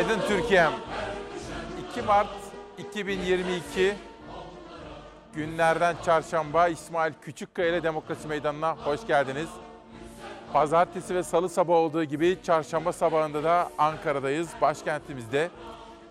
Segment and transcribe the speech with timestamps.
[0.00, 0.72] Günaydın Türkiye'm.
[1.90, 2.28] 2 Mart
[2.78, 3.94] 2022
[5.34, 9.48] günlerden çarşamba İsmail Küçükkaya ile Demokrasi Meydanı'na hoş geldiniz.
[10.52, 15.50] Pazartesi ve salı sabahı olduğu gibi çarşamba sabahında da Ankara'dayız, başkentimizde.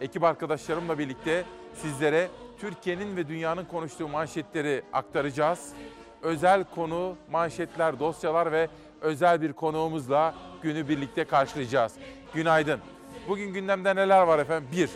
[0.02, 2.28] Ekip arkadaşlarımla birlikte sizlere
[2.60, 5.74] Türkiye'nin ve dünyanın konuştuğu manşetleri aktaracağız.
[6.22, 8.68] Özel konu, manşetler, dosyalar ve
[9.02, 11.94] özel bir konuğumuzla günü birlikte karşılayacağız.
[12.34, 12.80] Günaydın.
[13.30, 14.70] Bugün gündemde neler var efendim?
[14.72, 14.90] Bir,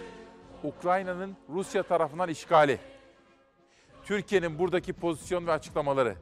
[0.63, 2.79] Ukrayna'nın Rusya tarafından işgali.
[4.03, 6.15] Türkiye'nin buradaki pozisyon ve açıklamaları.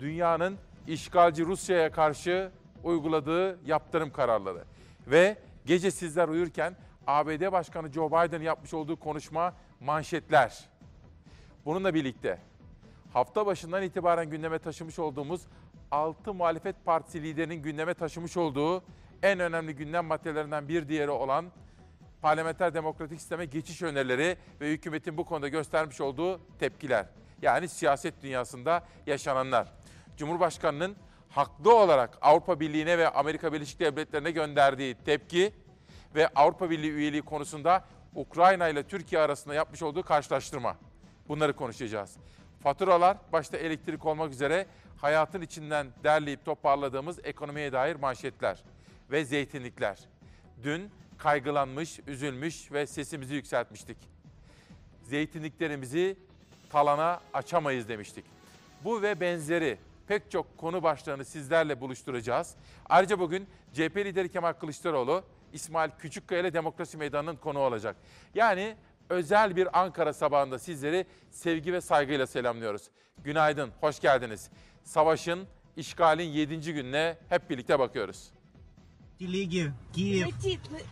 [0.00, 2.50] Dünyanın işgalci Rusya'ya karşı
[2.84, 4.64] uyguladığı yaptırım kararları.
[5.06, 6.76] Ve gece sizler uyurken
[7.06, 10.68] ABD Başkanı Joe Biden yapmış olduğu konuşma manşetler.
[11.64, 12.38] Bununla birlikte
[13.12, 15.42] hafta başından itibaren gündeme taşımış olduğumuz
[15.90, 18.82] 6 muhalefet partisi liderinin gündeme taşımış olduğu
[19.22, 21.46] en önemli gündem maddelerinden bir diğeri olan
[22.22, 27.06] parlamenter demokratik sisteme geçiş önerileri ve hükümetin bu konuda göstermiş olduğu tepkiler.
[27.42, 29.72] Yani siyaset dünyasında yaşananlar.
[30.16, 30.96] Cumhurbaşkanının
[31.28, 35.52] haklı olarak Avrupa Birliği'ne ve Amerika Birleşik Devletleri'ne gönderdiği tepki
[36.14, 40.76] ve Avrupa Birliği üyeliği konusunda Ukrayna ile Türkiye arasında yapmış olduğu karşılaştırma.
[41.28, 42.16] Bunları konuşacağız.
[42.62, 48.62] Faturalar başta elektrik olmak üzere hayatın içinden derleyip toparladığımız ekonomiye dair manşetler
[49.10, 49.98] ve zeytinlikler.
[50.62, 53.96] Dün kaygılanmış, üzülmüş ve sesimizi yükseltmiştik.
[55.02, 56.16] Zeytinliklerimizi
[56.70, 58.24] talana açamayız demiştik.
[58.84, 62.54] Bu ve benzeri pek çok konu başlığını sizlerle buluşturacağız.
[62.88, 67.96] Ayrıca bugün CHP lideri Kemal Kılıçdaroğlu, İsmail Küçükkaya ile Demokrasi Meydanı'nın konuğu olacak.
[68.34, 68.76] Yani
[69.08, 72.90] özel bir Ankara sabahında sizleri sevgi ve saygıyla selamlıyoruz.
[73.24, 74.50] Günaydın, hoş geldiniz.
[74.84, 76.72] Savaşın, işgalin 7.
[76.72, 78.30] gününe hep birlikte bakıyoruz.
[79.19, 80.27] Телеги, Киев.
[80.27, 80.59] Летит.
[80.71, 80.85] ли-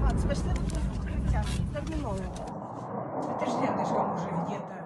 [0.00, 1.44] Мац, пошли в укриття.
[1.74, 2.18] Терміново.
[3.40, 4.78] Это ж рядышком уже где-то.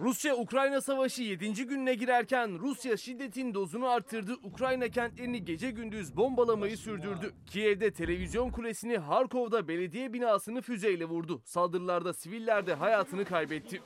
[0.00, 1.66] Rusya-Ukrayna savaşı 7.
[1.66, 4.34] gününe girerken Rusya şiddetin dozunu arttırdı.
[4.42, 7.32] Ukrayna kentlerini gece gündüz bombalamayı sürdürdü.
[7.46, 11.42] Kiev'de televizyon kulesini, Harkov'da belediye binasını füzeyle vurdu.
[11.44, 13.82] Saldırılarda siviller de hayatını kaybetti.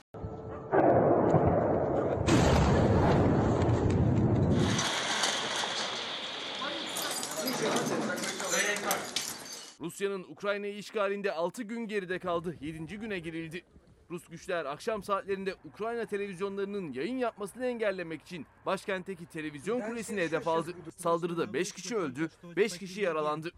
[9.80, 12.56] Rusya'nın Ukrayna'yı işgalinde 6 gün geride kaldı.
[12.60, 12.98] 7.
[12.98, 13.62] güne girildi.
[14.10, 20.70] Rus güçler akşam saatlerinde Ukrayna televizyonlarının yayın yapmasını engellemek için başkentteki televizyon kulesine hedef aldı.
[20.96, 23.50] Saldırıda 5 kişi öldü, 5 kişi yaralandı.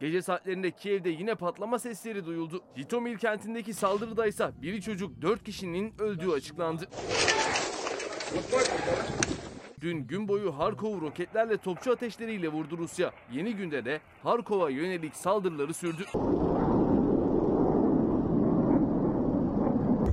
[0.00, 2.62] Gece saatlerinde Kiev'de yine patlama sesleri duyuldu.
[2.76, 6.88] Jitomir kentindeki saldırıda ise biri çocuk 4 kişinin öldüğü açıklandı.
[9.81, 13.11] Dün gün boyu Harkov'u roketlerle topçu ateşleriyle vurdu Rusya.
[13.31, 16.03] Yeni günde de Harkov'a yönelik saldırıları sürdü.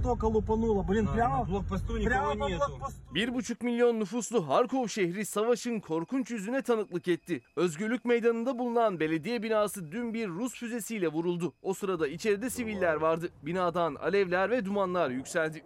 [0.02, 3.00] Только лупануло, блин, прямо, блокпосту прямо по блокпосту.
[3.14, 7.40] 1,5 milyon nüfuslu Harkov şehri savaşın korkunç yüzüne tanıklık etti.
[7.56, 11.52] Özgürlük Meydanı'nda bulunan belediye binası dün bir Rus füzesiyle vuruldu.
[11.62, 13.28] O sırada içeride siviller vardı.
[13.42, 15.64] Binadan alevler ve dumanlar yükseldi.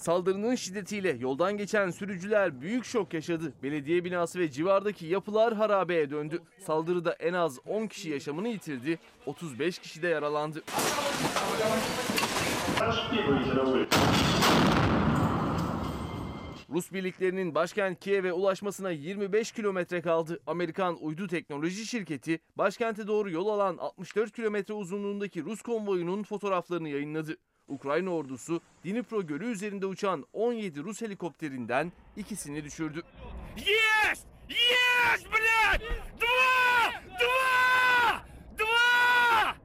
[0.00, 3.52] Saldırının şiddetiyle yoldan geçen sürücüler büyük şok yaşadı.
[3.62, 6.42] Belediye binası ve civardaki yapılar harabeye döndü.
[6.58, 10.62] Saldırıda en az 10 kişi yaşamını yitirdi, 35 kişi de yaralandı.
[16.70, 20.40] Rus birliklerinin başkent Kiev'e ulaşmasına 25 kilometre kaldı.
[20.46, 27.36] Amerikan uydu teknoloji şirketi başkente doğru yol alan 64 kilometre uzunluğundaki Rus konvoyunun fotoğraflarını yayınladı.
[27.69, 33.03] Ukrayna ordusu Dnipro Gölü üzerinde uçan 17 Rus helikopterinden ikisini düşürdü.
[33.57, 34.27] Есть!
[34.49, 35.81] Есть, блядь!
[36.21, 36.91] Два!
[37.19, 38.25] Два!
[38.57, 39.55] Два!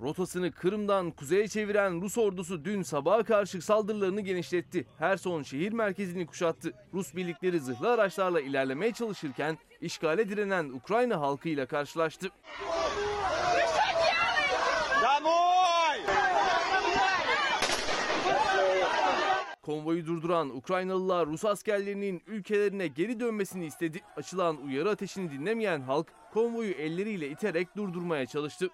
[0.00, 4.86] Rotasını Kırım'dan kuzeye çeviren Rus ordusu dün sabaha karşı saldırılarını genişletti.
[4.98, 6.72] Herson şehir merkezini kuşattı.
[6.94, 12.28] Rus birlikleri zırhlı araçlarla ilerlemeye çalışırken işgale direnen Ukrayna halkıyla karşılaştı.
[19.69, 24.01] Konvoyu durduran Ukraynalılar Rus askerlerinin ülkelerine geri dönmesini istedi.
[24.17, 28.69] Açılan uyarı ateşini dinlemeyen halk konvoyu elleriyle iterek durdurmaya çalıştı.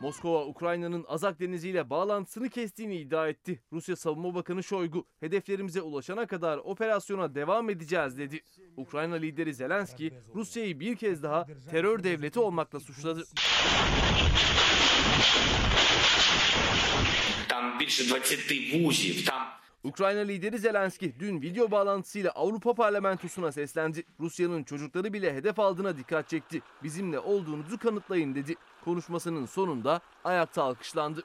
[0.00, 3.62] Moskova, Ukrayna'nın Azak Denizi ile bağlantısını kestiğini iddia etti.
[3.72, 8.40] Rusya Savunma Bakanı Şoygu, hedeflerimize ulaşana kadar operasyona devam edeceğiz dedi.
[8.76, 13.24] Ukrayna lideri Zelenski, Rusya'yı bir kez daha terör devleti olmakla suçladı.
[17.48, 18.02] Там більше
[18.50, 19.24] 20 вузів.
[19.26, 19.42] Там
[19.86, 24.04] Ukrayna lideri Zelenski dün video bağlantısıyla Avrupa Parlamentosu'na seslendi.
[24.20, 26.62] Rusya'nın çocukları bile hedef aldığına dikkat çekti.
[26.82, 28.54] Bizimle olduğunuzu kanıtlayın dedi.
[28.85, 31.23] Konuşmasının sonunda ayakta alkışlandı.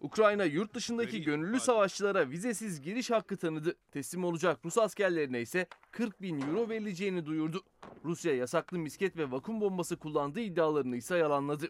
[0.00, 3.74] Ukrayna yurt dışındaki gönüllü savaşçılara vizesiz giriş hakkı tanıdı.
[3.92, 7.62] Teslim olacak Rus askerlerine ise 40 bin euro verileceğini duyurdu.
[8.04, 11.68] Rusya yasaklı misket ve vakum bombası kullandığı iddialarını ise yalanladı.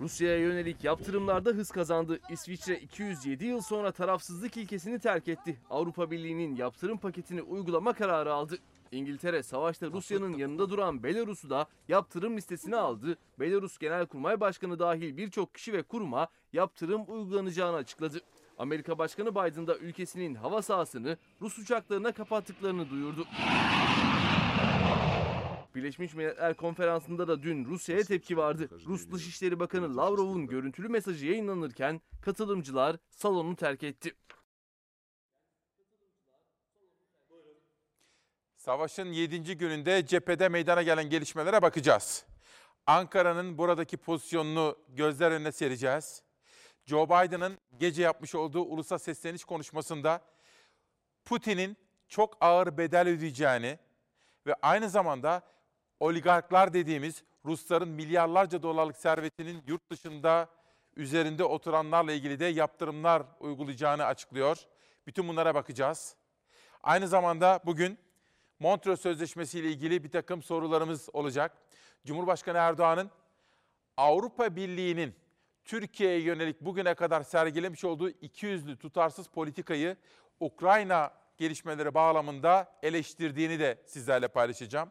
[0.00, 2.20] Rusya'ya yönelik yaptırımlarda hız kazandı.
[2.30, 5.60] İsviçre 207 yıl sonra tarafsızlık ilkesini terk etti.
[5.70, 8.58] Avrupa Birliği'nin yaptırım paketini uygulama kararı aldı.
[8.92, 13.18] İngiltere savaşta Rusya'nın yanında duran Belarus'u da yaptırım listesine aldı.
[13.40, 18.20] Belarus Genelkurmay Başkanı dahil birçok kişi ve kuruma yaptırım uygulanacağını açıkladı.
[18.58, 23.26] Amerika Başkanı Biden da ülkesinin hava sahasını Rus uçaklarına kapattıklarını duyurdu.
[25.74, 28.68] Birleşmiş Milletler Konferansı'nda da dün Rusya'ya tepki vardı.
[28.86, 34.14] Rus Dışişleri Bakanı Lavrov'un görüntülü mesajı yayınlanırken katılımcılar salonu terk etti.
[38.64, 39.56] Savaşın 7.
[39.56, 42.24] gününde cephede meydana gelen gelişmelere bakacağız.
[42.86, 46.22] Ankara'nın buradaki pozisyonunu gözler önüne sereceğiz.
[46.86, 50.20] Joe Biden'ın gece yapmış olduğu ulusal sesleniş konuşmasında
[51.24, 51.76] Putin'in
[52.08, 53.78] çok ağır bedel ödeyeceğini
[54.46, 55.42] ve aynı zamanda
[56.00, 60.48] oligarklar dediğimiz Rusların milyarlarca dolarlık servetinin yurt dışında
[60.96, 64.56] üzerinde oturanlarla ilgili de yaptırımlar uygulayacağını açıklıyor.
[65.06, 66.16] Bütün bunlara bakacağız.
[66.82, 67.98] Aynı zamanda bugün
[68.62, 71.52] Montreux Sözleşmesi ile ilgili bir takım sorularımız olacak.
[72.06, 73.10] Cumhurbaşkanı Erdoğan'ın
[73.96, 75.14] Avrupa Birliği'nin
[75.64, 79.96] Türkiye'ye yönelik bugüne kadar sergilemiş olduğu ikiyüzlü tutarsız politikayı
[80.40, 84.90] Ukrayna gelişmeleri bağlamında eleştirdiğini de sizlerle paylaşacağım.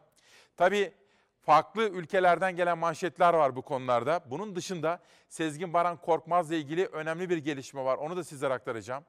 [0.56, 0.92] Tabii
[1.40, 4.20] farklı ülkelerden gelen manşetler var bu konularda.
[4.26, 7.98] Bunun dışında Sezgin Baran Korkmaz'la ilgili önemli bir gelişme var.
[7.98, 9.04] Onu da sizlere aktaracağım.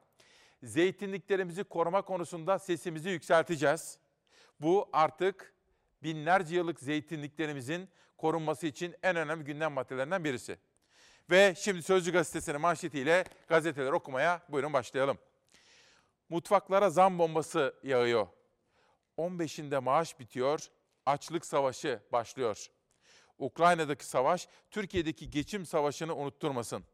[0.62, 4.03] Zeytinliklerimizi koruma konusunda sesimizi yükselteceğiz.
[4.60, 5.54] Bu artık
[6.02, 10.58] binlerce yıllık zeytinliklerimizin korunması için en önemli gündem maddelerinden birisi.
[11.30, 15.18] Ve şimdi Sözcü Gazetesi'nin manşetiyle gazeteler okumaya buyurun başlayalım.
[16.28, 18.26] Mutfaklara zam bombası yağıyor.
[19.18, 20.68] 15'inde maaş bitiyor,
[21.06, 22.66] açlık savaşı başlıyor.
[23.38, 26.84] Ukrayna'daki savaş Türkiye'deki geçim savaşını unutturmasın.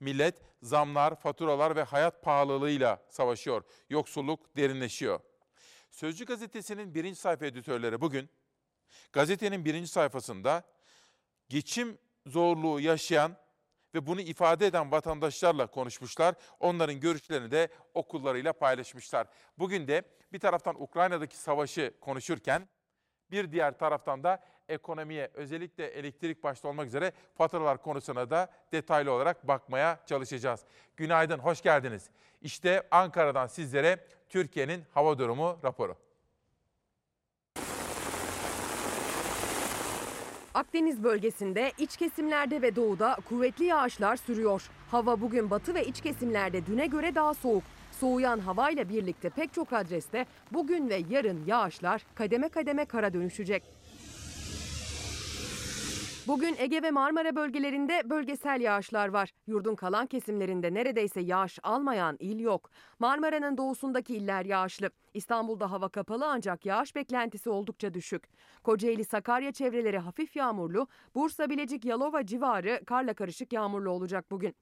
[0.00, 3.62] Millet zamlar, faturalar ve hayat pahalılığıyla savaşıyor.
[3.90, 5.20] Yoksulluk derinleşiyor.
[6.00, 8.30] Sözcü gazetesinin birinci sayfa editörleri bugün
[9.12, 10.62] gazetenin birinci sayfasında
[11.48, 13.36] geçim zorluğu yaşayan
[13.94, 16.34] ve bunu ifade eden vatandaşlarla konuşmuşlar.
[16.60, 19.26] Onların görüşlerini de okullarıyla paylaşmışlar.
[19.58, 20.02] Bugün de
[20.32, 22.68] bir taraftan Ukrayna'daki savaşı konuşurken
[23.30, 29.48] bir diğer taraftan da ekonomiye özellikle elektrik başta olmak üzere faturalar konusuna da detaylı olarak
[29.48, 30.60] bakmaya çalışacağız.
[30.96, 32.10] Günaydın, hoş geldiniz.
[32.42, 35.96] İşte Ankara'dan sizlere Türkiye'nin hava durumu raporu.
[40.54, 44.70] Akdeniz bölgesinde, iç kesimlerde ve doğuda kuvvetli yağışlar sürüyor.
[44.90, 47.62] Hava bugün batı ve iç kesimlerde düne göre daha soğuk.
[48.00, 53.62] Soğuyan havayla birlikte pek çok adreste bugün ve yarın yağışlar kademe kademe kara dönüşecek.
[56.30, 59.30] Bugün Ege ve Marmara bölgelerinde bölgesel yağışlar var.
[59.46, 62.70] Yurdun kalan kesimlerinde neredeyse yağış almayan il yok.
[62.98, 64.90] Marmara'nın doğusundaki iller yağışlı.
[65.14, 68.22] İstanbul'da hava kapalı ancak yağış beklentisi oldukça düşük.
[68.62, 74.54] Kocaeli, Sakarya çevreleri hafif yağmurlu, Bursa, Bilecik, Yalova civarı karla karışık yağmurlu olacak bugün.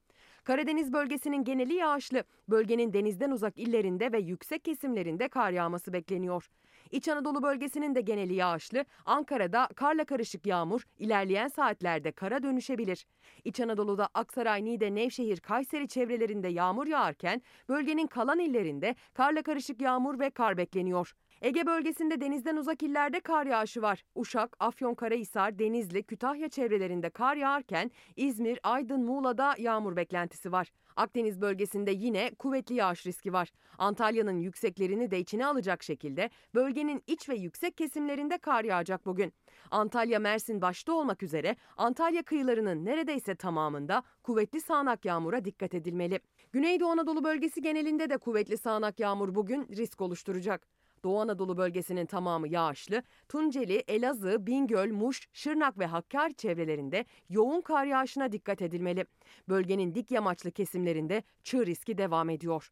[0.43, 2.23] Karadeniz bölgesinin geneli yağışlı.
[2.47, 6.49] Bölgenin denizden uzak illerinde ve yüksek kesimlerinde kar yağması bekleniyor.
[6.91, 8.85] İç Anadolu bölgesinin de geneli yağışlı.
[9.05, 13.05] Ankara'da karla karışık yağmur ilerleyen saatlerde kara dönüşebilir.
[13.43, 20.19] İç Anadolu'da Aksaray, Niğde, Nevşehir, Kayseri çevrelerinde yağmur yağarken bölgenin kalan illerinde karla karışık yağmur
[20.19, 21.15] ve kar bekleniyor.
[21.41, 24.03] Ege bölgesinde denizden uzak illerde kar yağışı var.
[24.15, 30.71] Uşak, Afyonkarahisar, Denizli, Kütahya çevrelerinde kar yağarken İzmir, Aydın, Muğla'da yağmur beklentisi var.
[30.95, 33.51] Akdeniz bölgesinde yine kuvvetli yağış riski var.
[33.77, 39.33] Antalya'nın yükseklerini de içine alacak şekilde bölgenin iç ve yüksek kesimlerinde kar yağacak bugün.
[39.71, 46.19] Antalya, Mersin başta olmak üzere Antalya kıyılarının neredeyse tamamında kuvvetli sağanak yağmura dikkat edilmeli.
[46.51, 50.78] Güneydoğu Anadolu bölgesi genelinde de kuvvetli sağanak yağmur bugün risk oluşturacak.
[51.03, 53.03] Doğu Anadolu bölgesinin tamamı yağışlı.
[53.29, 59.05] Tunceli, Elazığ, Bingöl, Muş, Şırnak ve Hakkari çevrelerinde yoğun kar yağışına dikkat edilmeli.
[59.49, 62.71] Bölgenin dik yamaçlı kesimlerinde çığ riski devam ediyor.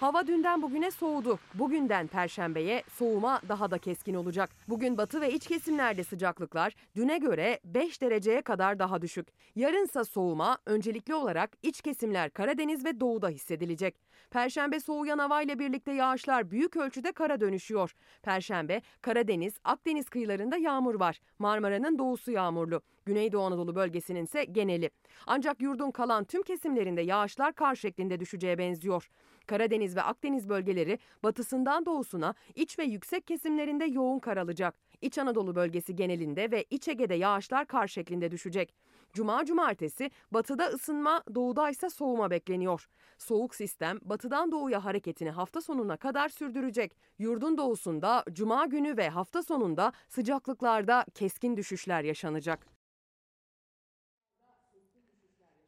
[0.00, 1.38] Hava dünden bugüne soğudu.
[1.54, 4.50] Bugünden perşembeye soğuma daha da keskin olacak.
[4.68, 9.28] Bugün batı ve iç kesimlerde sıcaklıklar düne göre 5 dereceye kadar daha düşük.
[9.56, 13.96] Yarınsa soğuma öncelikli olarak iç kesimler Karadeniz ve doğuda hissedilecek.
[14.30, 17.94] Perşembe soğuyan havayla birlikte yağışlar büyük ölçüde kara dönüşüyor.
[18.22, 21.20] Perşembe Karadeniz, Akdeniz kıyılarında yağmur var.
[21.38, 22.82] Marmara'nın doğusu yağmurlu.
[23.06, 24.90] Güneydoğu Anadolu bölgesinin ise geneli.
[25.26, 29.08] Ancak yurdun kalan tüm kesimlerinde yağışlar kar şeklinde düşeceğe benziyor.
[29.50, 34.74] Karadeniz ve Akdeniz bölgeleri batısından doğusuna iç ve yüksek kesimlerinde yoğun kar alacak.
[35.00, 38.74] İç Anadolu bölgesi genelinde ve İç Ege'de yağışlar kar şeklinde düşecek.
[39.12, 42.88] Cuma cumartesi batıda ısınma, doğuda ise soğuma bekleniyor.
[43.18, 46.96] Soğuk sistem batıdan doğuya hareketini hafta sonuna kadar sürdürecek.
[47.18, 52.79] Yurdun doğusunda cuma günü ve hafta sonunda sıcaklıklarda keskin düşüşler yaşanacak.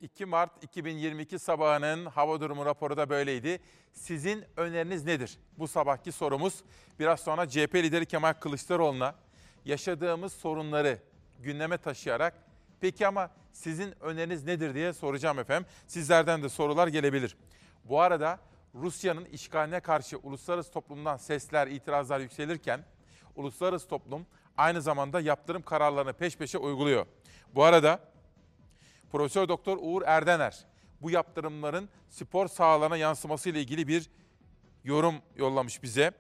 [0.03, 3.61] 2 Mart 2022 sabahının hava durumu raporu da böyleydi.
[3.93, 5.39] Sizin öneriniz nedir?
[5.59, 6.65] Bu sabahki sorumuz
[6.99, 9.15] biraz sonra CHP lideri Kemal Kılıçdaroğlu'na
[9.65, 10.99] yaşadığımız sorunları
[11.41, 12.35] gündeme taşıyarak
[12.81, 15.69] peki ama sizin öneriniz nedir diye soracağım efendim.
[15.87, 17.37] Sizlerden de sorular gelebilir.
[17.85, 18.39] Bu arada
[18.75, 22.85] Rusya'nın işgaline karşı uluslararası toplumdan sesler, itirazlar yükselirken
[23.37, 27.07] uluslararası toplum aynı zamanda yaptırım kararlarını peş peşe uyguluyor.
[27.55, 28.12] Bu arada
[29.13, 30.65] Profesör Doktor Uğur Erdener
[31.03, 34.11] bu yaptırımların spor sahalarına yansıması ile ilgili bir
[34.85, 36.13] yorum yollamış bize.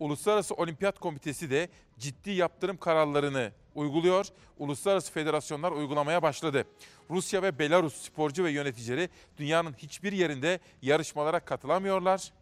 [0.00, 4.26] Uluslararası Olimpiyat Komitesi de ciddi yaptırım kararlarını uyguluyor.
[4.58, 6.64] Uluslararası federasyonlar uygulamaya başladı.
[7.10, 12.32] Rusya ve Belarus sporcu ve yöneticileri dünyanın hiçbir yerinde yarışmalara katılamıyorlar.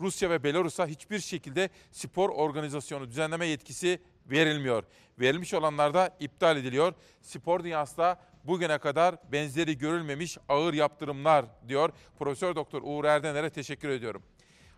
[0.00, 4.84] Rusya ve Belarus'a hiçbir şekilde spor organizasyonu düzenleme yetkisi verilmiyor.
[5.20, 6.94] Verilmiş olanlar da iptal ediliyor.
[7.22, 11.90] Spor dünyası da bugüne kadar benzeri görülmemiş ağır yaptırımlar diyor.
[12.18, 14.22] Profesör Doktor Uğur Erdener'e teşekkür ediyorum.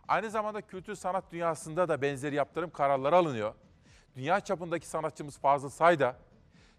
[0.09, 3.55] Aynı zamanda kültür sanat dünyasında da benzeri yaptırım kararları alınıyor.
[4.17, 6.17] Dünya çapındaki sanatçımız Fazıl Say da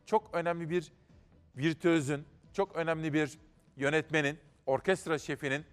[0.06, 0.92] çok önemli bir
[1.58, 3.39] virtüözün, çok önemli bir
[3.77, 5.65] yönetmenin, orkestra şefinin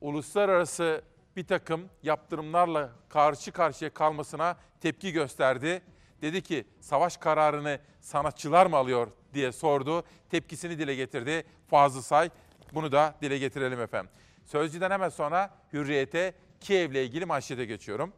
[0.00, 1.02] uluslararası
[1.36, 5.82] bir takım yaptırımlarla karşı karşıya kalmasına tepki gösterdi.
[6.22, 10.04] Dedi ki savaş kararını sanatçılar mı alıyor diye sordu.
[10.30, 12.30] Tepkisini dile getirdi Fazıl Say.
[12.74, 14.10] Bunu da dile getirelim efendim.
[14.44, 18.12] Sözcüden hemen sonra Hürriyet'e Kiev'le ilgili manşete geçiyorum.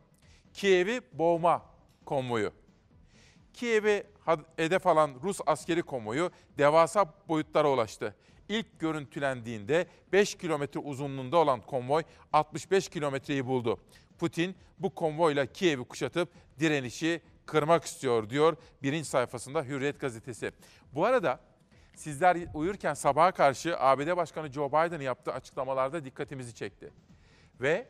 [0.55, 1.63] Kiev'i boğma
[2.05, 2.53] konvoyu.
[3.55, 4.07] Kiev'i
[4.57, 8.15] hedef alan Rus askeri konvoyu devasa boyutlara ulaştı.
[8.49, 12.03] İlk görüntülendiğinde 5 kilometre uzunluğunda olan konvoy
[12.33, 13.81] 65 kilometreyi buldu.
[14.19, 20.53] Putin bu konvoyla Kiev'i kuşatıp direnişi kırmak istiyor diyor birinci sayfasında Hürriyet gazetesi.
[20.93, 21.41] Bu arada
[21.95, 26.93] sizler uyurken sabaha karşı ABD Başkanı Joe Biden'ın yaptığı açıklamalarda dikkatimizi çekti.
[27.61, 27.89] Ve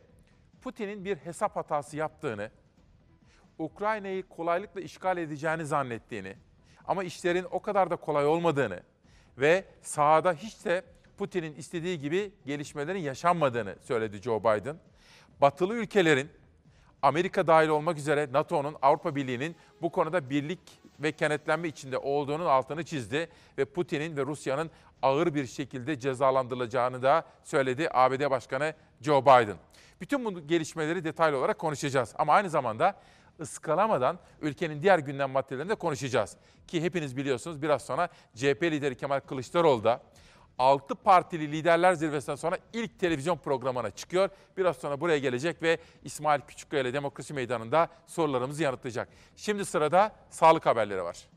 [0.63, 2.51] Putin'in bir hesap hatası yaptığını,
[3.59, 6.37] Ukrayna'yı kolaylıkla işgal edeceğini zannettiğini
[6.85, 8.83] ama işlerin o kadar da kolay olmadığını
[9.39, 10.83] ve sahada hiç de
[11.19, 14.77] Putin'in istediği gibi gelişmelerin yaşanmadığını söyledi Joe Biden.
[15.41, 16.31] Batılı ülkelerin
[17.03, 20.61] Amerika dahil olmak üzere NATO'nun, Avrupa Birliği'nin bu konuda birlik
[21.01, 23.29] ve kenetlenme içinde olduğunun altını çizdi
[23.59, 24.71] ve Putin'in ve Rusya'nın
[25.03, 29.57] ağır bir şekilde cezalandırılacağını da söyledi ABD Başkanı Joe Biden.
[30.01, 32.97] Bütün bu gelişmeleri detaylı olarak konuşacağız ama aynı zamanda
[33.41, 36.37] ıskalamadan ülkenin diğer gündem maddelerini de konuşacağız.
[36.67, 40.01] Ki hepiniz biliyorsunuz biraz sonra CHP lideri Kemal Kılıçdaroğlu da
[40.61, 44.29] 6 partili liderler zirvesinden sonra ilk televizyon programına çıkıyor.
[44.57, 49.09] Biraz sonra buraya gelecek ve İsmail Küçükkaya ile Demokrasi Meydanı'nda sorularımızı yanıtlayacak.
[49.37, 51.29] Şimdi sırada sağlık haberleri var.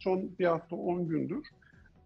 [0.00, 1.46] Son bir hafta 10 gündür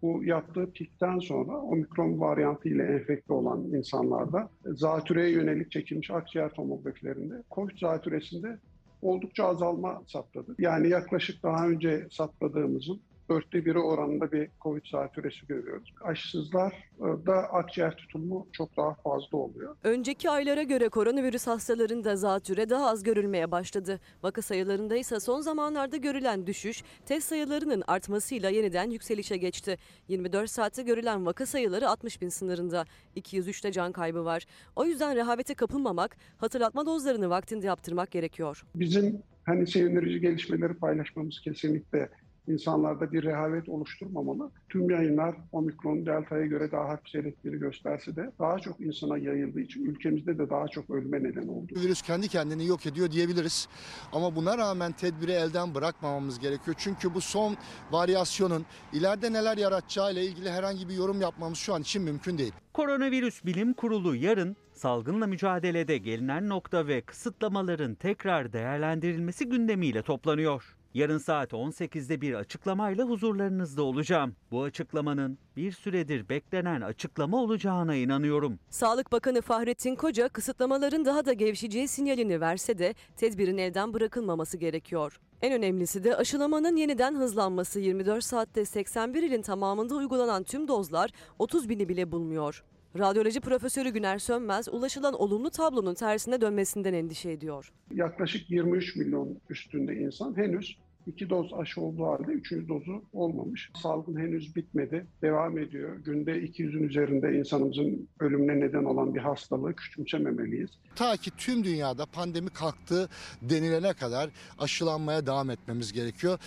[0.01, 7.43] bu yaptığı pikten sonra omikron varyantı ile enfekte olan insanlarda zatürreye yönelik çekilmiş akciğer tomografilerinde
[7.51, 8.57] COVID zatüresinde
[9.01, 10.55] oldukça azalma saptadı.
[10.59, 15.93] Yani yaklaşık daha önce saptadığımızın dörtte biri oranında bir COVID zatürresi görüyoruz.
[16.01, 19.75] Aşısızlar da akciğer tutulumu çok daha fazla oluyor.
[19.83, 23.99] Önceki aylara göre koronavirüs hastalarında zatüre daha az görülmeye başladı.
[24.23, 29.77] Vaka sayılarında ise son zamanlarda görülen düşüş test sayılarının artmasıyla yeniden yükselişe geçti.
[30.07, 32.85] 24 saatte görülen vaka sayıları 60 bin sınırında.
[33.17, 34.45] 203'te can kaybı var.
[34.75, 38.65] O yüzden rehavete kapılmamak, hatırlatma dozlarını vaktinde yaptırmak gerekiyor.
[38.75, 42.09] Bizim hani sevindirici gelişmeleri paylaşmamız kesinlikle
[42.47, 44.51] insanlarda bir rehavet oluşturmamalı.
[44.69, 49.85] Tüm yayınlar omikron delta'ya göre daha hafif seyrettiğini gösterse de daha çok insana yayıldığı için
[49.85, 51.73] ülkemizde de daha çok ölüme neden oldu.
[51.75, 53.67] Virüs kendi kendini yok ediyor diyebiliriz.
[54.11, 56.75] Ama buna rağmen tedbiri elden bırakmamamız gerekiyor.
[56.79, 57.57] Çünkü bu son
[57.91, 62.53] varyasyonun ileride neler yaratacağı ile ilgili herhangi bir yorum yapmamız şu an için mümkün değil.
[62.73, 70.75] Koronavirüs Bilim Kurulu yarın salgınla mücadelede gelinen nokta ve kısıtlamaların tekrar değerlendirilmesi gündemiyle toplanıyor.
[70.93, 74.35] Yarın saat 18'de bir açıklamayla huzurlarınızda olacağım.
[74.51, 78.59] Bu açıklamanın bir süredir beklenen açıklama olacağına inanıyorum.
[78.69, 85.19] Sağlık Bakanı Fahrettin Koca kısıtlamaların daha da gevşeceği sinyalini verse de tedbirin elden bırakılmaması gerekiyor.
[85.41, 91.69] En önemlisi de aşılamanın yeniden hızlanması 24 saatte 81 ilin tamamında uygulanan tüm dozlar 30
[91.69, 92.63] bini bile bulmuyor.
[92.99, 97.73] Radyoloji Profesörü Güner Sönmez ulaşılan olumlu tablonun tersine dönmesinden endişe ediyor.
[97.93, 103.71] Yaklaşık 23 milyon üstünde insan henüz iki doz aşı olduğu halde üçüncü dozu olmamış.
[103.81, 105.95] Salgın henüz bitmedi, devam ediyor.
[105.95, 110.69] Günde 200'ün üzerinde insanımızın ölümüne neden olan bir hastalığı küçümsememeliyiz.
[110.95, 113.09] Ta ki tüm dünyada pandemi kalktı
[113.41, 114.29] denilene kadar
[114.59, 116.39] aşılanmaya devam etmemiz gerekiyor.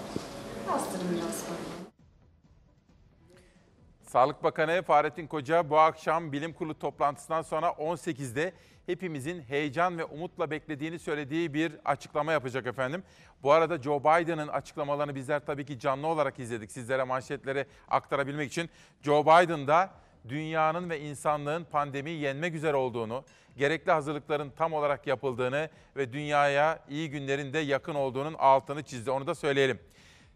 [4.02, 8.52] Sağlık Bakanı Fahrettin Koca bu akşam bilim kurulu toplantısından sonra 18'de
[8.86, 13.02] hepimizin heyecan ve umutla beklediğini söylediği bir açıklama yapacak efendim.
[13.42, 18.70] Bu arada Joe Biden'ın açıklamalarını bizler tabii ki canlı olarak izledik sizlere manşetleri aktarabilmek için.
[19.02, 19.90] Joe Biden da
[20.28, 23.24] dünyanın ve insanlığın pandemiyi yenmek üzere olduğunu,
[23.56, 29.10] gerekli hazırlıkların tam olarak yapıldığını ve dünyaya iyi günlerin de yakın olduğunun altını çizdi.
[29.10, 29.78] Onu da söyleyelim.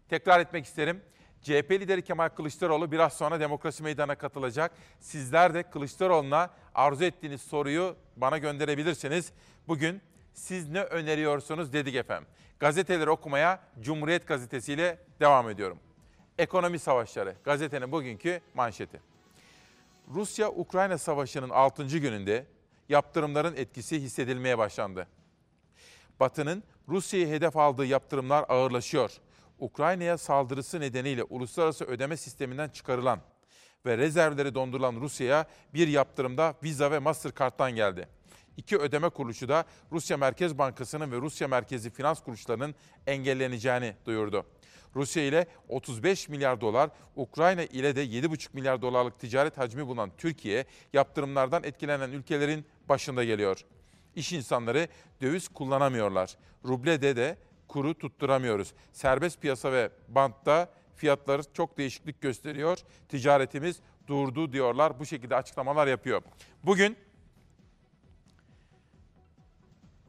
[0.09, 1.01] Tekrar etmek isterim.
[1.41, 4.71] CHP lideri Kemal Kılıçdaroğlu biraz sonra demokrasi meydanına katılacak.
[4.99, 9.31] Sizler de Kılıçdaroğlu'na arzu ettiğiniz soruyu bana gönderebilirsiniz.
[9.67, 10.01] Bugün
[10.33, 12.27] siz ne öneriyorsunuz dedik efendim.
[12.59, 15.79] Gazeteleri okumaya Cumhuriyet Gazetesi ile devam ediyorum.
[16.37, 19.01] Ekonomi savaşları gazetenin bugünkü manşeti.
[20.13, 21.83] Rusya-Ukrayna savaşının 6.
[21.83, 22.45] gününde
[22.89, 25.07] yaptırımların etkisi hissedilmeye başlandı.
[26.19, 29.11] Batı'nın Rusya'yı hedef aldığı yaptırımlar ağırlaşıyor.
[29.61, 33.19] Ukrayna'ya saldırısı nedeniyle uluslararası ödeme sisteminden çıkarılan
[33.85, 38.07] ve rezervleri dondurulan Rusya'ya bir yaptırımda Visa ve Mastercard'dan geldi.
[38.57, 42.75] İki ödeme kuruluşu da Rusya Merkez Bankası'nın ve Rusya merkezi finans kuruluşlarının
[43.07, 44.45] engelleneceğini duyurdu.
[44.95, 50.65] Rusya ile 35 milyar dolar, Ukrayna ile de 7,5 milyar dolarlık ticaret hacmi bulunan Türkiye,
[50.93, 53.65] yaptırımlardan etkilenen ülkelerin başında geliyor.
[54.15, 54.87] İş insanları
[55.21, 56.37] döviz kullanamıyorlar.
[56.65, 57.37] Rublede de
[57.71, 58.73] kuru tutturamıyoruz.
[58.93, 62.77] Serbest piyasa ve bantta fiyatları çok değişiklik gösteriyor.
[63.09, 64.99] Ticaretimiz durdu diyorlar.
[64.99, 66.21] Bu şekilde açıklamalar yapıyor.
[66.63, 66.97] Bugün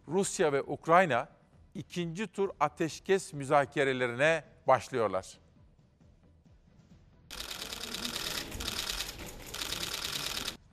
[0.08, 1.28] Rusya ve Ukrayna
[1.74, 5.38] ikinci tur ateşkes müzakerelerine başlıyorlar.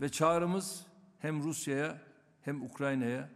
[0.02, 0.86] Ve çağrımız
[1.19, 2.02] hem Rusya'ya
[2.41, 3.30] hem Ukrayna'ya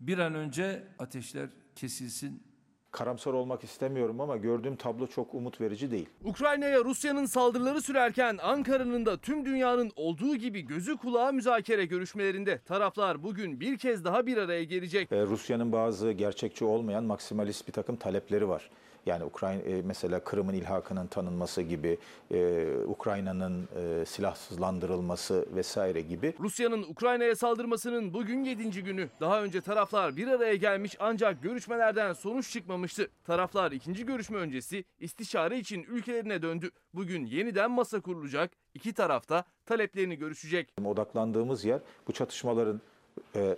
[0.00, 2.45] bir an önce ateşler kesilsin.
[2.92, 6.08] Karamsar olmak istemiyorum ama gördüğüm tablo çok umut verici değil.
[6.24, 13.22] Ukrayna'ya Rusya'nın saldırıları sürerken Ankara'nın da tüm dünyanın olduğu gibi gözü kulağı müzakere görüşmelerinde taraflar
[13.22, 15.12] bugün bir kez daha bir araya gelecek.
[15.12, 18.70] Ee, Rusya'nın bazı gerçekçi olmayan maksimalist bir takım talepleri var.
[19.06, 21.98] Yani Ukrayna e, mesela Kırım'ın ilhakının tanınması gibi,
[22.30, 26.34] e, Ukrayna'nın e, silahsızlandırılması vesaire gibi.
[26.40, 28.82] Rusya'nın Ukrayna'ya saldırmasının bugün 7.
[28.82, 29.08] günü.
[29.20, 33.10] Daha önce taraflar bir araya gelmiş ancak görüşmelerden sonuç çıkmamıştı.
[33.24, 36.70] Taraflar ikinci görüşme öncesi istişare için ülkelerine döndü.
[36.94, 38.50] Bugün yeniden masa kurulacak.
[38.74, 40.72] İki tarafta taleplerini görüşecek.
[40.84, 42.80] Odaklandığımız yer bu çatışmaların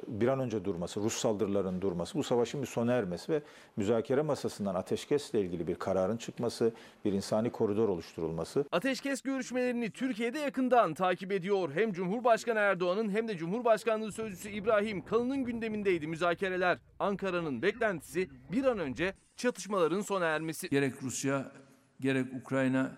[0.09, 3.43] bir an önce durması, Rus saldırılarının durması, bu savaşın bir sona ermesi ve
[3.77, 6.73] müzakere masasından ateşkesle ilgili bir kararın çıkması,
[7.05, 8.65] bir insani koridor oluşturulması.
[8.73, 11.71] Ateşkes görüşmelerini Türkiye'de yakından takip ediyor.
[11.75, 16.79] Hem Cumhurbaşkanı Erdoğan'ın hem de Cumhurbaşkanlığı Sözcüsü İbrahim Kalın'ın gündemindeydi müzakereler.
[16.99, 20.69] Ankara'nın beklentisi bir an önce çatışmaların sona ermesi.
[20.69, 21.53] Gerek Rusya
[22.01, 22.93] gerek Ukrayna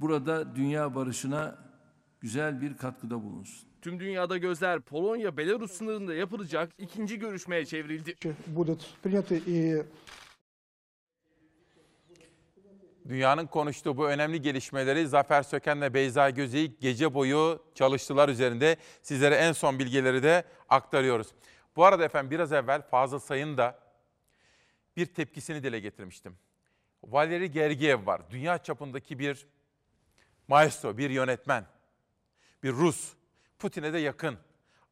[0.00, 1.58] burada dünya barışına
[2.20, 3.67] güzel bir katkıda bulunsun.
[3.82, 8.16] Tüm dünyada gözler Polonya-Belarus sınırında yapılacak ikinci görüşmeye çevrildi.
[13.08, 18.76] Dünyanın konuştuğu bu önemli gelişmeleri Zafer Söken ve Beyza Gözeyik gece boyu çalıştılar üzerinde.
[19.02, 21.28] Sizlere en son bilgileri de aktarıyoruz.
[21.76, 23.78] Bu arada efendim biraz evvel Fazıl Say'ın da
[24.96, 26.36] bir tepkisini dile getirmiştim.
[27.04, 28.22] Valeri Gergiev var.
[28.30, 29.46] Dünya çapındaki bir
[30.48, 31.66] maestro, bir yönetmen,
[32.62, 33.17] bir Rus.
[33.58, 34.38] Putin'e de yakın.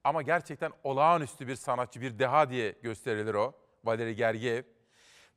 [0.04, 3.54] Ama gerçekten olağanüstü bir sanatçı, bir deha diye gösterilir o.
[3.84, 4.62] Valeri Gergiev.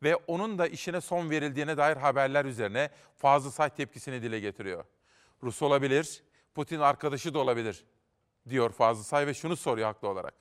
[0.03, 4.85] ve onun da işine son verildiğine dair haberler üzerine Fazıl Say tepkisini dile getiriyor.
[5.43, 6.23] Rus olabilir,
[6.55, 7.85] Putin arkadaşı da olabilir
[8.49, 10.33] diyor Fazıl Say ve şunu soruyor haklı olarak.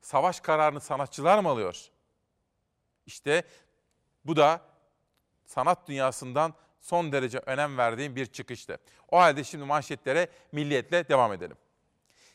[0.00, 1.90] Savaş kararını sanatçılar mı alıyor?
[3.06, 3.44] İşte
[4.24, 4.60] bu da
[5.44, 8.78] sanat dünyasından son derece önem verdiğim bir çıkıştı.
[9.10, 11.56] O halde şimdi manşetlere milliyetle devam edelim.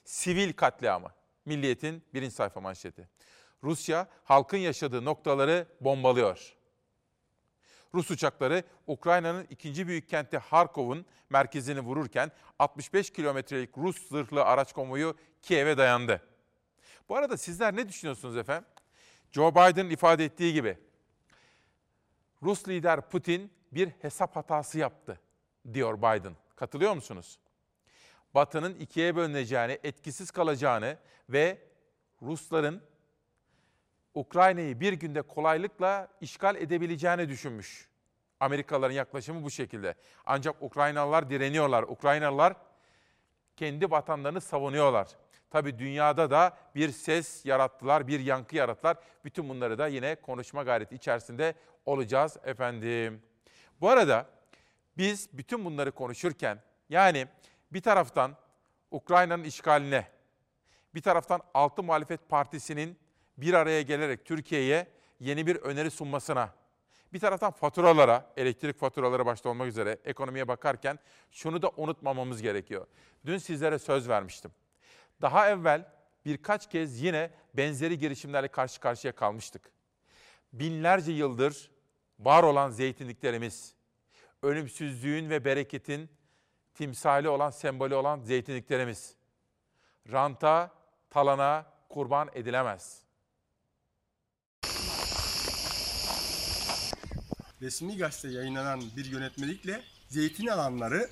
[0.06, 1.10] Sivil katliamı.
[1.46, 3.10] Milliyetin birinci sayfa manşeti.
[3.64, 6.56] Rusya halkın yaşadığı noktaları bombalıyor.
[7.94, 15.16] Rus uçakları Ukrayna'nın ikinci büyük kenti Harkov'un merkezini vururken 65 kilometrelik Rus zırhlı araç konvoyu
[15.42, 16.22] Kiev'e dayandı.
[17.10, 18.66] Bu arada sizler ne düşünüyorsunuz efendim?
[19.32, 20.78] Joe Biden ifade ettiği gibi
[22.44, 25.20] Rus lider Putin bir hesap hatası yaptı
[25.74, 26.36] diyor Biden.
[26.56, 27.40] Katılıyor musunuz?
[28.36, 30.98] Batı'nın ikiye bölüneceğini, etkisiz kalacağını
[31.30, 31.58] ve
[32.22, 32.82] Rusların
[34.14, 37.90] Ukrayna'yı bir günde kolaylıkla işgal edebileceğini düşünmüş.
[38.40, 39.96] Amerikalıların yaklaşımı bu şekilde.
[40.26, 41.84] Ancak Ukraynalılar direniyorlar.
[41.84, 42.56] Ukraynalılar
[43.56, 45.08] kendi vatanlarını savunuyorlar.
[45.50, 48.98] Tabi dünyada da bir ses yarattılar, bir yankı yarattılar.
[49.26, 51.54] Bütün bunları da yine konuşma gayreti içerisinde
[51.86, 53.22] olacağız efendim.
[53.82, 54.30] Bu arada
[54.98, 57.28] biz bütün bunları konuşurken yani
[57.72, 58.36] bir taraftan
[58.92, 60.08] Ukrayna'nın işgaline,
[60.96, 62.98] bir taraftan Altı Muhalefet Partisi'nin
[63.38, 64.88] bir araya gelerek Türkiye'ye
[65.20, 66.54] yeni bir öneri sunmasına,
[67.14, 71.00] bir taraftan faturalara, elektrik faturaları başta olmak üzere ekonomiye bakarken
[71.32, 72.88] şunu da unutmamamız gerekiyor.
[73.26, 74.52] Dün sizlere söz vermiştim.
[75.22, 75.86] Daha evvel
[76.26, 79.72] birkaç kez yine benzeri girişimlerle karşı karşıya kalmıştık.
[80.54, 81.72] Binlerce yıldır
[82.20, 83.76] var olan zeytinliklerimiz,
[84.44, 86.10] ölümsüzlüğün ve bereketin
[86.76, 89.16] timsali olan, sembolü olan zeytinliklerimiz,
[90.12, 90.72] ranta,
[91.10, 93.02] talana kurban edilemez.
[97.62, 101.10] Resmi gazete yayınlanan bir yönetmelikle zeytin alanları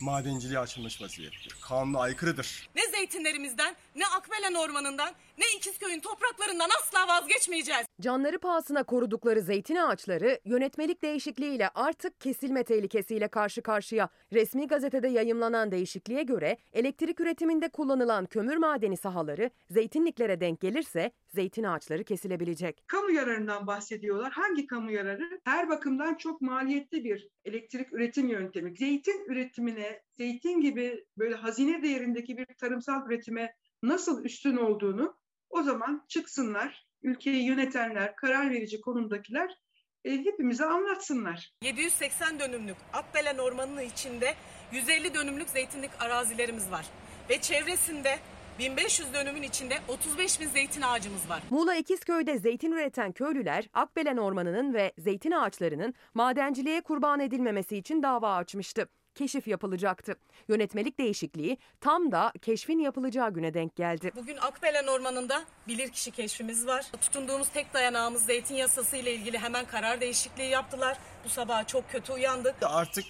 [0.00, 1.48] madenciliğe açılmış vaziyette.
[1.60, 2.68] Kanuna aykırıdır.
[2.74, 7.86] Ne zeytinlerimizden, ne Akbelen Ormanı'ndan, ne İkizköy'ün topraklarından asla vazgeçmeyeceğiz.
[8.00, 14.08] Canları pahasına korudukları zeytin ağaçları yönetmelik değişikliğiyle artık kesilme tehlikesiyle karşı karşıya.
[14.32, 21.64] Resmi gazetede yayımlanan değişikliğe göre elektrik üretiminde kullanılan kömür madeni sahaları zeytinliklere denk gelirse zeytin
[21.64, 22.82] ağaçları kesilebilecek.
[22.86, 24.32] Kamu yararından bahsediyorlar.
[24.32, 25.40] Hangi kamu yararı?
[25.44, 28.76] Her bakımdan çok maliyetli bir elektrik üretim yöntemi.
[28.76, 33.54] Zeytin üretimine, zeytin gibi böyle hazine değerindeki bir tarımsal üretime
[33.88, 35.16] nasıl üstün olduğunu
[35.50, 39.58] o zaman çıksınlar, ülkeyi yönetenler, karar verici konumdakiler
[40.04, 41.52] e, hepimize anlatsınlar.
[41.62, 44.34] 780 dönümlük Akbelen Ormanı'nın içinde
[44.72, 46.86] 150 dönümlük zeytinlik arazilerimiz var.
[47.30, 48.18] Ve çevresinde
[48.58, 51.42] 1500 dönümün içinde 35 bin zeytin ağacımız var.
[51.50, 58.34] Muğla İkizköy'de zeytin üreten köylüler Akbelen Ormanı'nın ve zeytin ağaçlarının madenciliğe kurban edilmemesi için dava
[58.34, 58.88] açmıştı.
[59.14, 60.16] Keşif yapılacaktı.
[60.48, 64.12] Yönetmelik değişikliği tam da keşfin yapılacağı güne denk geldi.
[64.16, 66.86] Bugün Akbelen Ormanı'nda bilirkişi keşfimiz var.
[67.00, 70.98] Tutunduğumuz tek dayanağımız zeytin yasası ile ilgili hemen karar değişikliği yaptılar.
[71.24, 72.54] Bu sabah çok kötü uyandık.
[72.62, 73.04] Artık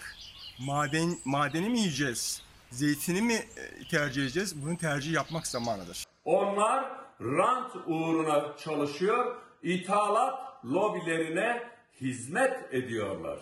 [0.67, 2.43] maden madeni mi yiyeceğiz?
[2.71, 4.63] Zeytini mi e, tercih edeceğiz?
[4.65, 6.05] Bunu tercih yapmak zamanıdır.
[6.25, 6.85] Onlar
[7.21, 11.63] rant uğruna çalışıyor, ithalat lobilerine
[12.01, 13.39] hizmet ediyorlar.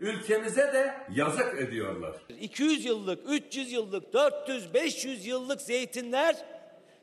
[0.00, 2.14] Ülkemize de yazık ediyorlar.
[2.40, 6.36] 200 yıllık, 300 yıllık, 400, 500 yıllık zeytinler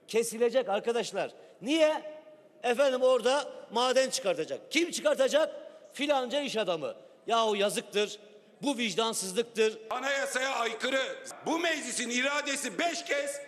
[0.08, 1.32] kesilecek arkadaşlar.
[1.62, 2.16] Niye?
[2.64, 4.72] Efendim orada maden çıkartacak.
[4.72, 5.56] Kim çıkartacak?
[5.94, 6.96] Filanca iş adamı.
[7.28, 8.20] Yahu yazıktır.
[8.62, 9.78] Bu vicdansızlıktır.
[9.90, 11.02] Anayasaya aykırı.
[11.46, 13.42] Bu meclisin iradesi beş kez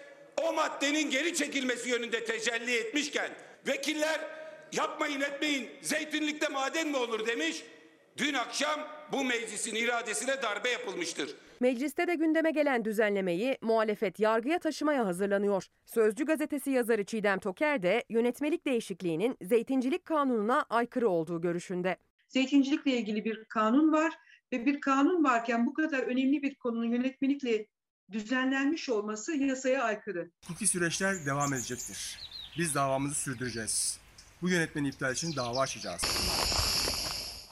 [0.43, 3.31] o maddenin geri çekilmesi yönünde tecelli etmişken
[3.67, 4.19] vekiller
[4.73, 7.63] yapmayın etmeyin zeytinlikte maden mi olur demiş.
[8.17, 11.36] Dün akşam bu meclisin iradesine darbe yapılmıştır.
[11.60, 15.65] Mecliste de gündeme gelen düzenlemeyi muhalefet yargıya taşımaya hazırlanıyor.
[15.86, 21.98] Sözcü gazetesi yazarı Çiğdem Toker de yönetmelik değişikliğinin zeytincilik kanununa aykırı olduğu görüşünde.
[22.28, 24.13] Zeytincilikle ilgili bir kanun var
[24.54, 27.65] ve bir kanun varken bu kadar önemli bir konunun yönetmelikle
[28.12, 30.32] düzenlenmiş olması yasaya aykırı.
[30.48, 32.20] Hukuki süreçler devam edecektir.
[32.58, 34.00] Biz davamızı sürdüreceğiz.
[34.41, 36.02] Bu yönetmeni iptal için dava açacağız.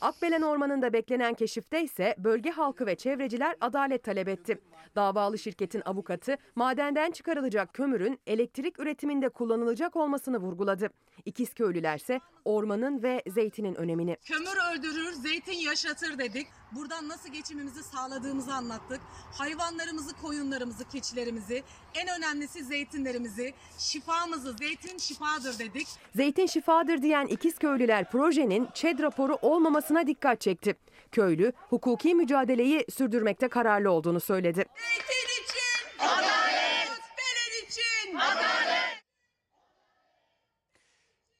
[0.05, 4.61] Akbelen Ormanı'nda beklenen keşifte ise bölge halkı ve çevreciler adalet talep etti.
[4.95, 10.89] Davalı şirketin avukatı madenden çıkarılacak kömürün elektrik üretiminde kullanılacak olmasını vurguladı.
[11.25, 14.17] İkizköylülerse ormanın ve zeytinin önemini.
[14.25, 16.47] Kömür öldürür, zeytin yaşatır dedik.
[16.75, 19.01] Buradan nasıl geçimimizi sağladığımızı anlattık.
[19.31, 25.87] Hayvanlarımızı, koyunlarımızı, keçilerimizi, en önemlisi zeytinlerimizi, şifamızı, zeytin şifadır dedik.
[26.15, 30.75] Zeytin şifadır diyen İkizköylüler projenin ÇED raporu olmamasına dikkat çekti.
[31.11, 34.65] Köylü hukuki mücadeleyi sürdürmekte kararlı olduğunu söyledi.
[34.75, 39.03] Zeytin için adalet, beler için adalet.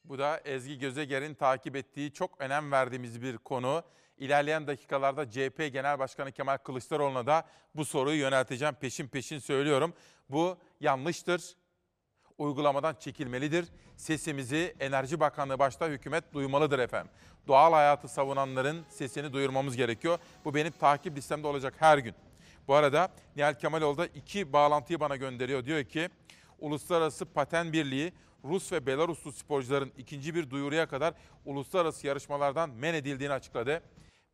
[0.04, 3.82] Bu da Ezgi Gözeger'in takip ettiği çok önem verdiğimiz bir konu.
[4.18, 8.74] İlerleyen dakikalarda CHP Genel Başkanı Kemal Kılıçdaroğlu'na da bu soruyu yönelteceğim.
[8.74, 9.94] Peşin peşin söylüyorum.
[10.30, 11.56] Bu yanlıştır.
[12.38, 13.66] Uygulamadan çekilmelidir.
[13.96, 17.12] Sesimizi Enerji Bakanlığı başta hükümet duymalıdır efendim.
[17.48, 20.18] Doğal hayatı savunanların sesini duyurmamız gerekiyor.
[20.44, 22.14] Bu benim takip listemde olacak her gün.
[22.68, 25.64] Bu arada Nihal Kemaloğlu da iki bağlantıyı bana gönderiyor.
[25.64, 26.08] Diyor ki
[26.58, 28.12] Uluslararası Paten Birliği
[28.44, 33.82] Rus ve Belaruslu sporcuların ikinci bir duyuruya kadar uluslararası yarışmalardan men edildiğini açıkladı.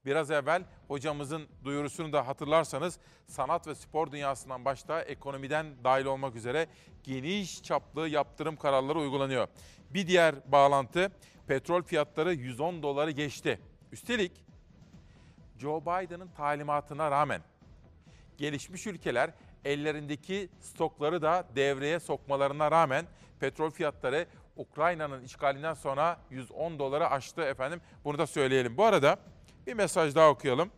[0.06, 6.66] Biraz evvel hocamızın duyurusunu da hatırlarsanız sanat ve spor dünyasından başta ekonomiden dahil olmak üzere
[7.02, 9.48] geniş çaplı yaptırım kararları uygulanıyor.
[9.90, 11.12] Bir diğer bağlantı
[11.46, 13.60] petrol fiyatları 110 doları geçti.
[13.92, 14.32] Üstelik
[15.58, 17.42] Joe Biden'ın talimatına rağmen
[18.38, 19.30] gelişmiş ülkeler
[19.64, 23.06] ellerindeki stokları da devreye sokmalarına rağmen
[23.40, 27.80] petrol fiyatları Ukrayna'nın işgalinden sonra 110 doları aştı efendim.
[28.04, 28.76] Bunu da söyleyelim.
[28.76, 29.18] Bu arada
[29.66, 30.70] bir mesaj daha okuyalım.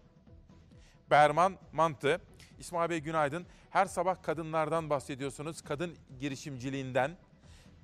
[1.11, 2.21] Berman Mantı,
[2.59, 3.47] İsmail Bey günaydın.
[3.71, 7.17] Her sabah kadınlardan bahsediyorsunuz, kadın girişimciliğinden.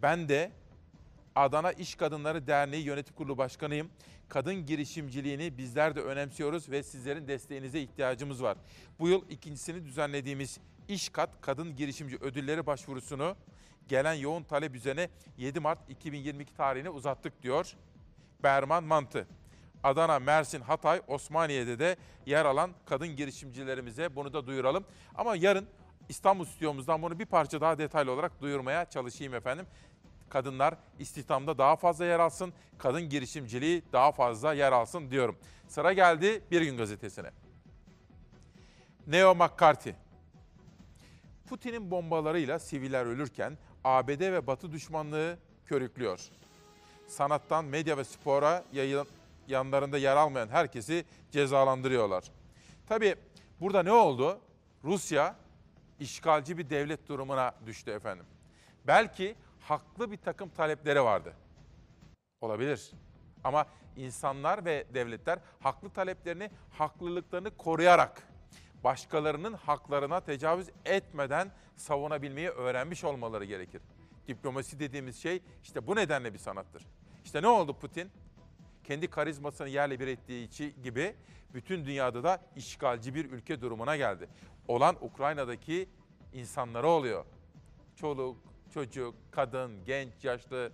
[0.02, 0.52] Ben de
[1.34, 3.90] Adana İş Kadınları Derneği Yönetim Kurulu Başkanıyım.
[4.28, 8.58] Kadın girişimciliğini bizler de önemsiyoruz ve sizlerin desteğinize ihtiyacımız var.
[8.98, 10.58] Bu yıl ikincisini düzenlediğimiz
[10.88, 13.36] İşkat Kadın Girişimci Ödülleri başvurusunu
[13.88, 15.08] gelen yoğun talep üzerine
[15.38, 17.74] 7 Mart 2022 tarihini uzattık diyor
[18.42, 19.26] Berman Mantı.
[19.84, 24.84] Adana, Mersin, Hatay, Osmaniye'de de yer alan kadın girişimcilerimize bunu da duyuralım.
[25.14, 25.66] Ama yarın
[26.08, 29.66] İstanbul stüdyomuzdan bunu bir parça daha detaylı olarak duyurmaya çalışayım efendim.
[30.28, 35.36] Kadınlar istihdamda daha fazla yer alsın, kadın girişimciliği daha fazla yer alsın diyorum.
[35.68, 37.30] Sıra geldi Bir Gün Gazetesi'ne.
[39.06, 39.94] Neo McCarthy.
[41.48, 46.20] Putin'in bombalarıyla siviller ölürken ABD ve Batı düşmanlığı körüklüyor.
[47.06, 49.06] Sanattan medya ve spora yayın,
[49.50, 52.24] yanlarında yer almayan herkesi cezalandırıyorlar.
[52.86, 53.14] Tabii
[53.60, 54.40] burada ne oldu?
[54.84, 55.36] Rusya
[56.00, 58.26] işgalci bir devlet durumuna düştü efendim.
[58.86, 61.34] Belki haklı bir takım talepleri vardı.
[62.40, 62.90] Olabilir.
[63.44, 68.22] Ama insanlar ve devletler haklı taleplerini, haklılıklarını koruyarak
[68.84, 73.82] başkalarının haklarına tecavüz etmeden savunabilmeyi öğrenmiş olmaları gerekir.
[74.28, 76.86] Diplomasi dediğimiz şey işte bu nedenle bir sanattır.
[77.24, 78.10] İşte ne oldu Putin?
[78.84, 81.16] Kendi karizmasını yerle bir ettiği için gibi
[81.54, 84.28] bütün dünyada da işgalci bir ülke durumuna geldi.
[84.68, 85.88] Olan Ukrayna'daki
[86.32, 87.24] insanlara oluyor.
[87.96, 88.36] Çoluk,
[88.74, 90.72] çocuk, kadın, genç, yaşlı,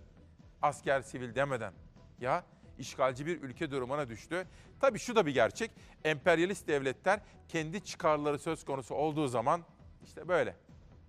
[0.63, 1.73] asker, sivil demeden.
[2.21, 2.45] Ya
[2.79, 4.47] işgalci bir ülke durumuna düştü.
[4.81, 5.71] Tabii şu da bir gerçek.
[6.05, 9.63] Emperyalist devletler kendi çıkarları söz konusu olduğu zaman
[10.05, 10.57] işte böyle.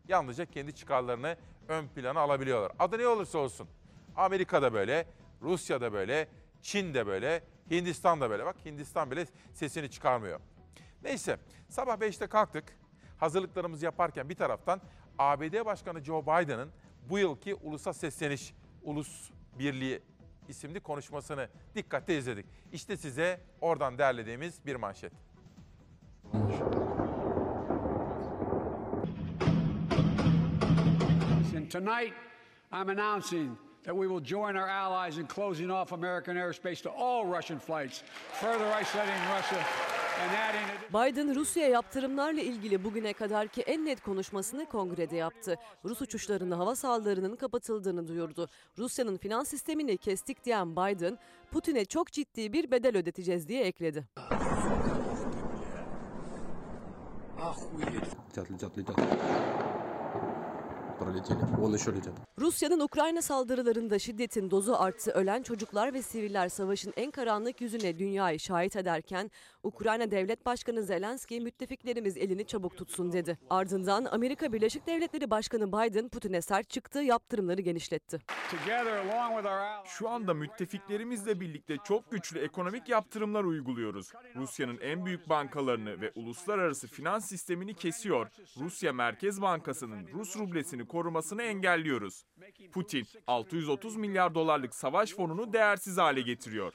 [0.07, 2.71] Yalnızca kendi çıkarlarını ön plana alabiliyorlar.
[2.79, 3.67] Adı ne olursa olsun.
[4.15, 5.05] Amerika da böyle,
[5.41, 6.27] Rusya da böyle,
[6.61, 8.45] Çin de böyle, Hindistan da böyle.
[8.45, 10.39] Bak Hindistan bile sesini çıkarmıyor.
[11.03, 11.37] Neyse
[11.69, 12.63] sabah 5'te kalktık.
[13.17, 14.81] Hazırlıklarımızı yaparken bir taraftan
[15.19, 16.69] ABD Başkanı Joe Biden'ın
[17.09, 20.01] bu yılki ulusa sesleniş, ulus birliği
[20.47, 22.45] isimli konuşmasını dikkatle izledik.
[22.71, 25.13] İşte size oradan derlediğimiz bir manşet.
[31.55, 32.13] And tonight,
[32.71, 37.25] I'm announcing that we will join our allies in closing off American airspace to all
[37.25, 39.59] Russian flights, further isolating Russia
[40.21, 40.67] and adding.
[40.93, 45.55] Biden Rusya yaptırımlarla ilgili bugüne kadarki en net konuşmasını kongrede yaptı.
[45.85, 48.49] Rus uçuşlarında hava sahalarının kapatıldığını duyurdu.
[48.77, 51.17] Rusya'nın finans sistemini kestik diyen Biden,
[51.51, 54.03] Putin'e çok ciddi bir bedel ödeteceğiz diye ekledi
[60.98, 61.38] пролетели.
[61.62, 62.12] Он еще летит.
[62.38, 65.10] Rusya'nın Ukrayna saldırılarında şiddetin dozu arttı.
[65.10, 69.30] Ölen çocuklar ve siviller savaşın en karanlık yüzüne dünyayı şahit ederken
[69.67, 73.37] Ukrayna Devlet Başkanı Zelenski müttefiklerimiz elini çabuk tutsun dedi.
[73.49, 78.19] Ardından Amerika Birleşik Devletleri Başkanı Biden Putin'e sert çıktı, yaptırımları genişletti.
[79.85, 84.11] Şu anda müttefiklerimizle birlikte çok güçlü ekonomik yaptırımlar uyguluyoruz.
[84.35, 88.27] Rusya'nın en büyük bankalarını ve uluslararası finans sistemini kesiyor.
[88.59, 92.23] Rusya Merkez Bankası'nın Rus rublesini korumasını engelliyoruz.
[92.71, 96.73] Putin 630 milyar dolarlık savaş fonunu değersiz hale getiriyor.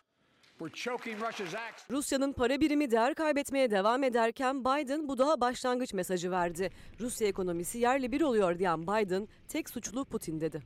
[1.90, 6.70] Rusya'nın para birimi değer kaybetmeye devam ederken Biden bu daha başlangıç mesajı verdi.
[7.00, 10.62] Rusya ekonomisi yerli bir oluyor diyen Biden tek suçlu Putin dedi.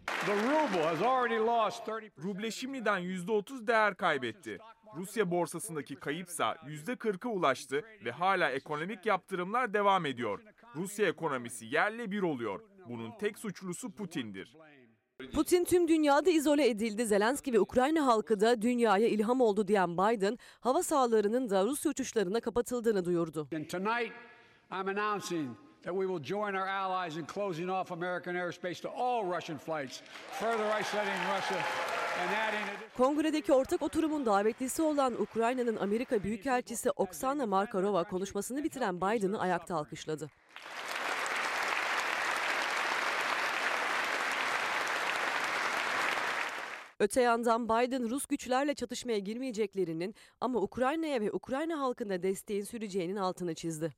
[2.22, 4.58] Ruble şimdiden %30 değer kaybetti.
[4.96, 10.42] Rusya borsasındaki kayıpsa %40'a ulaştı ve hala ekonomik yaptırımlar devam ediyor.
[10.76, 12.60] Rusya ekonomisi yerle bir oluyor.
[12.88, 14.56] Bunun tek suçlusu Putin'dir.
[15.32, 17.06] Putin tüm dünyada izole edildi.
[17.06, 22.40] Zelenski ve Ukrayna halkı da dünyaya ilham oldu diyen Biden, hava sahalarının da Rusya uçuşlarına
[22.40, 23.48] kapatıldığını duyurdu.
[23.54, 24.12] And tonight,
[24.70, 25.48] I'm announcing
[25.82, 30.00] that we will join our allies in closing off American airspace to all Russian flights,
[30.32, 31.58] further isolating Russia
[32.96, 40.30] Kongredeki ortak oturumun davetlisi olan Ukrayna'nın Amerika Büyükelçisi Oksana Markarova konuşmasını bitiren Biden'ı ayakta alkışladı.
[47.00, 53.54] Öte yandan Biden Rus güçlerle çatışmaya girmeyeceklerinin ama Ukrayna'ya ve Ukrayna halkına desteğin süreceğinin altını
[53.54, 53.94] çizdi.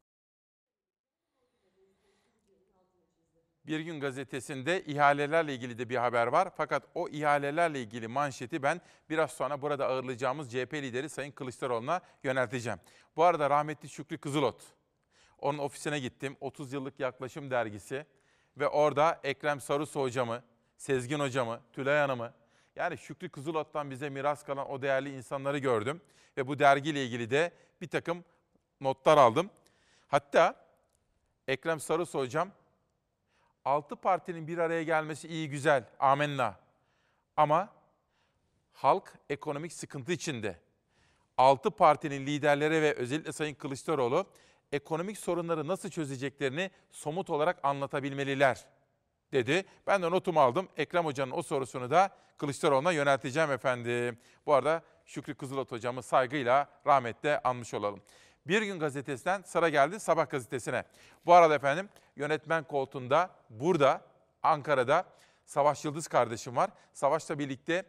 [3.66, 6.48] Bir gün gazetesinde ihalelerle ilgili de bir haber var.
[6.56, 8.80] Fakat o ihalelerle ilgili manşeti ben
[9.10, 12.78] biraz sonra burada ağırlayacağımız CHP lideri Sayın Kılıçdaroğlu'na yönelteceğim.
[13.16, 14.62] Bu arada rahmetli Şükrü Kızılot,
[15.38, 16.36] onun ofisine gittim.
[16.40, 18.06] 30 yıllık yaklaşım dergisi
[18.56, 20.42] ve orada Ekrem Sarısı hocamı,
[20.76, 22.32] Sezgin hocamı, Tülay Hanım'ı,
[22.78, 26.00] yani Şükrü Kızılot'tan bize miras kalan o değerli insanları gördüm.
[26.36, 28.24] Ve bu dergiyle ilgili de bir takım
[28.80, 29.50] notlar aldım.
[30.08, 30.66] Hatta
[31.48, 32.50] Ekrem Sarısı hocam
[33.64, 36.56] altı partinin bir araya gelmesi iyi güzel, amenna.
[37.36, 37.68] Ama
[38.72, 40.58] halk ekonomik sıkıntı içinde.
[41.36, 44.26] Altı partinin liderleri ve özellikle Sayın Kılıçdaroğlu
[44.72, 48.66] ekonomik sorunları nasıl çözeceklerini somut olarak anlatabilmeliler
[49.32, 49.64] dedi.
[49.86, 50.68] Ben de notumu aldım.
[50.76, 54.18] Ekrem Hoca'nın o sorusunu da Kılıçdaroğlu'na yönelteceğim efendim.
[54.46, 58.00] Bu arada Şükrü Kızılot hocamı saygıyla rahmetle anmış olalım.
[58.46, 60.84] Bir gün gazetesinden sıra geldi Sabah gazetesine.
[61.26, 64.02] Bu arada efendim yönetmen koltuğunda burada
[64.42, 65.04] Ankara'da
[65.44, 66.70] Savaş Yıldız kardeşim var.
[66.92, 67.84] Savaş'la birlikte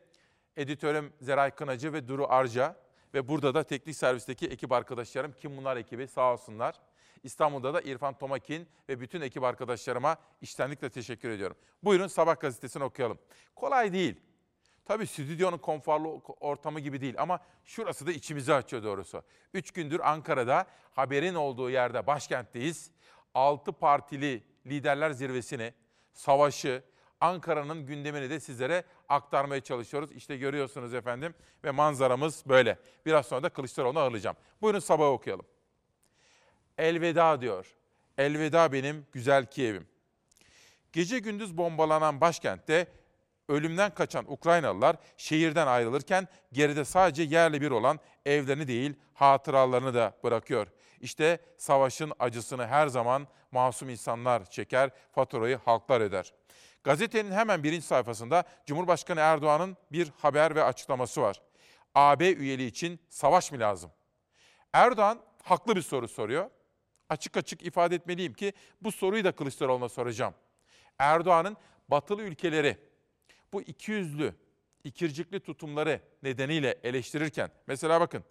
[0.58, 2.75] editörüm Zeray Kınacı ve Duru Arca
[3.13, 6.75] ve burada da teknik servisteki ekip arkadaşlarım Kim Bunlar ekibi sağ olsunlar.
[7.23, 11.58] İstanbul'da da İrfan Tomakin ve bütün ekip arkadaşlarıma içtenlikle teşekkür ediyorum.
[11.84, 13.19] Buyurun Sabah gazetesini okuyalım.
[13.55, 14.15] Kolay değil.
[14.86, 19.23] Tabii stüdyonun konforlu ortamı gibi değil ama şurası da içimizi açıyor doğrusu.
[19.53, 22.91] Üç gündür Ankara'da haberin olduğu yerde başkentteyiz.
[23.34, 25.73] Altı partili liderler zirvesini,
[26.13, 26.84] savaşı,
[27.21, 30.12] Ankara'nın gündemini de sizlere aktarmaya çalışıyoruz.
[30.12, 32.79] İşte görüyorsunuz efendim ve manzaramız böyle.
[33.05, 34.38] Biraz sonra da Kılıçdaroğlu'nu ağırlayacağım.
[34.62, 35.45] Buyurun sabah okuyalım.
[36.79, 37.65] Elveda diyor.
[38.17, 39.87] Elveda benim güzel Kiev'im.
[40.93, 42.87] Gece gündüz bombalanan başkentte
[43.47, 50.67] ölümden kaçan Ukraynalılar şehirden ayrılırken geride sadece yerli bir olan evlerini değil hatıralarını da bırakıyor.
[51.01, 56.33] İşte savaşın acısını her zaman masum insanlar çeker, faturayı halklar öder.
[56.83, 61.41] Gazetenin hemen birinci sayfasında Cumhurbaşkanı Erdoğan'ın bir haber ve açıklaması var.
[61.95, 63.91] AB üyeliği için savaş mı lazım?
[64.73, 66.49] Erdoğan haklı bir soru soruyor.
[67.10, 70.34] Açık açık ifade etmeliyim ki bu soruyu da Kılıçdaroğlu'na soracağım.
[71.00, 72.78] Erdoğan'ın batılı ülkeleri
[73.54, 74.36] bu ikiyüzlü,
[74.84, 78.24] ikircikli tutumları nedeniyle eleştirirken, mesela bakın,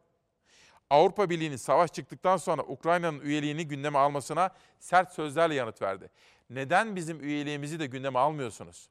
[0.91, 6.11] Avrupa Birliği'nin savaş çıktıktan sonra Ukrayna'nın üyeliğini gündeme almasına sert sözlerle yanıt verdi.
[6.51, 8.89] Neden bizim üyeliğimizi de gündeme almıyorsunuz?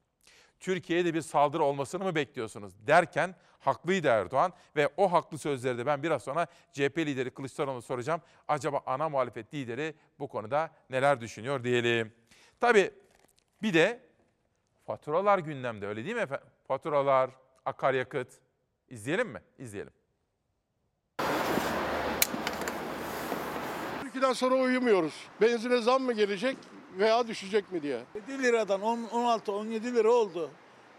[0.60, 5.86] Türkiye'ye de bir saldırı olmasını mı bekliyorsunuz derken haklıydı Erdoğan ve o haklı sözleri de
[5.86, 8.22] ben biraz sonra CHP lideri Kılıçdaroğlu'na soracağım.
[8.48, 12.14] Acaba ana muhalefet lideri bu konuda neler düşünüyor diyelim.
[12.60, 12.92] Tabii
[13.62, 14.00] bir de
[14.86, 16.48] faturalar gündemde öyle değil mi efendim?
[16.68, 17.30] Faturalar,
[17.66, 18.28] akaryakıt.
[18.90, 19.42] İzleyelim mi?
[19.58, 19.94] İzleyelim.
[24.02, 25.28] Türkiye'den sonra uyumuyoruz.
[25.42, 26.58] Benzine zam mı gelecek
[26.98, 28.00] veya düşecek mi diye.
[28.30, 30.50] 7 liradan 10, 16, 17 lira oldu.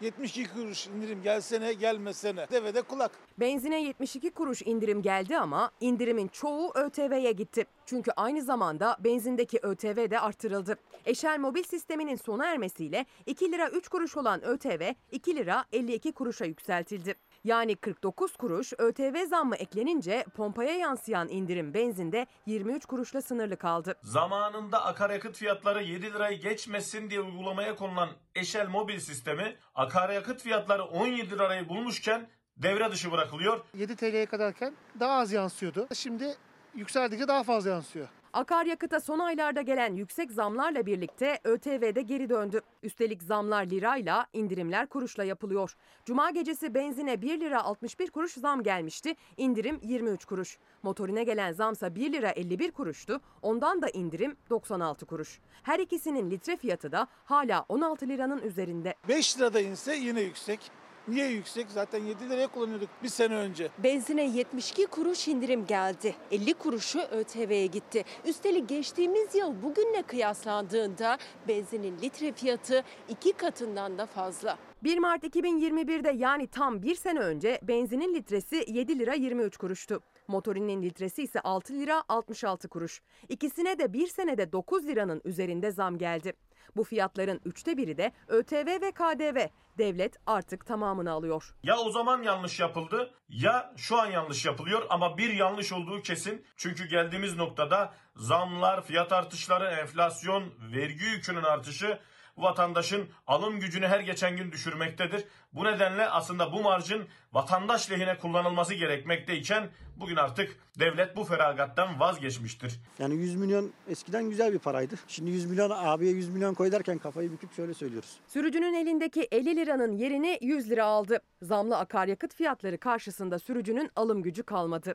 [0.00, 2.46] 72 kuruş indirim gelsene gelmesene.
[2.50, 3.11] Devede kulak.
[3.40, 7.66] Benzine 72 kuruş indirim geldi ama indirimin çoğu ÖTV'ye gitti.
[7.87, 10.78] Çünkü aynı zamanda benzindeki ÖTV de artırıldı.
[11.06, 16.44] Eşel mobil sisteminin sona ermesiyle 2 lira 3 kuruş olan ÖTV 2 lira 52 kuruşa
[16.44, 17.14] yükseltildi.
[17.44, 23.95] Yani 49 kuruş ÖTV zammı eklenince pompaya yansıyan indirim benzinde 23 kuruşla sınırlı kaldı.
[24.03, 31.30] Zamanında akaryakıt fiyatları 7 lirayı geçmesin diye uygulamaya konulan Eşel mobil sistemi akaryakıt fiyatları 17
[31.30, 33.61] lirayı bulmuşken devre dışı bırakılıyor.
[33.74, 35.89] 7 TL'ye kadarken daha az yansıyordu.
[35.95, 36.34] Şimdi
[36.74, 38.09] yükseldikçe daha fazla yansıyor.
[38.33, 42.61] Akaryakıta son aylarda gelen yüksek zamlarla birlikte ÖTV de geri döndü.
[42.83, 45.74] Üstelik zamlar lirayla, indirimler kuruşla yapılıyor.
[46.05, 49.14] Cuma gecesi benzine 1 lira 61 kuruş zam gelmişti.
[49.37, 50.59] İndirim 23 kuruş.
[50.83, 53.20] Motorine gelen zamsa 1 lira 51 kuruştu.
[53.43, 55.41] Ondan da indirim 96 kuruş.
[55.62, 58.95] Her ikisinin litre fiyatı da hala 16 liranın üzerinde.
[59.09, 60.70] 5 lirada inse yine yüksek.
[61.09, 61.70] Niye yüksek?
[61.70, 63.68] Zaten 7 liraya kullanıyorduk bir sene önce.
[63.78, 66.14] Benzine 72 kuruş indirim geldi.
[66.30, 68.04] 50 kuruşu ÖTV'ye gitti.
[68.24, 74.59] Üstelik geçtiğimiz yıl bugünle kıyaslandığında benzinin litre fiyatı iki katından da fazla.
[74.84, 80.00] 1 Mart 2021'de yani tam bir sene önce benzinin litresi 7 lira 23 kuruştu.
[80.28, 83.02] Motorinin litresi ise 6 lira 66 kuruş.
[83.28, 86.32] İkisine de bir senede 9 liranın üzerinde zam geldi.
[86.76, 89.46] Bu fiyatların üçte biri de ÖTV ve KDV.
[89.78, 91.54] Devlet artık tamamını alıyor.
[91.62, 96.46] Ya o zaman yanlış yapıldı ya şu an yanlış yapılıyor ama bir yanlış olduğu kesin.
[96.56, 101.98] Çünkü geldiğimiz noktada zamlar, fiyat artışları, enflasyon, vergi yükünün artışı
[102.43, 105.24] vatandaşın alım gücünü her geçen gün düşürmektedir.
[105.53, 112.80] Bu nedenle aslında bu marjın vatandaş lehine kullanılması gerekmekteyken bugün artık devlet bu feragattan vazgeçmiştir.
[112.99, 114.95] Yani 100 milyon eskiden güzel bir paraydı.
[115.09, 118.16] Şimdi 100 milyon abiye 100 milyon koy derken kafayı büküp şöyle söylüyoruz.
[118.28, 121.20] Sürücünün elindeki 50 liranın yerini 100 lira aldı.
[121.43, 124.95] Zamlı akaryakıt fiyatları karşısında sürücünün alım gücü kalmadı.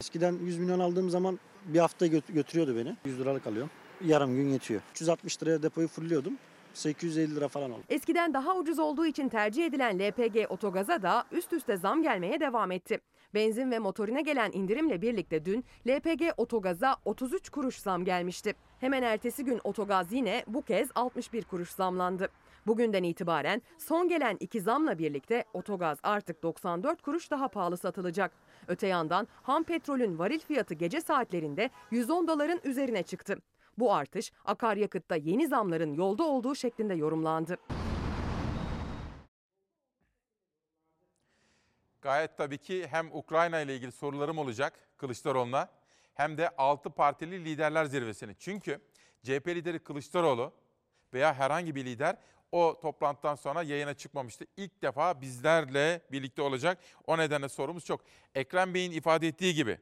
[0.00, 2.96] Eskiden 100 milyon aldığım zaman bir hafta gö- götürüyordu beni.
[3.04, 3.70] 100 liralık alıyorum.
[4.04, 4.80] Yarım gün yetiyor.
[4.90, 6.32] 360 liraya depoyu fulluyordum.
[6.78, 7.82] 850 lira falan oldu.
[7.88, 12.72] Eskiden daha ucuz olduğu için tercih edilen LPG otogaza da üst üste zam gelmeye devam
[12.72, 12.98] etti.
[13.34, 18.54] Benzin ve motorine gelen indirimle birlikte dün LPG otogaza 33 kuruş zam gelmişti.
[18.80, 22.28] Hemen ertesi gün otogaz yine bu kez 61 kuruş zamlandı.
[22.66, 28.32] Bugünden itibaren son gelen iki zamla birlikte otogaz artık 94 kuruş daha pahalı satılacak.
[28.68, 33.36] Öte yandan ham petrolün varil fiyatı gece saatlerinde 110 doların üzerine çıktı.
[33.78, 37.56] Bu artış akaryakıtta yeni zamların yolda olduğu şeklinde yorumlandı.
[42.02, 45.68] Gayet tabii ki hem Ukrayna ile ilgili sorularım olacak Kılıçdaroğlu'na
[46.14, 48.34] hem de 6 partili liderler zirvesini.
[48.38, 48.80] Çünkü
[49.22, 50.52] CHP lideri Kılıçdaroğlu
[51.14, 52.16] veya herhangi bir lider
[52.52, 54.44] o toplantıdan sonra yayına çıkmamıştı.
[54.56, 56.78] İlk defa bizlerle birlikte olacak.
[57.06, 58.00] O nedenle sorumuz çok.
[58.34, 59.78] Ekrem Bey'in ifade ettiği gibi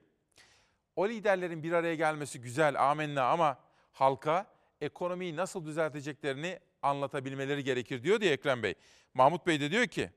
[0.97, 3.66] o liderlerin bir araya gelmesi güzel amenna ama
[3.97, 4.47] halka
[4.81, 8.75] ekonomiyi nasıl düzelteceklerini anlatabilmeleri gerekir diyor diye Ekrem Bey.
[9.15, 10.11] Mahmut Bey de diyor ki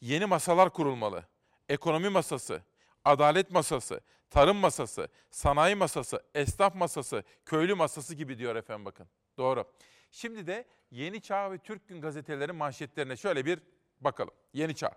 [0.00, 1.24] yeni masalar kurulmalı.
[1.68, 2.62] Ekonomi masası,
[3.04, 9.08] adalet masası, tarım masası, sanayi masası, esnaf masası, köylü masası gibi diyor efendim bakın.
[9.38, 9.64] Doğru.
[10.10, 13.58] Şimdi de Yeni Çağ ve Türk Gün gazetelerinin manşetlerine şöyle bir
[14.00, 14.34] bakalım.
[14.52, 14.90] Yeni Çağ.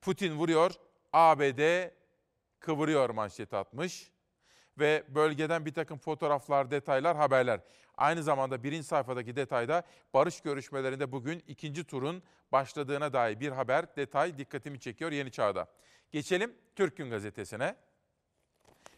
[0.00, 0.72] Putin vuruyor,
[1.12, 1.90] ABD
[2.60, 4.10] kıvırıyor manşeti atmış.
[4.78, 7.60] Ve bölgeden bir takım fotoğraflar, detaylar, haberler.
[7.96, 9.82] Aynı zamanda birinci sayfadaki detayda
[10.14, 12.22] barış görüşmelerinde bugün ikinci turun
[12.52, 15.66] başladığına dair bir haber, detay dikkatimi çekiyor Yeni Çağ'da.
[16.12, 17.76] Geçelim Türk Gün gazetesine.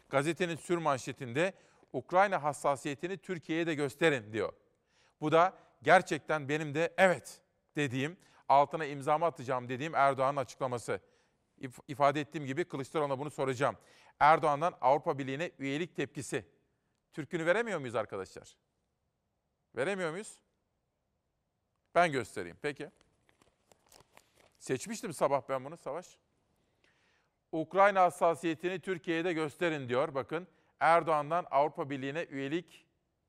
[0.09, 1.53] Gazetenin sür manşetinde
[1.93, 4.53] Ukrayna hassasiyetini Türkiye'ye de gösterin diyor.
[5.21, 5.53] Bu da
[5.83, 7.41] gerçekten benim de evet
[7.75, 8.17] dediğim,
[8.49, 10.99] altına imzamı atacağım dediğim Erdoğan'ın açıklaması.
[11.61, 13.77] İf- ifade ettiğim gibi Kılıçdaroğlu'na bunu soracağım.
[14.19, 16.45] Erdoğan'dan Avrupa Birliği'ne üyelik tepkisi.
[17.13, 18.55] Türkünü veremiyor muyuz arkadaşlar?
[19.75, 20.41] Veremiyor muyuz?
[21.95, 22.57] Ben göstereyim.
[22.61, 22.89] Peki.
[24.59, 26.17] Seçmiştim sabah ben bunu Savaş.
[27.51, 30.15] Ukrayna hassasiyetini Türkiye'ye de gösterin diyor.
[30.15, 30.47] Bakın
[30.79, 32.85] Erdoğan'dan Avrupa Birliği'ne üyelik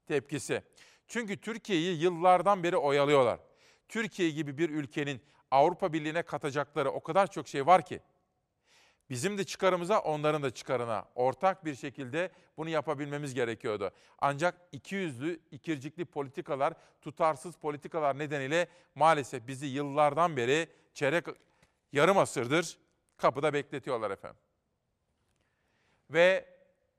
[0.06, 0.62] tepkisi.
[1.08, 3.40] Çünkü Türkiye'yi yıllardan beri oyalıyorlar.
[3.88, 8.00] Türkiye gibi bir ülkenin Avrupa Birliği'ne katacakları o kadar çok şey var ki.
[9.10, 13.90] Bizim de çıkarımıza onların da çıkarına ortak bir şekilde bunu yapabilmemiz gerekiyordu.
[14.18, 21.24] Ancak ikiyüzlü, ikircikli politikalar, tutarsız politikalar nedeniyle maalesef bizi yıllardan beri çeyrek
[21.92, 22.78] yarım asırdır
[23.16, 24.40] kapıda bekletiyorlar efendim.
[26.10, 26.48] Ve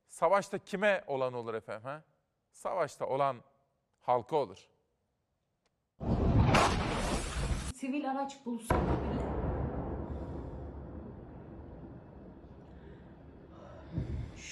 [0.07, 1.84] savaşta kime olan olur efendim?
[1.84, 2.03] Ha?
[2.51, 3.38] Savaşta olan
[4.01, 4.70] halka olur.
[7.76, 8.82] Sivil araç bulsak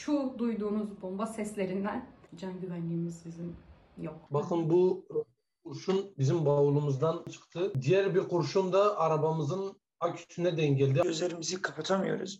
[0.10, 3.55] şu duyduğunuz bomba seslerinden can güvenliğimiz bizim
[3.97, 4.16] yok.
[4.32, 5.05] Bakın bu
[5.64, 7.74] kurşun bizim bavulumuzdan çıktı.
[7.82, 11.01] Diğer bir kurşun da arabamızın aküsüne denk geldi.
[11.03, 12.39] Gözlerimizi kapatamıyoruz.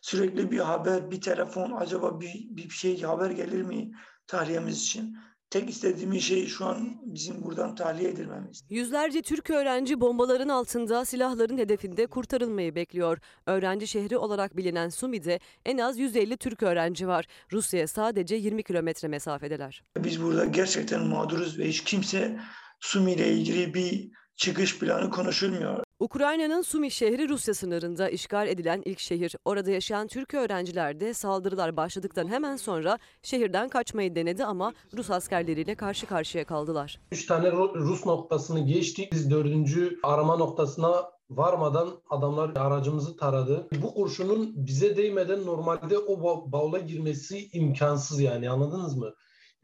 [0.00, 3.92] Sürekli bir haber, bir telefon, acaba bir, bir şey haber gelir mi
[4.26, 5.16] tahliyemiz için?
[5.54, 8.64] Tek istediğimiz şey şu an bizim buradan tahliye edilmemiz.
[8.70, 13.18] Yüzlerce Türk öğrenci bombaların altında silahların hedefinde kurtarılmayı bekliyor.
[13.46, 17.26] Öğrenci şehri olarak bilinen Sumi'de en az 150 Türk öğrenci var.
[17.52, 19.84] Rusya'ya sadece 20 kilometre mesafedeler.
[19.98, 22.40] Biz burada gerçekten mağduruz ve hiç kimse
[22.80, 25.84] Sumi ile ilgili bir çıkış planı konuşulmuyor.
[26.00, 29.36] Ukrayna'nın Sumi şehri Rusya sınırında işgal edilen ilk şehir.
[29.44, 35.74] Orada yaşayan Türk öğrenciler de saldırılar başladıktan hemen sonra şehirden kaçmayı denedi ama Rus askerleriyle
[35.74, 37.00] karşı karşıya kaldılar.
[37.12, 39.12] 3 tane Rus noktasını geçtik.
[39.12, 43.68] Biz dördüncü arama noktasına varmadan adamlar aracımızı taradı.
[43.82, 46.20] Bu kurşunun bize değmeden normalde o
[46.52, 49.14] bavula girmesi imkansız yani anladınız mı?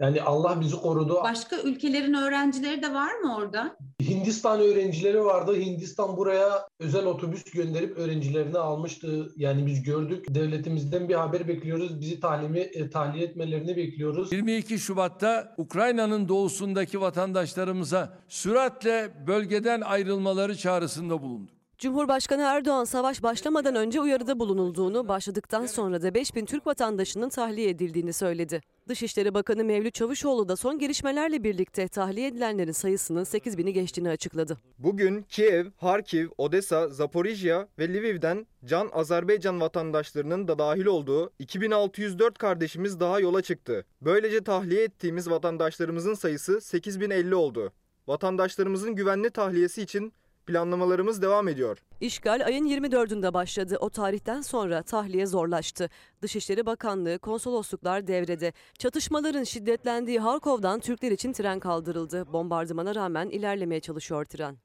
[0.01, 1.21] Yani Allah bizi korudu.
[1.23, 3.77] Başka ülkelerin öğrencileri de var mı orada?
[4.03, 5.57] Hindistan öğrencileri vardı.
[5.57, 9.33] Hindistan buraya özel otobüs gönderip öğrencilerini almıştı.
[9.37, 10.35] Yani biz gördük.
[10.35, 12.01] Devletimizden bir haber bekliyoruz.
[12.01, 14.33] Bizi tahlimi, e, tahliye etmelerini bekliyoruz.
[14.33, 21.60] 22 Şubat'ta Ukrayna'nın doğusundaki vatandaşlarımıza süratle bölgeden ayrılmaları çağrısında bulunduk.
[21.81, 28.13] Cumhurbaşkanı Erdoğan savaş başlamadan önce uyarıda bulunulduğunu, başladıktan sonra da 5000 Türk vatandaşının tahliye edildiğini
[28.13, 28.61] söyledi.
[28.89, 34.57] Dışişleri Bakanı Mevlüt Çavuşoğlu da son gelişmelerle birlikte tahliye edilenlerin sayısının 8000'i geçtiğini açıkladı.
[34.79, 43.01] Bugün Kiev, Harkiv, Odessa, Zaporijya ve Lviv'den can Azerbaycan vatandaşlarının da dahil olduğu 2604 kardeşimiz
[43.01, 43.85] daha yola çıktı.
[44.03, 47.73] Böylece tahliye ettiğimiz vatandaşlarımızın sayısı 8050 oldu.
[48.09, 50.13] Vatandaşlarımızın güvenli tahliyesi için
[50.47, 51.79] planlamalarımız devam ediyor.
[52.01, 53.77] İşgal ayın 24'ünde başladı.
[53.81, 55.91] O tarihten sonra tahliye zorlaştı.
[56.23, 58.53] Dışişleri Bakanlığı, konsolosluklar devrede.
[58.79, 62.33] Çatışmaların şiddetlendiği Harkov'dan Türkler için tren kaldırıldı.
[62.33, 64.57] Bombardımana rağmen ilerlemeye çalışıyor tren.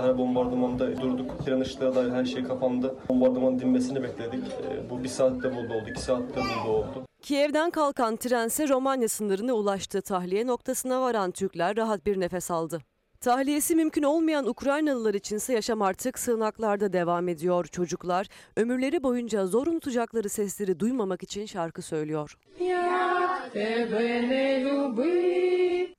[0.00, 1.44] Her bombardımanda durduk.
[1.46, 2.96] Tren ışıkları dair her şey kapandı.
[3.08, 4.44] Bombardımanın dinmesini bekledik.
[4.90, 7.06] Bu bir saatte buldu oldu, iki saatte buldu oldu.
[7.22, 10.02] Kiev'den kalkan trense Romanya sınırına ulaştı.
[10.02, 12.78] Tahliye noktasına varan Türkler rahat bir nefes aldı.
[13.20, 17.64] Tahliyesi mümkün olmayan Ukraynalılar içinse yaşam artık sığınaklarda devam ediyor.
[17.64, 22.36] Çocuklar ömürleri boyunca zor unutacakları sesleri duymamak için şarkı söylüyor.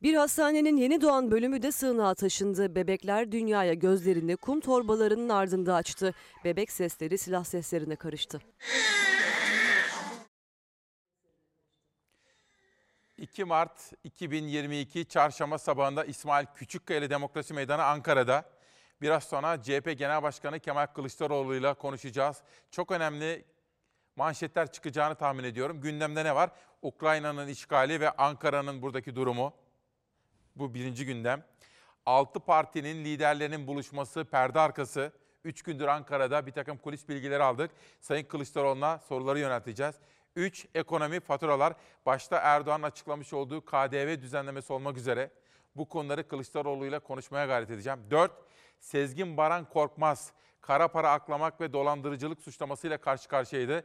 [0.04, 2.76] Bir hastanenin yeni doğan bölümü de sığınağa taşındı.
[2.76, 6.14] Bebekler dünyaya gözlerini kum torbalarının ardında açtı.
[6.46, 8.42] Bebek sesleri silah seslerine karıştı.
[13.32, 18.46] 2 Mart 2022 Çarşamba sabahında İsmail Küçükkaya Demokrasi Meydanı Ankara'da.
[19.02, 22.42] Biraz sonra CHP Genel Başkanı Kemal Kılıçdaroğlu ile konuşacağız.
[22.72, 23.46] Çok önemli
[24.16, 25.82] manşetler çıkacağını tahmin ediyorum.
[25.82, 26.50] Gündemde ne var?
[26.82, 29.54] Ukrayna'nın işgali ve Ankara'nın buradaki durumu.
[30.56, 31.44] Bu birinci gündem.
[32.06, 35.12] Altı partinin liderlerinin buluşması, perde arkası.
[35.44, 37.72] Üç gündür Ankara'da bir takım kulis bilgileri aldık.
[38.02, 39.96] Sayın Kılıçdaroğlu'na soruları yönelteceğiz.
[40.38, 40.68] 3.
[40.76, 41.74] Ekonomi faturalar.
[42.06, 45.32] Başta Erdoğan'ın açıklamış olduğu KDV düzenlemesi olmak üzere
[45.76, 48.00] bu konuları Kılıçdaroğlu ile konuşmaya gayret edeceğim.
[48.12, 48.32] 4.
[48.80, 50.32] Sezgin Baran Korkmaz
[50.62, 53.84] kara para aklamak ve dolandırıcılık suçlamasıyla karşı karşıyaydı.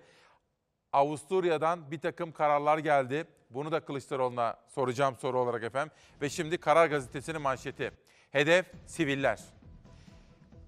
[0.93, 3.25] Avusturya'dan bir takım kararlar geldi.
[3.51, 5.93] Bunu da Kılıçdaroğlu'na soracağım soru olarak efendim.
[6.23, 7.93] Ve şimdi Karar Gazetesi'nin manşeti.
[8.31, 9.41] Hedef siviller.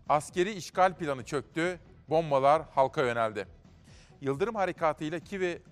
[0.08, 3.46] Askeri işgal planı çöktü, bombalar halka yöneldi.
[4.20, 5.62] Yıldırım harekatıyla Kiev'i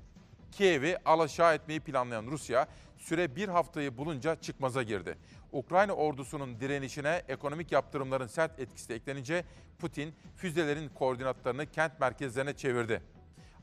[0.53, 2.67] Kiev'i alaşağı etmeyi planlayan Rusya
[2.99, 5.19] süre bir haftayı bulunca çıkmaza girdi.
[5.53, 9.45] Ukrayna ordusunun direnişine ekonomik yaptırımların sert etkisi de eklenince
[9.79, 13.03] Putin füzelerin koordinatlarını kent merkezlerine çevirdi.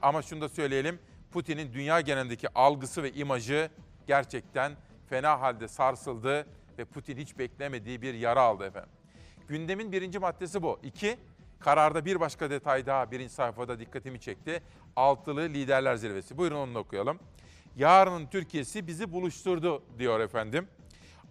[0.02, 1.00] Ama şunu da söyleyelim,
[1.32, 3.70] Putin'in dünya genelindeki algısı ve imajı
[4.08, 4.72] gerçekten
[5.10, 8.90] fena halde sarsıldı ve Putin hiç beklemediği bir yara aldı efendim.
[9.48, 10.80] Gündemin birinci maddesi bu.
[10.84, 11.18] İki,
[11.60, 14.64] kararda bir başka detay daha birinci sayfada dikkatimi çekti.
[14.96, 16.38] Altılı Liderler Zirvesi.
[16.38, 17.20] Buyurun onu okuyalım.
[17.76, 20.68] Yarının Türkiye'si bizi buluşturdu diyor efendim.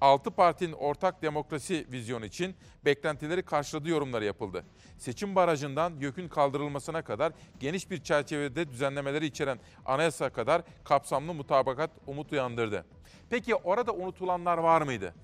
[0.01, 4.65] Altı partinin ortak demokrasi vizyonu için beklentileri karşıladığı yorumları yapıldı.
[4.99, 12.33] Seçim barajından YÖK'ün kaldırılmasına kadar geniş bir çerçevede düzenlemeleri içeren anayasa kadar kapsamlı mutabakat umut
[12.33, 12.85] uyandırdı.
[13.31, 15.15] Peki orada unutulanlar var mıydı?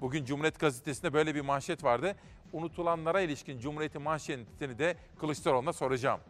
[0.00, 2.16] Bugün Cumhuriyet Gazetesi'nde böyle bir manşet vardı.
[2.52, 6.20] Unutulanlara ilişkin Cumhuriyet'in manşetini de Kılıçdaroğlu'na soracağım.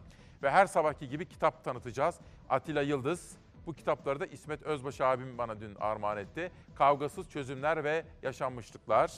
[0.42, 2.14] Ve her sabahki gibi kitap tanıtacağız.
[2.50, 6.52] Atilla Yıldız, bu kitapları da İsmet Özbaş abim bana dün armağan etti.
[6.74, 9.12] Kavgasız Çözümler ve Yaşanmışlıklar.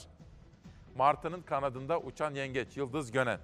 [0.95, 3.39] Martı'nın kanadında uçan yengeç Yıldız Gönen.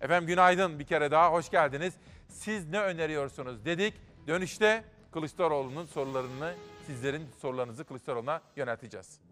[0.00, 1.94] Efendim günaydın bir kere daha hoş geldiniz.
[2.28, 3.94] Siz ne öneriyorsunuz dedik.
[4.26, 6.54] Dönüşte Kılıçdaroğlu'nun sorularını,
[6.86, 9.25] sizlerin sorularınızı Kılıçdaroğlu'na yönelteceğiz.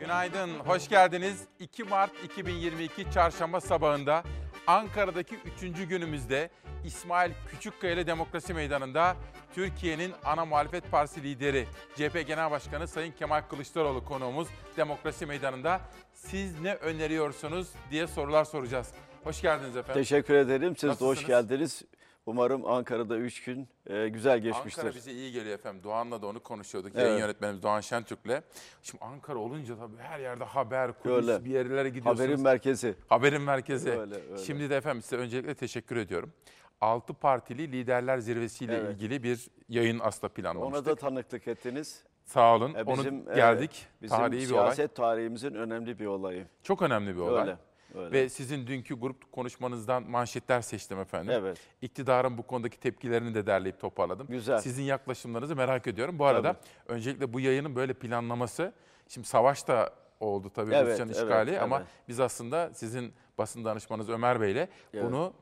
[0.00, 1.40] Günaydın, hoş geldiniz.
[1.60, 4.22] 2 Mart 2022 Çarşamba sabahında
[4.66, 5.88] Ankara'daki 3.
[5.88, 6.50] günümüzde
[6.84, 9.16] İsmail Küçükkaya ile Demokrasi Meydanı'nda
[9.54, 15.80] Türkiye'nin ana muhalefet partisi lideri CHP Genel Başkanı Sayın Kemal Kılıçdaroğlu konuğumuz Demokrasi Meydanı'nda.
[16.14, 18.88] Siz ne öneriyorsunuz diye sorular soracağız.
[19.24, 20.02] Hoş geldiniz efendim.
[20.02, 20.76] Teşekkür ederim.
[20.76, 21.26] Siz de hoş Nasılsınız?
[21.26, 21.82] geldiniz.
[22.28, 24.82] Umarım Ankara'da 3 gün e, güzel geçmiştir.
[24.82, 25.84] Ankara bize iyi geliyor efendim.
[25.84, 26.92] Doğan'la da onu konuşuyorduk.
[26.94, 27.06] Evet.
[27.06, 28.42] Yayın yönetmenimiz Doğan Şentürk'le.
[28.82, 31.44] Şimdi Ankara olunca tabii her yerde haber, kulis, Öyle.
[31.44, 32.20] bir yerlere gidiyorsunuz.
[32.20, 32.94] Haberin merkezi.
[33.08, 33.90] Haberin merkezi.
[33.90, 34.38] Öyle, öyle.
[34.38, 36.32] Şimdi de efendim size öncelikle teşekkür ediyorum.
[36.80, 38.94] 6 partili liderler zirvesiyle Evet.
[38.94, 40.86] ilgili bir yayın Ona planlamıştık.
[40.86, 42.02] da tanıklık ettiniz.
[42.24, 42.74] Sağ olun.
[42.74, 43.86] E, Onu bizim, e, geldik.
[44.02, 44.74] Bizim Tarihi bir olay.
[44.74, 46.46] siyaset tarihimizin önemli bir olayı.
[46.62, 47.40] Çok önemli bir olay.
[47.40, 47.56] Öyle,
[47.94, 48.12] öyle.
[48.12, 51.34] Ve sizin dünkü grup konuşmanızdan manşetler seçtim efendim.
[51.36, 51.58] Evet.
[51.82, 54.26] İktidarın bu konudaki tepkilerini de derleyip toparladım.
[54.30, 54.58] Güzel.
[54.58, 56.18] Sizin yaklaşımlarınızı merak ediyorum.
[56.18, 56.56] Bu arada
[56.88, 58.72] öncelikle bu yayının böyle planlaması,
[59.08, 61.86] şimdi savaş da oldu tabii Evet, Rusya'nın evet, işgali ama evet.
[62.08, 65.04] biz aslında sizin basın danışmanınız Ömer Bey'le Evet.
[65.04, 65.32] bunu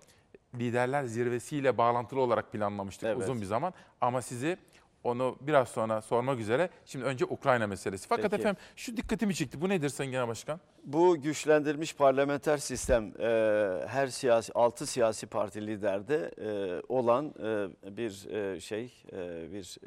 [0.55, 3.23] liderler zirvesiyle bağlantılı olarak planlamıştık Evet.
[3.23, 3.75] uzun bir zaman.
[4.01, 4.57] Ama sizi
[5.07, 6.71] onu biraz sonra sormak üzere.
[6.85, 8.09] Şimdi önce Ukrayna meselesi.
[8.09, 8.41] Fakat Peki.
[8.41, 9.61] efendim şu dikkatimi çekti.
[9.61, 10.61] Bu nedir Sayın Genel Başkan?
[10.85, 13.27] Bu güçlendirilmiş parlamenter sistem e,
[13.87, 19.79] her siyasi 6 siyasi parti liderde e, olan e, bir e, şey e, bir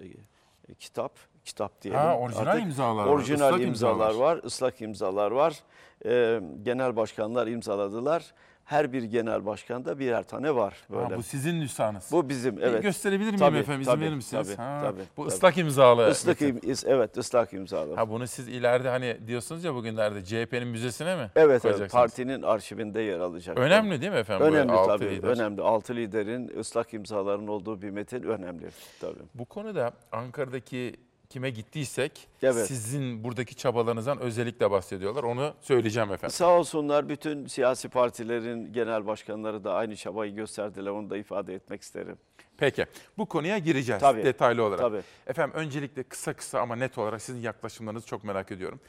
[0.70, 1.12] e, kitap
[1.46, 2.00] kitap diyelim.
[2.02, 4.26] Ha, orijinal imzalar var, Orijinal ıslak imzalar imzalar.
[4.26, 5.60] var, ıslak imzalar var.
[6.06, 8.34] E, genel başkanlar imzaladılar.
[8.70, 11.04] Her bir genel başkanda birer tane var böyle.
[11.14, 12.10] Ha, bu sizin nüshanız.
[12.12, 12.84] Bu bizim Bir evet.
[12.84, 13.82] gösterebilir miyim Tabii, efendim?
[13.82, 14.48] İzin tabii, verir misiniz?
[14.48, 15.34] Tabii, Ha, tabii, bu tabii.
[15.36, 16.10] ıslak imzalı.
[16.12, 17.96] Islak im- evet ıslak imzalı.
[17.96, 23.02] Ha bunu siz ileride hani diyorsunuz ya bugünlerde CHP'nin müzesine mi Evet, evet partinin arşivinde
[23.02, 23.58] yer alacak.
[23.58, 25.10] Önemli değil mi efendim Önemli altı tabii.
[25.16, 25.28] lider?
[25.28, 25.62] Önemli.
[25.62, 28.66] Altı liderin ıslak imzaların olduğu bir metin önemli
[29.02, 29.20] tabii.
[29.36, 30.96] Bu konuda Ankara'daki
[31.30, 32.68] kime gittiysek Evet.
[32.68, 35.24] sizin buradaki çabalarınızdan özellikle bahsediyorlar.
[35.24, 36.30] Onu söyleyeceğim efendim.
[36.36, 40.92] Sağ olsunlar bütün siyasi partilerin genel başkanları da aynı çabayı gösterdiler.
[40.92, 42.18] Onu da ifade etmek isterim.
[42.58, 42.86] Peki
[43.18, 44.80] bu konuya gireceğiz Tabii, detaylı olarak.
[44.80, 45.02] tabii.
[45.28, 48.80] Efendim öncelikle kısa kısa ama net olarak sizin yaklaşımlarınızı çok merak ediyorum.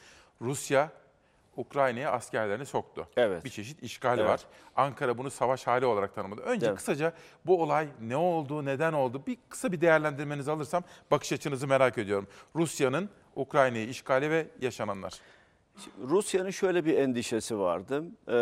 [0.41, 0.91] Rusya
[1.65, 3.07] Ukrayna'ya askerlerini soktu.
[3.17, 3.45] Evet.
[3.45, 4.29] Bir çeşit işgal Evet.
[4.29, 4.41] var.
[4.75, 6.41] Ankara bunu savaş hali olarak tanımladı.
[6.41, 6.77] Önce Evet.
[6.77, 7.13] kısaca
[7.45, 9.21] bu olay ne oldu, neden oldu?
[9.27, 12.27] Bir kısa bir değerlendirmenizi alırsam bakış açınızı merak ediyorum.
[12.55, 15.13] Rusya'nın Ukrayna'yı işgali ve yaşananlar.
[16.03, 18.03] Rusya'nın şöyle bir endişesi vardı.
[18.27, 18.33] Ee,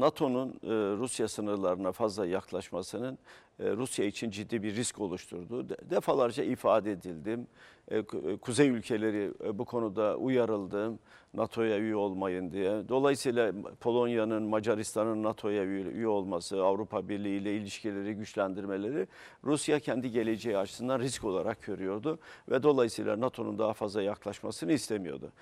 [0.00, 3.18] NATO'nun e, Rusya sınırlarına fazla yaklaşmasının
[3.60, 7.46] Rusya için ciddi bir risk oluşturduğu de- defalarca ifade edildim.
[7.88, 8.02] E, e,
[8.40, 10.92] Kuzey ülkeleri e, bu konuda uyarıldı.
[11.34, 12.88] NATO'ya üye olmayın diye.
[12.88, 19.06] Dolayısıyla Polonya'nın, Macaristan'ın NATO'ya üye olması, Avrupa Birliği ile ilişkileri güçlendirmeleri
[19.44, 22.18] Rusya kendi geleceği açısından risk olarak görüyordu
[22.50, 25.32] ve dolayısıyla NATO'nun daha fazla yaklaşmasını istemiyordu.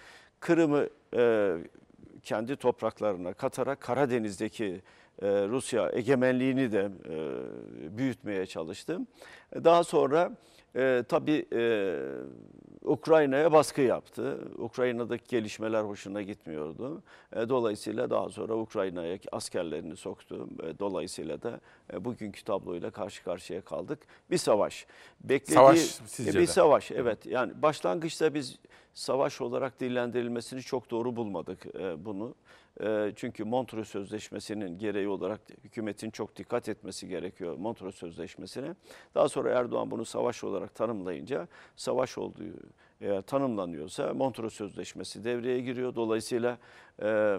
[0.40, 1.56] Kırım'ı e,
[2.22, 4.82] kendi topraklarına katarak Karadeniz'deki
[5.22, 8.98] e, Rusya egemenliğini de e, büyütmeye çalıştı.
[9.54, 10.36] Daha sonra
[10.76, 11.94] e, tabii e,
[12.84, 14.38] Ukrayna'ya baskı yaptı.
[14.58, 17.02] Ukrayna'daki gelişmeler hoşuna gitmiyordu.
[17.32, 20.48] E, dolayısıyla daha sonra Ukrayna'ya askerlerini soktu.
[20.62, 21.60] E, dolayısıyla da
[21.92, 23.98] e, bugünkü tabloyla karşı karşıya kaldık.
[24.30, 24.86] Bir savaş.
[25.20, 26.46] Beklediği, Savaş sizce bir de?
[26.46, 27.26] savaş evet.
[27.26, 28.58] Yani başlangıçta biz
[28.94, 32.34] savaş olarak dillendirilmesini çok doğru bulmadık e, bunu.
[32.80, 38.74] E, çünkü Montreux Sözleşmesi'nin gereği olarak hükümetin çok dikkat etmesi gerekiyor Montreux Sözleşmesi'ne.
[39.14, 42.42] Daha sonra Erdoğan bunu savaş olarak tanımlayınca savaş olduğu
[43.00, 45.94] eğer tanımlanıyorsa Montreux Sözleşmesi devreye giriyor.
[45.94, 46.58] Dolayısıyla
[47.02, 47.38] e,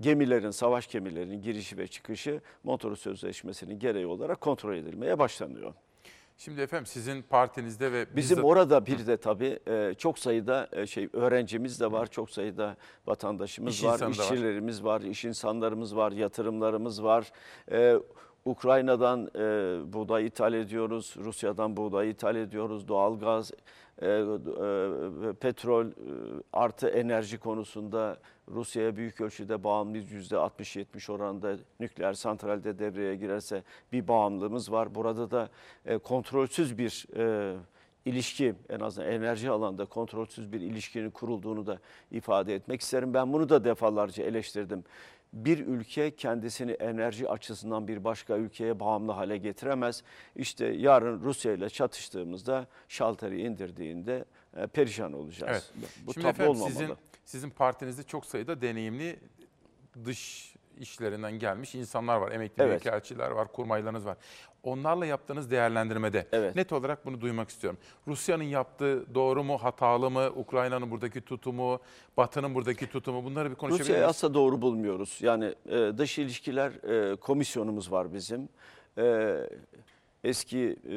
[0.00, 5.74] gemilerin, savaş gemilerinin girişi ve çıkışı Montreux Sözleşmesi'nin gereği olarak kontrol edilmeye başlanıyor.
[6.36, 10.86] Şimdi efendim sizin partinizde ve Bizim bizzat- orada bir de tabii e, çok sayıda e,
[10.86, 12.76] şey öğrencimiz de var, çok sayıda
[13.06, 14.10] vatandaşımız İş var, da var.
[14.10, 17.32] işçilerimiz var, iş insanlarımız var, yatırımlarımız var.
[18.44, 23.52] Ukrayna'dan e, buğday ithal ediyoruz, Rusya'dan buğday ithal ediyoruz, doğalgaz,
[24.02, 24.22] e, e,
[25.40, 25.92] petrol e,
[26.52, 28.16] artı enerji konusunda
[28.48, 30.32] Rusya'ya büyük ölçüde bağımlıyız.
[30.32, 34.94] %60-70 oranında nükleer santralde devreye girerse bir bağımlılığımız var.
[34.94, 35.48] Burada da
[35.86, 37.56] e, kontrolsüz bir e,
[38.04, 41.78] ilişki en azından enerji alanda kontrolsüz bir ilişkinin kurulduğunu da
[42.10, 43.14] ifade etmek isterim.
[43.14, 44.84] Ben bunu da defalarca eleştirdim.
[45.34, 50.02] Bir ülke kendisini enerji açısından bir başka ülkeye bağımlı hale getiremez.
[50.36, 54.24] İşte yarın Rusya ile çatıştığımızda şalteri indirdiğinde
[54.56, 55.70] e, perişan olacağız.
[55.76, 55.88] Evet.
[56.06, 56.70] Bu Şimdi efendim olmamalı.
[56.72, 59.20] sizin sizin partinizde çok sayıda deneyimli
[60.04, 62.32] dış işlerinden gelmiş insanlar var.
[62.32, 62.70] Emekli Evet.
[62.84, 64.16] büyükelçiler var, kurmaylarınız var.
[64.64, 66.56] Onlarla yaptığınız değerlendirmede Evet.
[66.56, 67.78] net olarak bunu duymak istiyorum.
[68.08, 70.30] Rusya'nın yaptığı doğru mu, hatalı mı?
[70.36, 71.80] Ukrayna'nın buradaki tutumu,
[72.16, 74.10] Batı'nın buradaki tutumu bunları bir konuşabilir Rusya'yı miyiz?
[74.16, 75.18] asla doğru bulmuyoruz.
[75.22, 76.72] Yani e, dış ilişkiler
[77.12, 78.48] e, komisyonumuz var bizim.
[78.98, 79.36] E,
[80.24, 80.92] eski e,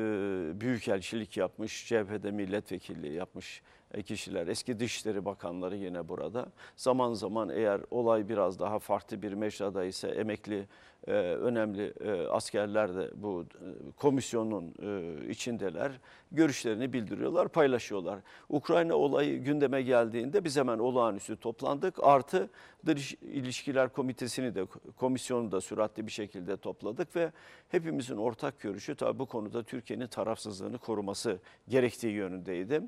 [0.61, 3.61] büyükelçilik yapmış, CHP'de milletvekilliği yapmış
[3.93, 6.45] e, kişiler, eski Dışişleri Bakanları yine burada.
[6.75, 10.67] Zaman zaman eğer olay biraz daha farklı bir mecrada ise emekli
[11.07, 15.91] e, önemli e, askerler de bu e, komisyonun e, içindeler.
[16.31, 18.19] Görüşlerini bildiriyorlar, paylaşıyorlar.
[18.49, 21.95] Ukrayna olayı gündeme geldiğinde biz hemen olağanüstü toplandık.
[22.03, 22.49] Artı
[22.85, 24.65] Dış İlişkiler Komitesi'ni de
[24.97, 27.31] komisyonu da süratli bir şekilde topladık ve
[27.69, 32.81] hepimizin ortak görüşü tabii bu konuda Türkiye'nin tarafsızlığını koruması gerektiği yönündeydi.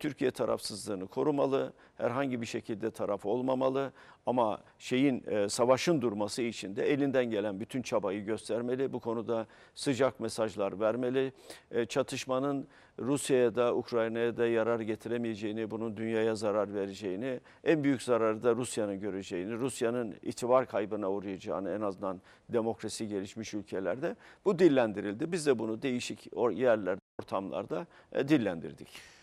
[0.00, 3.92] Türkiye tarafsızlığını korumalı, herhangi bir şekilde taraf olmamalı
[4.28, 8.92] ama şeyin e, savaşın durması için de elinden gelen bütün çabayı göstermeli.
[8.92, 11.32] Bu konuda sıcak mesajlar vermeli.
[11.70, 12.68] E, çatışmanın
[12.98, 19.00] Rusya'ya da Ukrayna'ya da yarar getiremeyeceğini, bunun dünyaya zarar vereceğini, en büyük zararı da Rusya'nın
[19.00, 25.32] göreceğini, Rusya'nın itibar kaybına uğrayacağını en azından demokrasi gelişmiş ülkelerde bu dillendirildi.
[25.32, 29.17] Biz de bunu değişik yerlerde, ortamlarda e, dillendirdik.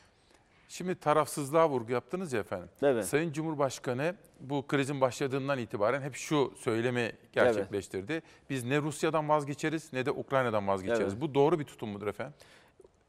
[0.70, 2.70] Şimdi tarafsızlığa vurgu yaptınız ya efendim.
[2.82, 3.06] Evet.
[3.06, 8.22] Sayın Cumhurbaşkanı bu krizin başladığından itibaren hep şu söylemi gerçekleştirdi.
[8.50, 11.14] Biz ne Rusya'dan vazgeçeriz ne de Ukrayna'dan vazgeçeriz.
[11.14, 11.22] Evet.
[11.22, 12.34] Bu doğru bir tutum mudur efendim?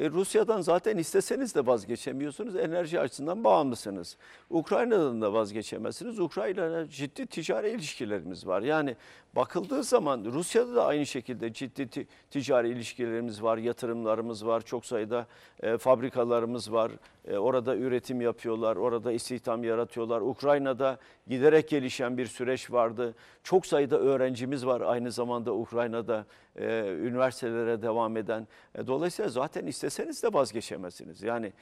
[0.01, 2.57] E, Rusya'dan zaten isteseniz de vazgeçemiyorsunuz.
[2.57, 4.17] Enerji açısından bağımlısınız.
[4.51, 6.21] Ukrayna'dan da vazgeçemezsiniz.
[6.21, 8.63] Ukrayna'yla ciddi ticari ilişkilerimiz var.
[8.63, 8.97] Yani
[9.37, 15.27] bakıldığı zaman Rusya'da da aynı şekilde ciddi ti- ticari ilişkilerimiz var, yatırımlarımız var, çok sayıda
[15.63, 16.93] e, fabrikalarımız var.
[17.27, 20.21] E, orada üretim yapıyorlar, orada istihdam yaratıyorlar.
[20.21, 23.15] Ukrayna'da giderek gelişen bir süreç vardı.
[23.43, 26.65] Çok sayıda öğrencimiz var aynı zamanda Ukrayna'da e,
[27.03, 28.47] üniversitelere devam eden.
[28.75, 31.23] E, dolayısıyla zaten isteseniz de vazgeçemezsiniz.
[31.23, 31.53] Yani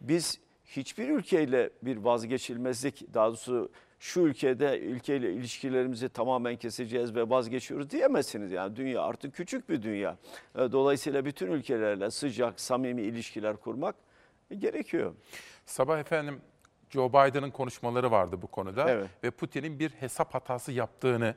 [0.00, 7.90] biz hiçbir ülkeyle bir vazgeçilmezlik, daha doğrusu şu ülkede ülkeyle ilişkilerimizi tamamen keseceğiz ve vazgeçiyoruz
[7.90, 8.52] diyemezsiniz.
[8.52, 10.16] Yani dünya artık küçük bir dünya.
[10.56, 13.94] Dolayısıyla bütün ülkelerle sıcak, samimi ilişkiler kurmak
[14.58, 15.14] gerekiyor.
[15.66, 16.40] Sabah efendim
[16.90, 19.06] Joe Biden'ın konuşmaları vardı bu konuda Evet.
[19.24, 21.34] ve Putin'in bir hesap hatası yaptığını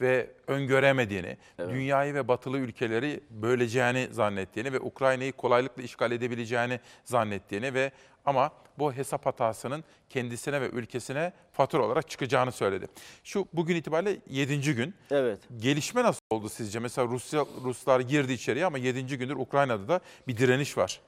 [0.00, 7.92] ve öngöremediğini, dünyayı ve batılı ülkeleri böleceğini zannettiğini ve Ukrayna'yı kolaylıkla işgal edebileceğini zannettiğini ve
[8.24, 12.86] ama bu hesap hatasının kendisine ve ülkesine fatura olarak çıkacağını söyledi.
[13.24, 14.74] Şu bugün itibariyle 7.
[14.74, 14.94] gün.
[15.10, 15.40] Evet.
[15.56, 16.78] Gelişme nasıl oldu sizce?
[16.78, 19.18] Mesela Rusya Ruslar girdi içeriye ama 7.
[19.18, 21.00] gündür Ukrayna'da da bir direniş var.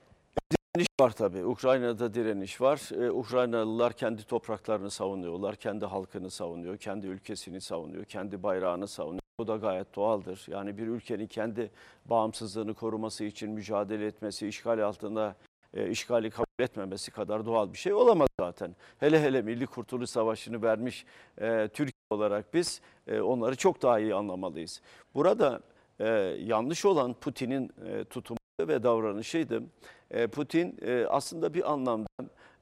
[0.77, 1.45] Direniş var tabii.
[1.45, 2.81] Ukrayna'da direniş var.
[2.95, 9.21] Ee, Ukraynalılar kendi topraklarını savunuyorlar, kendi halkını savunuyor, kendi ülkesini savunuyor, kendi bayrağını savunuyor.
[9.41, 10.47] Bu da gayet doğaldır.
[10.49, 11.71] Yani bir ülkenin kendi
[12.05, 15.37] bağımsızlığını koruması için mücadele etmesi, işgal altında
[15.75, 18.77] e, işgali kabul etmemesi kadar doğal bir şey olamaz zaten.
[19.01, 21.07] Hele hele Milli Kurtuluş Savaşı'nı vermiş
[21.41, 24.81] e, Türkiye olarak biz e, onları çok daha iyi anlamalıyız.
[25.15, 25.61] Burada
[26.01, 26.09] e,
[26.41, 29.63] yanlış olan Putin'in e, tutumu ve davranışıydı.
[30.11, 32.09] E, Putin e, aslında bir anlamda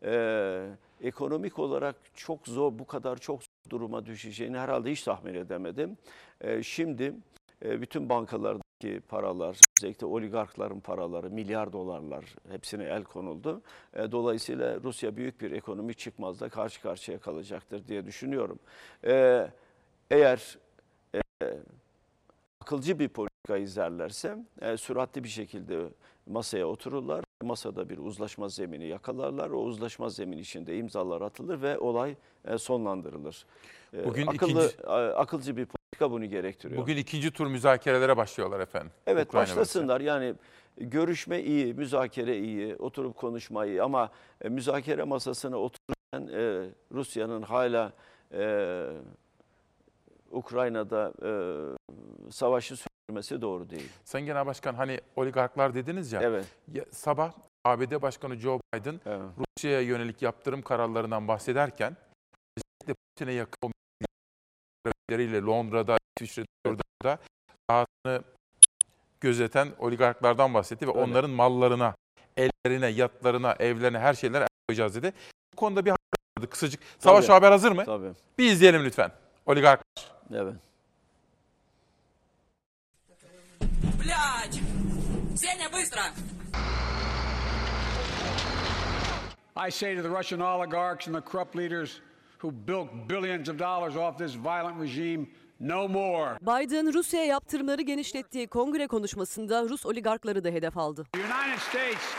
[0.05, 0.67] e,
[1.03, 5.97] ekonomik olarak çok zor, bu kadar çok zor duruma düşeceğini herhalde hiç tahmin edemedim.
[6.41, 7.15] E, Şimdi
[7.65, 13.63] e, bütün bankalardaki paralar, özellikle oligarkların paraları, milyar dolarlar hepsine el konuldu.
[13.95, 18.59] E, Dolayısıyla Rusya büyük bir ekonomik çıkmazla karşı karşıya kalacaktır diye düşünüyorum.
[19.05, 19.47] E,
[20.11, 20.59] Eğer
[21.15, 21.21] e,
[22.63, 25.89] akılcı bir politika izlerlerse e, süratli bir şekilde
[26.27, 27.25] masaya otururlar.
[27.43, 29.51] Masada bir uzlaşma zemini yakalarlar.
[29.51, 33.47] O uzlaşma zemini içinde imzalar atılır ve olay e, sonlandırılır.
[33.95, 36.81] E, Bugün akıllı, ikinci- akılcı bir politika bunu gerektiriyor.
[36.81, 38.91] Bugün ikinci tur müzakerelere başlıyorlar efendim.
[39.07, 40.35] Evet Ukrayna başlasınlar yani
[40.77, 44.11] görüşme iyi, müzakere iyi, oturup konuşma iyi ama
[44.41, 47.93] e, müzakere masasına otururken e, Rusya'nın hala
[48.33, 48.87] e,
[50.33, 51.31] Ukrayna'da e,
[52.31, 53.89] savaşı sürdürmesi doğru değil.
[54.05, 56.23] Sayın Genel Başkan hani oligarklar dediniz ya.
[56.23, 56.47] Evet.
[56.73, 57.33] ya sabah
[57.65, 59.01] ABD Başkanı Joe Biden
[59.39, 61.97] Rusya'ya yönelik yaptırım kararlarından bahsederken
[62.57, 63.73] özellikle Putin'e yakın
[64.85, 67.19] görevleriyle Londra'da, İsviçre'de, Londra'da
[67.71, 68.25] rahatını
[69.21, 71.01] gözeten oligarklardan bahsetti ve Öyle.
[71.01, 71.95] onların mallarına,
[72.37, 75.13] ellerine, yatlarına, evlerine, her şeylerine el koyacağız dedi.
[75.53, 75.99] Bu konuda bir haber
[76.39, 76.81] vardı kısacık.
[76.99, 77.33] Savaş Tabii.
[77.35, 77.85] haber hazır mı?
[77.85, 78.13] Tabii.
[78.39, 79.13] Bir izleyelim lütfen.
[79.47, 80.12] Oligarklar.
[80.34, 80.56] Evet.
[84.00, 84.60] Блядь!
[85.36, 86.02] Сеня, быстро!
[89.56, 92.02] I say to the Russian oligarchs and the corrupt leaders
[92.38, 95.28] who built billions of dollars off this violent regime
[95.60, 96.38] no more.
[96.42, 101.06] Biden Rusya'ya yaptırımları genişlettiği kongre konuşmasında Rus oligarkları da hedef aldı.
[101.16, 102.14] United States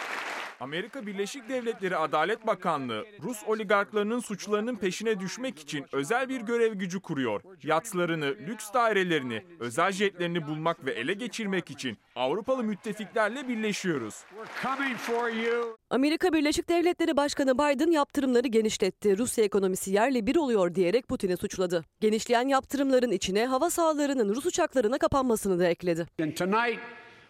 [0.64, 6.99] Amerika Birleşik Devletleri Adalet Bakanlığı, Rus oligarklarının suçlarının peşine düşmek için özel bir görev gücü
[6.99, 7.41] kuruyor.
[7.64, 14.24] Yatlarını, lüks dairelerini, özel jetlerini bulmak ve ele geçirmek için Avrupalı müttefiklerle birleşiyoruz.
[15.89, 19.18] Amerika Birleşik Devletleri Başkanı Biden yaptırımları genişletti.
[19.18, 21.86] Rusya ekonomisi yerle bir oluyor diyerek Putin'i suçladı.
[21.99, 26.07] Genişleyen yaptırımların içine hava sahalarının Rus uçaklarına kapanmasını da ekledi.
[26.22, 26.80] And tonight,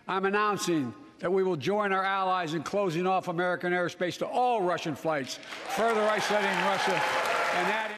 [0.07, 4.61] I'm announcing that we will join our allies in closing off American airspace to all
[4.61, 7.01] Russian flights, further isolating Russia.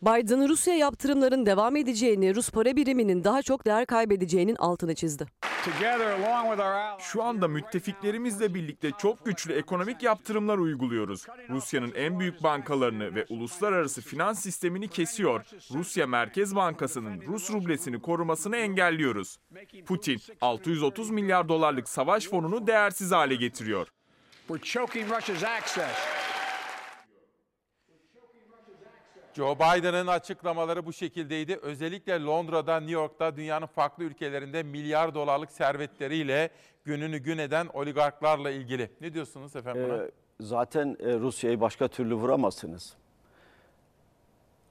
[0.01, 5.25] Biden Rusya yaptırımların devam edeceğini, Rus para biriminin daha çok değer kaybedeceğinin altını çizdi.
[5.65, 11.25] Together, along with our allies, Şu anda müttefiklerimizle birlikte çok güçlü ekonomik yaptırımlar uyguluyoruz.
[11.49, 15.45] Rusya'nın en büyük bankalarını ve uluslararası finans sistemini kesiyor.
[15.73, 19.37] Rusya Merkez Bankası'nın Rus rublesini korumasını engelliyoruz.
[19.85, 23.87] Putin 630 milyar dolarlık savaş fonunu değersiz hale getiriyor.
[24.47, 25.89] we're choking Russia's access.
[29.35, 31.59] Joe Biden'ın açıklamaları bu şekildeydi.
[31.61, 36.49] Özellikle Londra'da, New York'ta, dünyanın farklı ülkelerinde milyar dolarlık servetleriyle
[36.85, 38.89] gününü gün eden oligarklarla ilgili.
[39.01, 40.03] Ne diyorsunuz efendim buna?
[40.03, 42.93] Ee, zaten e, Rusya'yı başka türlü vuramazsınız.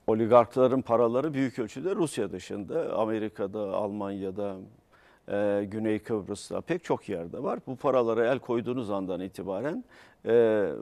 [0.06, 4.56] Oligarkların paraları büyük ölçüde Rusya dışında, Amerika'da, Almanya'da,
[5.28, 7.58] e, Güney Kıbrıs'ta pek çok yerde var.
[7.66, 9.84] Bu paralara el koyduğunuz andan itibaren
[10.24, 10.32] e,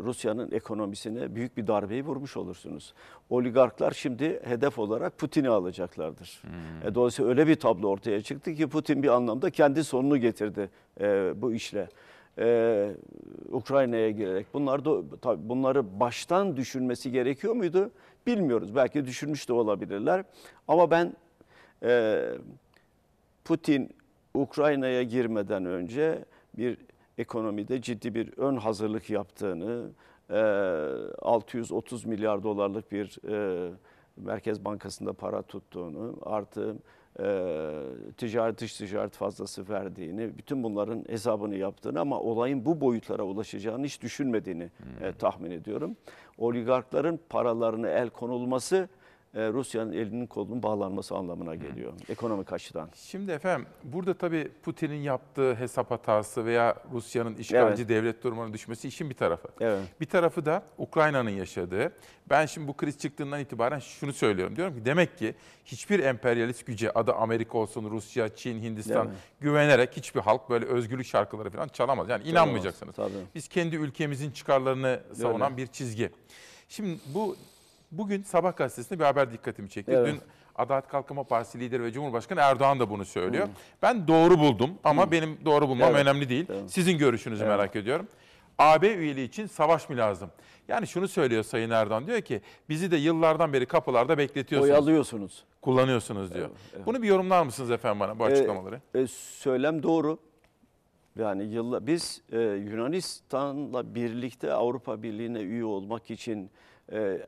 [0.05, 2.95] Rusya'nın ekonomisine büyük bir darbeyi vurmuş olursunuz.
[3.31, 6.43] Oligarklar şimdi hedef olarak Putin'i alacaklardır.
[6.85, 10.71] E, dolayısıyla öyle bir tablo ortaya çıktı ki Putin bir anlamda kendi sonunu getirdi
[11.01, 11.89] e, bu işle.
[12.39, 12.91] E,
[13.53, 17.91] Ukrayna'ya girerek bunlar da tabii bunları baştan düşünmesi gerekiyor muydu?
[18.27, 18.77] Bilmiyoruz.
[18.77, 20.25] Belki düşünmüş de olabilirler.
[20.69, 21.17] Ama ben
[21.83, 22.23] e,
[23.45, 23.91] Putin
[24.35, 26.25] Ukrayna'ya girmeden önce
[26.59, 26.79] bir
[27.19, 29.91] ekonomide ciddi bir ön hazırlık yaptığını,
[30.31, 30.41] e,
[31.23, 33.71] 630 milyar dolarlık bir e,
[34.17, 36.77] Merkez Bankası'nda para tuttuğunu, artı
[37.21, 37.83] e,
[38.17, 44.03] ticaret dış ticaret fazlası verdiğini, bütün bunların hesabını yaptığını ama olayın bu boyutlara ulaşacağını hiç
[44.03, 44.71] düşünmediğini
[45.01, 45.97] e, tahmin ediyorum.
[46.39, 48.89] Oligarkların paralarını el konulması
[49.35, 52.89] e, Rusya'nın elinin kolunun bağlanması anlamına geliyor ekonomik açıdan.
[52.95, 57.89] Şimdi efendim burada tabii Putin'in yaptığı hesap hatası veya Rusya'nın işgalci Evet.
[57.89, 59.49] devlet durumuna düşmesi işin bir tarafı.
[59.61, 59.81] Evet.
[60.01, 61.93] Bir tarafı da Ukrayna'nın yaşadığı.
[62.31, 64.57] Ben şimdi bu kriz çıktığından itibaren şunu söylüyorum.
[64.57, 69.17] Diyorum ki demek ki hiçbir emperyalist güce adı Amerika olsun, Rusya, Çin, Hindistan Evet.
[69.41, 72.09] güvenerek hiçbir halk böyle özgürlük şarkıları falan çalamaz.
[72.09, 72.97] Yani inanmayacaksınız.
[72.97, 73.13] Tabii.
[73.35, 76.11] Biz kendi ülkemizin çıkarlarını savunan bir çizgi.
[76.69, 77.37] Şimdi bu
[77.93, 79.93] bugün Sabah gazetesinde bir haber dikkatimi çekti.
[79.93, 80.15] Evet.
[80.15, 80.21] Dün
[80.55, 83.49] Adalet Kalkınma Partisi lideri ve Cumhurbaşkanı Erdoğan da bunu söylüyor.
[83.83, 86.01] Ben doğru buldum ama benim doğru bulmam Evet.
[86.03, 86.47] önemli değil.
[86.67, 87.51] Sizin görüşünüzü Evet.
[87.59, 88.09] merak ediyorum.
[88.59, 90.31] AB üyeliği için savaş mı lazım?
[90.69, 94.71] Yani şunu söylüyor Sayın Erdoğan diyor ki bizi de yıllardan beri kapılarda bekletiyorsunuz.
[94.75, 95.45] Oyalıyorsunuz.
[95.61, 96.51] Kullanıyorsunuz diyor.
[96.87, 98.81] Bunu bir yorumlar mısınız efendim bana bu E, açıklamaları?
[98.95, 100.19] e, söylem doğru.
[101.19, 106.49] Yani yılla biz e, Yunanistan'la birlikte Avrupa Birliği'ne üye olmak için e,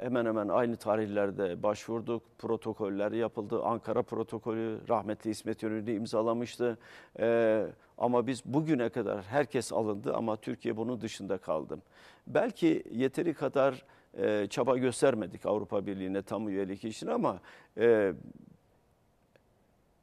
[0.00, 2.22] hemen hemen aynı tarihlerde başvurduk.
[2.38, 3.62] Protokoller yapıldı.
[3.62, 6.78] Ankara protokolü rahmetli İsmet Yönü'nü imzalamıştı.
[7.18, 7.66] E,
[7.98, 11.78] ama biz bugüne kadar herkes alındı ama Türkiye bunun dışında kaldı.
[12.26, 13.84] Belki yeteri kadar
[14.18, 17.40] e, çaba göstermedik Avrupa Birliği'ne tam üyelik için ama
[17.78, 18.12] e,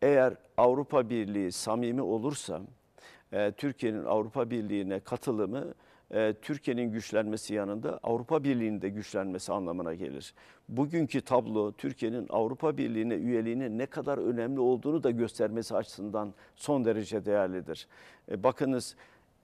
[0.01, 2.61] eğer Avrupa Birliği samimi olursa
[3.31, 5.73] e, Türkiye'nin Avrupa Birliği'ne katılımı
[6.13, 10.33] e, Türkiye'nin güçlenmesi yanında Avrupa Birliği'nin de güçlenmesi anlamına gelir.
[10.69, 17.25] Bugünkü tablo Türkiye'nin Avrupa Birliği'ne üyeliğinin ne kadar önemli olduğunu da göstermesi açısından son derece
[17.25, 17.87] değerlidir.
[18.31, 18.95] E, bakınız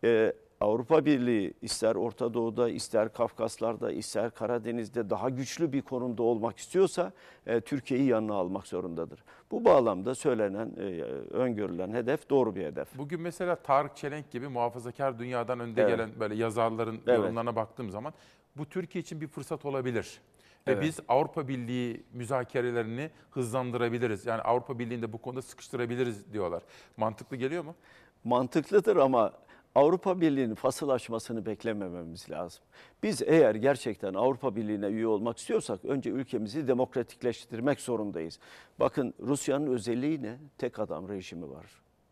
[0.04, 6.58] e, Avrupa Birliği ister Orta Doğu'da, ister Kafkaslar'da, ister Karadeniz'de daha güçlü bir konumda olmak
[6.58, 7.12] istiyorsa
[7.46, 9.24] e, Türkiye'yi yanına almak zorundadır.
[9.52, 11.02] Bu bağlamda söylenen, e,
[11.32, 12.98] öngörülen hedef doğru bir hedef.
[12.98, 15.92] Bugün mesela Tarık Çelenk gibi muhafazakar dünyadan önde Evet.
[15.92, 17.18] gelen böyle yazarların Evet.
[17.20, 18.14] yorumlarına baktığım zaman
[18.56, 20.22] bu Türkiye için bir fırsat olabilir.
[20.68, 20.84] Ve Evet.
[20.84, 24.26] biz Avrupa Birliği müzakerelerini hızlandırabiliriz.
[24.26, 26.64] Yani Avrupa Birliği'ni de bu konuda sıkıştırabiliriz diyorlar.
[26.98, 27.76] Mantıklı geliyor mu?
[28.24, 29.34] mantıklıdır ama
[29.76, 32.64] Avrupa Birliği'nin fasıl açmasını beklemememiz lazım.
[33.04, 38.40] Biz eğer gerçekten Avrupa Birliği'ne üye olmak istiyorsak önce ülkemizi demokratikleştirmek zorundayız.
[38.80, 40.38] Bakın Rusya'nın özelliği ne?
[40.58, 41.66] Tek adam rejimi var.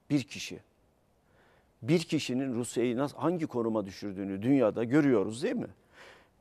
[0.10, 0.60] Bir kişi.
[1.82, 5.70] Bir kişinin Rusya'yı nasıl, hangi konuma düşürdüğünü dünyada görüyoruz değil mi?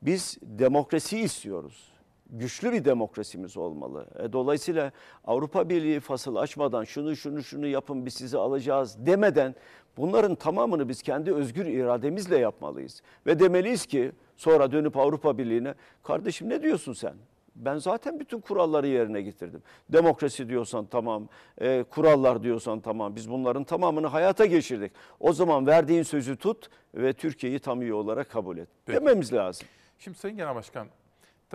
[0.01, 1.94] Biz demokrasi istiyoruz.
[2.29, 4.05] Güçlü bir demokrasimiz olmalı.
[4.19, 4.91] E, dolayısıyla
[5.25, 9.55] Avrupa Birliği fasıl açmadan şunu şunu şunu yapın biz sizi alacağız demeden
[9.97, 13.01] bunların tamamını biz kendi özgür irademizle yapmalıyız.
[13.25, 15.73] Ve demeliyiz ki sonra dönüp Avrupa Birliği'ne
[16.03, 17.13] kardeşim ne diyorsun sen?
[17.55, 19.63] Ben zaten bütün kuralları yerine getirdim.
[19.89, 21.27] Demokrasi diyorsan tamam,
[21.61, 23.15] e, kurallar diyorsan tamam.
[23.15, 24.91] Biz bunların tamamını hayata geçirdik.
[25.19, 28.67] O zaman verdiğin sözü tut ve Türkiye'yi tam üye olarak kabul et.
[28.85, 28.99] Peki.
[28.99, 29.67] Dememiz lazım.
[29.99, 30.87] Şimdi Sayın Genel Başkan,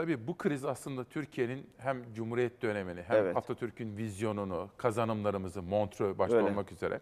[0.00, 3.36] tabii bu kriz aslında Türkiye'nin hem Cumhuriyet dönemini hem Evet.
[3.36, 6.48] Atatürk'ün vizyonunu, kazanımlarımızı, Montreux başta Öyle.
[6.50, 7.00] olmak üzere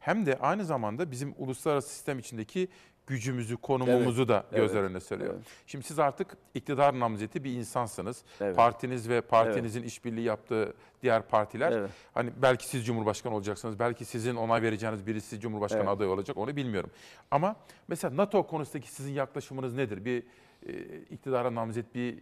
[0.00, 2.68] hem de aynı zamanda bizim uluslararası sistem içindeki
[3.06, 5.34] gücümüzü, konumumuzu Evet, da göz evet, önüne seriyor.
[5.34, 5.44] evet.
[5.66, 8.24] Şimdi siz artık iktidar namzeti bir insansınız.
[8.40, 8.56] Evet.
[8.56, 11.90] Partiniz ve partinizin işbirliği yaptığı diğer partiler Evet.
[12.14, 15.90] hani belki siz Cumhurbaşkanı olacaksınız, belki sizin onay vereceğiniz birisi Cumhurbaşkanı Evet.
[15.96, 16.90] adayı olacak onu bilmiyorum.
[17.30, 17.56] Ama
[17.88, 20.04] mesela NATO konusundaki sizin yaklaşımınız nedir?
[20.04, 20.22] Bir
[20.68, 20.72] e,
[21.10, 22.18] iktidara namzet bir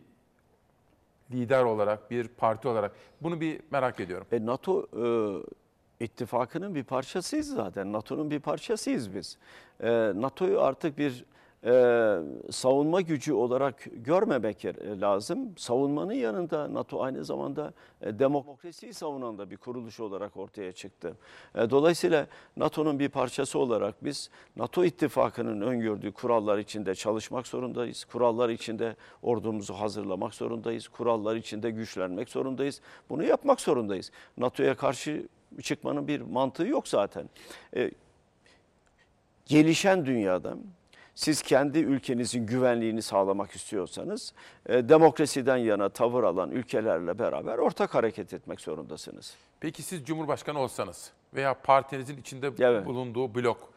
[1.32, 4.26] lider olarak, bir parti olarak bunu bir merak ediyorum.
[4.32, 4.86] E, NATO
[6.00, 7.92] e, ittifakının bir parçasıyız zaten.
[7.92, 9.38] NATO'nun bir parçasıyız biz.
[9.80, 11.24] E, NATO'yu artık bir
[11.64, 11.72] e,
[12.50, 15.54] savunma gücü olarak görmemek yer- lazım.
[15.56, 21.16] Savunmanın yanında NATO aynı zamanda e, demokrasiyi savunan da bir kuruluş olarak ortaya çıktı.
[21.54, 28.04] E, dolayısıyla NATO'nun bir parçası olarak biz NATO ittifakının öngördüğü kurallar içinde çalışmak zorundayız.
[28.04, 30.88] Kurallar içinde ordumuzu hazırlamak zorundayız.
[30.88, 32.80] Kurallar içinde güçlenmek zorundayız.
[33.10, 34.10] Bunu yapmak zorundayız.
[34.38, 35.28] NATO'ya karşı
[35.62, 37.28] çıkmanın bir mantığı yok zaten.
[37.76, 37.90] E,
[39.46, 40.56] gelişen dünyada
[41.14, 44.32] siz kendi ülkenizin güvenliğini sağlamak istiyorsanız
[44.66, 49.34] e, demokrasiden yana tavır alan ülkelerle beraber ortak hareket etmek zorundasınız.
[49.60, 52.86] Peki siz Cumhurbaşkanı olsanız veya partinizin içinde Evet.
[52.86, 53.72] bulunduğu blok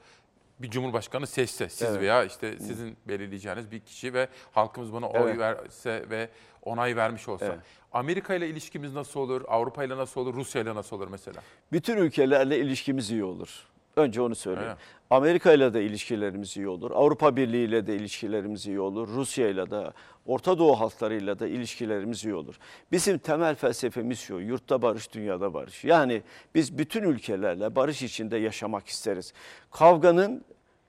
[0.59, 2.01] bir Cumhurbaşkanı seçse, siz Evet.
[2.01, 5.39] veya işte sizin belirleyeceğiniz bir kişi ve halkımız buna oy Evet.
[5.39, 6.29] verse ve
[6.63, 7.45] onay vermiş olsa.
[7.45, 7.59] Evet.
[7.93, 9.41] Amerika ile ilişkimiz nasıl olur?
[9.47, 10.33] Avrupa ile nasıl olur?
[10.33, 11.41] Rusya ile nasıl olur mesela?
[11.71, 13.67] Bütün ülkelerle ilişkimiz iyi olur.
[13.95, 14.69] Önce onu söyleyeyim.
[14.69, 14.79] Öyle.
[15.09, 16.91] Amerika ile de ilişkilerimiz iyi olur.
[16.91, 19.07] Avrupa Birliği ile de ilişkilerimiz iyi olur.
[19.07, 19.91] Rusya ile de,
[20.25, 22.55] Orta Doğu halklarıyla da ilişkilerimiz iyi olur.
[22.91, 25.83] Bizim temel felsefemiz şu, yurtta barış, dünyada barış.
[25.83, 26.21] Yani
[26.55, 29.33] biz bütün ülkelerle barış içinde yaşamak isteriz.
[29.71, 30.45] Kavganın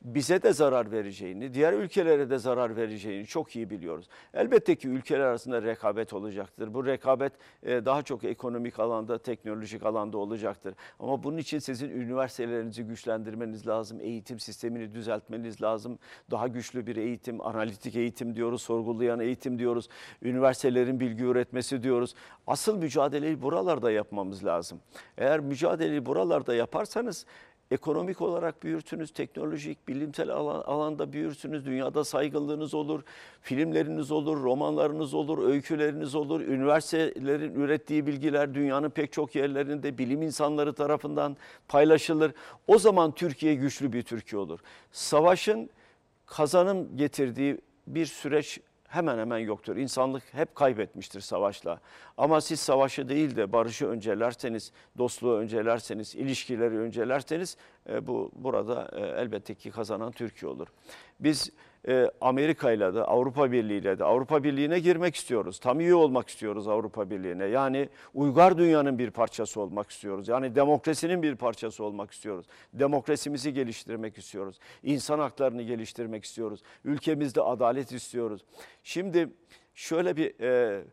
[0.06, 4.08] bize de zarar vereceğini, diğer ülkelere de zarar vereceğini çok iyi biliyoruz.
[4.34, 6.74] Elbette ki ülkeler arasında rekabet olacaktır.
[6.74, 7.32] Bu rekabet
[7.62, 10.74] e, daha çok ekonomik alanda, teknolojik alanda olacaktır.
[11.00, 15.98] Ama bunun için sizin üniversitelerinizi güçlendirmeniz lazım, eğitim sistemini düzeltmeniz lazım.
[16.30, 19.88] Daha güçlü bir eğitim, analitik eğitim diyoruz, sorgulayan eğitim diyoruz,
[20.22, 22.14] üniversitelerin bilgi üretmesi diyoruz.
[22.46, 24.80] Asıl mücadeleyi buralarda yapmamız lazım.
[25.18, 27.26] Eğer mücadeleyi buralarda yaparsanız
[27.70, 33.02] ekonomik olarak büyürsünüz, teknolojik, bilimsel alan- alanda büyürsünüz, dünyada saygınlığınız olur,
[33.40, 40.72] filmleriniz olur, romanlarınız olur, öyküleriniz olur, üniversitelerin ürettiği bilgiler dünyanın pek çok yerlerinde bilim insanları
[40.72, 41.36] tarafından
[41.68, 42.32] paylaşılır.
[42.66, 44.60] O zaman Türkiye güçlü bir Türkiye olur.
[44.92, 45.70] Savaşın
[46.26, 49.76] kazanım getirdiği bir süreç hemen hemen yoktur.
[49.76, 51.80] İnsanlık hep kaybetmiştir savaşla.
[52.16, 57.56] Ama siz savaşı değil de barışı öncelerseniz, dostluğu öncelerseniz, ilişkileri öncelerseniz
[57.88, 60.68] e, bu burada e, elbette ki kazanan Türkiye olur.
[61.20, 61.50] Biz
[61.88, 65.58] e, Amerika ile de Avrupa Birliği ile de Avrupa Birliği'ne girmek istiyoruz.
[65.58, 67.44] Tam üye olmak istiyoruz Avrupa Birliği'ne.
[67.44, 70.28] Yani uygar dünyanın bir parçası olmak istiyoruz.
[70.28, 72.46] Yani demokrasinin bir parçası olmak istiyoruz.
[72.72, 74.58] Demokrasimizi geliştirmek istiyoruz.
[74.82, 76.62] İnsan haklarını geliştirmek istiyoruz.
[76.84, 78.44] Ülkemizde adalet istiyoruz.
[78.82, 79.28] Şimdi
[79.74, 80.84] şöyle bir e,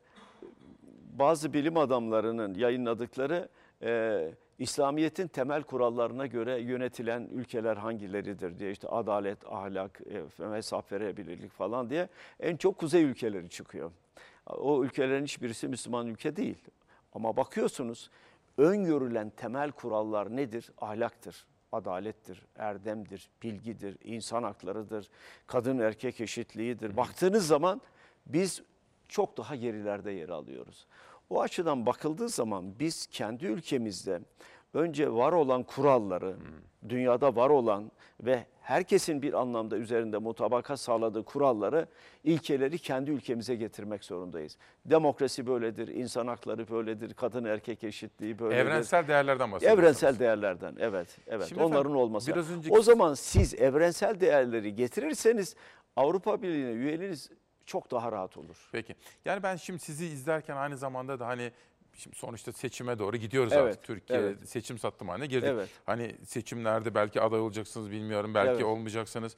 [1.13, 3.49] bazı bilim adamlarının yayınladıkları
[3.83, 4.31] e,
[4.63, 10.01] İslamiyet'in temel kurallarına göre yönetilen ülkeler hangileridir diye işte adalet, ahlak,
[10.37, 12.09] hesap verebilirlik falan diye
[12.39, 13.91] en çok kuzey ülkeleri çıkıyor.
[14.47, 16.57] O ülkelerin hiçbirisi Müslüman ülke değil.
[17.13, 18.09] Ama bakıyorsunuz
[18.57, 20.71] öngörülen temel kurallar nedir?
[20.81, 25.09] Ahlaktır, adalettir, erdemdir, bilgidir, insan haklarıdır,
[25.47, 26.97] kadın erkek eşitliğidir.
[26.97, 27.81] Baktığınız zaman
[28.25, 28.61] biz
[29.07, 30.87] çok daha gerilerde yer alıyoruz.
[31.29, 34.19] O açıdan bakıldığı zaman biz kendi ülkemizde
[34.73, 36.35] önce var olan kuralları,
[36.89, 41.87] dünyada var olan ve herkesin bir anlamda üzerinde mutabaka sağladığı kuralları,
[42.23, 44.57] ilkeleri kendi ülkemize getirmek zorundayız.
[44.85, 48.61] Demokrasi böyledir, insan hakları böyledir, kadın erkek eşitliği böyledir.
[48.61, 49.83] Evrensel değerlerden bahsediyorsunuz.
[49.83, 51.17] Evrensel değerlerden, evet.
[51.27, 51.47] evet.
[51.47, 52.31] Şimdi Onların efendim, olması.
[52.31, 55.55] biraz önceki- O zaman siz evrensel değerleri getirirseniz
[55.95, 57.29] Avrupa Birliği'ne üyeliğiniz
[57.65, 58.69] çok daha rahat olur.
[58.71, 58.95] Peki.
[59.25, 61.51] Yani ben şimdi sizi izlerken aynı zamanda da hani
[61.93, 63.83] şimdi sonuçta seçime doğru gidiyoruz Evet, artık.
[63.83, 64.49] Türkiye evet.
[64.49, 65.49] seçim sattım haline girdik.
[65.51, 65.69] Evet.
[65.85, 68.63] Hani seçimlerde belki aday olacaksınız bilmiyorum, belki Evet.
[68.63, 69.35] olmayacaksınız.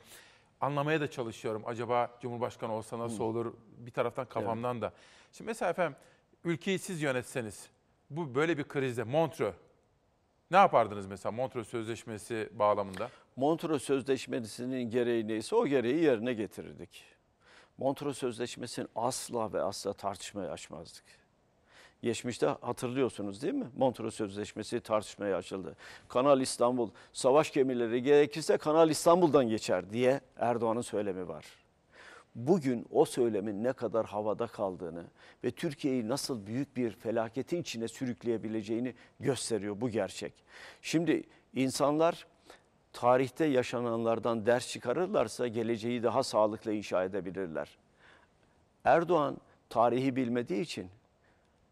[0.61, 1.63] Anlamaya da çalışıyorum.
[1.65, 3.53] Acaba Cumhurbaşkanı olsa nasıl olur?
[3.77, 4.93] Bir taraftan kafamdan da.
[5.31, 5.97] Şimdi mesela efendim
[6.43, 7.69] ülkeyi siz yönetseniz
[8.09, 9.53] bu böyle bir krizde Montreux
[10.51, 13.09] ne yapardınız mesela Montreux Sözleşmesi bağlamında?
[13.35, 17.03] Montreux Sözleşmesi'nin gereği neyse o gereği yerine getirirdik.
[17.77, 21.03] Montreux Sözleşmesi'ni asla ve asla tartışmaya açmazdık.
[22.05, 23.67] Geçmişte hatırlıyorsunuz değil mi?
[23.77, 25.75] Montreux Sözleşmesi tartışmaya açıldı.
[26.07, 31.45] Kanal İstanbul, savaş gemileri gerekirse Kanal İstanbul'dan geçer diye Erdoğan'ın söylemi var.
[32.35, 35.03] Bugün o söylemin ne kadar havada kaldığını
[35.43, 40.33] ve Türkiye'yi nasıl büyük bir felaketin içine sürükleyebileceğini gösteriyor bu gerçek.
[40.81, 42.27] Şimdi insanlar
[42.93, 47.77] tarihte yaşananlardan ders çıkarırlarsa geleceği daha sağlıklı inşa edebilirler.
[48.83, 49.37] Erdoğan
[49.69, 50.89] tarihi bilmediği için,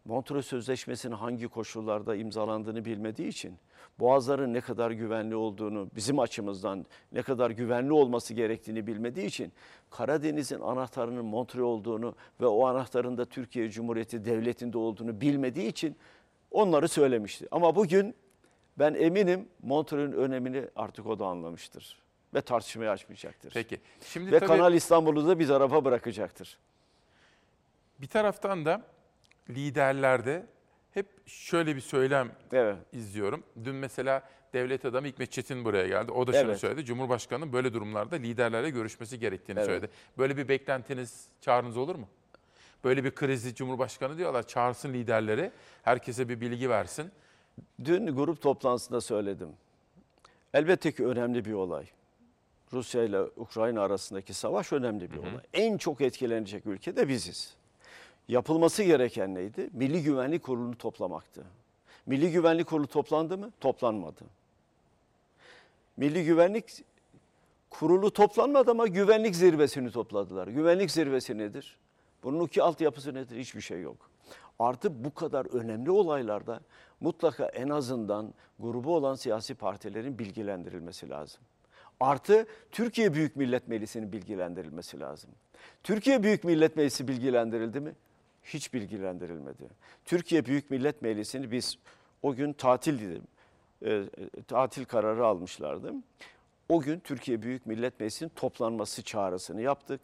[0.05, 3.57] Montreux Sözleşmesi'nin hangi koşullarda imzalandığını bilmediği için,
[3.99, 9.53] boğazların ne kadar güvenli olduğunu, bizim açımızdan ne kadar güvenli olması gerektiğini bilmediği için,
[9.89, 15.95] Karadeniz'in anahtarının Montreux olduğunu ve o anahtarın da Türkiye Cumhuriyeti Devleti'nde olduğunu bilmediği için
[16.51, 17.47] onları söylemişti.
[17.51, 18.15] Ama bugün
[18.79, 23.51] ben eminim Montreux'ün önemini artık o da anlamıştır ve tartışmaya açmayacaktır.
[23.53, 23.79] Peki.
[24.05, 26.57] Şimdi ve tabii- Kanal İstanbul'u da bir tarafa bırakacaktır.
[28.01, 28.81] Bir taraftan da
[29.49, 30.45] liderlerde
[30.91, 32.31] hep şöyle bir söylem
[32.91, 33.43] izliyorum.
[33.63, 34.23] Dün mesela
[34.53, 36.11] devlet adamı Hikmet Çetin buraya geldi.
[36.11, 36.59] O da şunu Evet.
[36.59, 36.85] söyledi.
[36.85, 39.67] Cumhurbaşkanının böyle durumlarda liderlerle görüşmesi gerektiğini Evet.
[39.67, 39.89] söyledi.
[40.17, 42.07] Böyle bir beklentiniz, çağrınız olur mu?
[42.83, 45.51] Böyle bir krizi Cumhurbaşkanı diyorlar çağırsın liderleri,
[45.83, 47.11] herkese bir bilgi versin.
[47.85, 49.49] Dün grup toplantısında söyledim.
[50.53, 51.85] Elbette ki önemli bir olay.
[52.73, 55.31] Rusya ile Ukrayna arasındaki savaş önemli bir olay.
[55.53, 57.55] En çok etkilenecek ülke de biziz.
[58.27, 59.69] Yapılması gereken neydi?
[59.73, 61.43] Milli Güvenlik Kurulu'nu toplamaktı.
[62.05, 63.51] Milli Güvenlik Kurulu toplandı mı?
[63.59, 64.21] Toplanmadı.
[65.97, 66.83] Milli Güvenlik
[67.69, 70.47] Kurulu toplanmadı ama güvenlik zirvesini topladılar.
[70.47, 71.77] Güvenlik zirvesi nedir?
[72.23, 73.37] Bunun iki altyapısı nedir?
[73.37, 74.09] Hiçbir şey yok.
[74.59, 76.59] Artı bu kadar önemli olaylarda
[76.99, 81.41] mutlaka en azından grubu olan siyasi partilerin bilgilendirilmesi lazım.
[81.99, 85.29] Artı Türkiye Büyük Millet Meclisi'nin bilgilendirilmesi lazım.
[85.83, 87.95] Türkiye Büyük Millet Meclisi bilgilendirildi mi?
[88.43, 89.69] Hiç bilgilendirilmedi.
[90.05, 91.77] Türkiye Büyük Millet Meclisi'ni biz
[92.21, 93.23] o gün tatil dedim.
[93.85, 94.03] e,
[94.47, 95.93] tatil kararı almışlardı.
[96.69, 100.01] O gün Türkiye Büyük Millet Meclisi'nin toplanması çağrısını yaptık.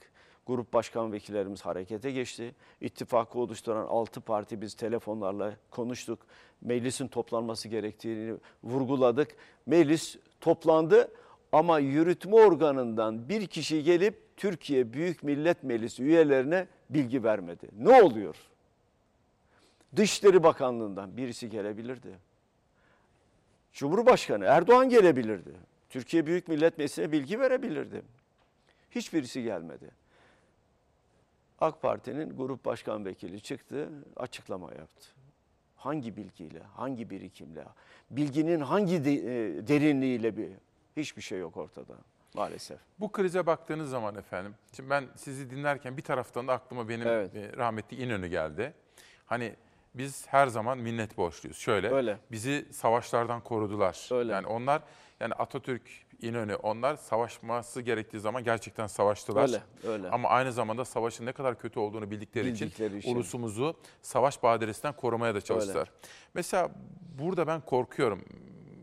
[0.47, 2.55] Grup başkan vekillerimiz harekete geçti.
[2.81, 6.19] İttifakı oluşturan 6 parti biz telefonlarla konuştuk.
[6.61, 9.35] Meclisin toplanması gerektiğini vurguladık.
[9.65, 11.11] Meclis toplandı
[11.51, 17.69] ama yürütme organından bir kişi gelip Türkiye Büyük Millet Meclisi üyelerine bilgi vermedi.
[17.77, 18.35] Ne oluyor?
[19.95, 22.19] Dışişleri Bakanlığı'ndan birisi gelebilirdi.
[23.73, 25.53] Cumhurbaşkanı Erdoğan gelebilirdi.
[25.89, 28.01] Türkiye Büyük Millet Meclisi'ne bilgi verebilirdi.
[28.91, 29.91] Hiçbirisi gelmedi.
[31.61, 35.07] AK Parti'nin grup başkan vekili çıktı, açıklama yaptı.
[35.75, 37.65] Hangi bilgiyle, hangi birikimle,
[38.11, 39.01] bilginin hangi e,
[39.67, 40.49] derinliğiyle bir
[40.97, 41.95] hiçbir şey yok ortada
[42.33, 42.79] maalesef.
[42.99, 47.35] Bu krize baktığınız zaman efendim, şimdi ben sizi dinlerken bir taraftan da aklıma benim Evet.
[47.35, 48.73] e, rahmetli İnönü geldi.
[49.25, 49.55] Hani
[49.95, 51.57] biz her zaman minnet borçluyuz.
[51.57, 52.17] Şöyle, Öyle.
[52.31, 54.25] bizi savaşlardan korudular.
[54.29, 54.81] Yani onlar,
[55.19, 55.81] yani Atatürk,
[56.21, 59.41] İnönü, onlar savaşması gerektiği zaman gerçekten savaştılar.
[59.47, 60.09] Öyle, öyle.
[60.09, 63.15] Ama aynı zamanda savaşın ne kadar kötü olduğunu bildikleri, Bildikleri için, için.
[63.15, 65.91] ulusumuzu savaş badiresinden korumaya da çalıştılar.
[66.33, 66.71] Mesela
[67.19, 68.25] burada ben korkuyorum.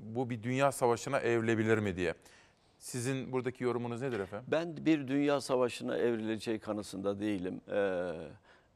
[0.02, 2.14] Bu bir dünya savaşına evrilebilir mi diye.
[2.78, 4.46] Sizin buradaki yorumunuz nedir efendim?
[4.50, 7.60] Ben bir dünya savaşına evrileceği kanısında değilim.
[7.70, 8.12] Ee,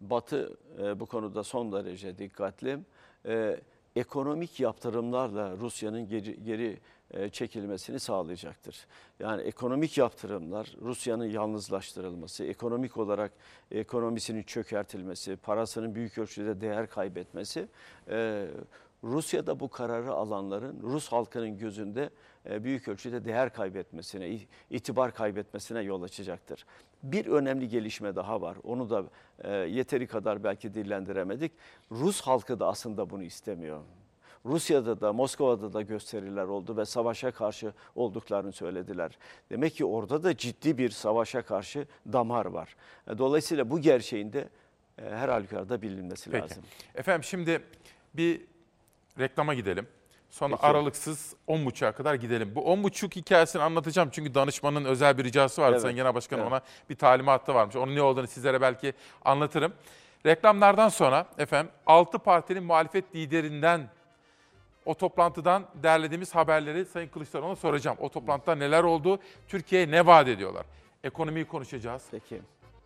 [0.00, 2.78] Batı e, bu konuda son derece dikkatli.
[3.26, 3.60] Ee,
[3.96, 6.78] ekonomik yaptırımlarla Rusya'nın geri, geri
[7.10, 8.86] e, çekilmesini sağlayacaktır.
[9.20, 13.32] Yani ekonomik yaptırımlar, Rusya'nın yalnızlaştırılması, ekonomik olarak
[13.70, 17.66] ekonomisinin çökertilmesi, parasının büyük ölçüde değer kaybetmesi,
[18.10, 18.46] e,
[19.04, 22.10] Rusya'da bu kararı alanların Rus halkının gözünde
[22.50, 24.38] e, büyük ölçüde değer kaybetmesine,
[24.70, 26.66] itibar kaybetmesine yol açacaktır.
[27.02, 28.56] Bir önemli gelişme daha var.
[28.64, 29.04] Onu da
[29.38, 31.52] e, yeteri kadar belki dillendiremedik.
[31.90, 33.80] Rus halkı da aslında bunu istemiyor.
[34.46, 39.18] Rusya'da da Moskova'da da gösteriler oldu ve savaşa karşı olduklarını söylediler.
[39.50, 42.76] Demek ki orada da ciddi bir savaşa karşı damar var.
[43.08, 44.48] E, Dolayısıyla bu gerçeğin de
[44.96, 46.42] her halükarda bilinmesi Peki.
[46.42, 46.62] lazım.
[46.94, 47.62] Efendim şimdi
[48.14, 48.49] bir
[49.18, 49.86] reklama gidelim.
[50.30, 50.66] Sonra Peki.
[50.66, 52.52] aralıksız 10.30'a kadar gidelim.
[52.54, 55.72] Bu 10.30 hikayesini anlatacağım çünkü danışmanın özel bir ricası vardı.
[55.72, 55.82] Evet.
[55.82, 56.52] Sayın Genel Başkanım Evet.
[56.52, 56.60] ona
[56.90, 57.76] bir talimatı varmış.
[57.76, 58.94] Onun ne olduğunu sizlere belki
[59.24, 59.72] anlatırım.
[60.26, 63.88] Reklamlardan sonra efendim 6 partinin muhalefet liderinden
[64.84, 67.96] o toplantıdan derlediğimiz haberleri Sayın Kılıçdaroğlu'na soracağım.
[68.00, 69.18] O toplantıda neler oldu?
[69.48, 70.66] Türkiye'ye ne vaat ediyorlar?
[71.04, 72.02] Ekonomiyi konuşacağız.
[72.10, 72.40] Peki.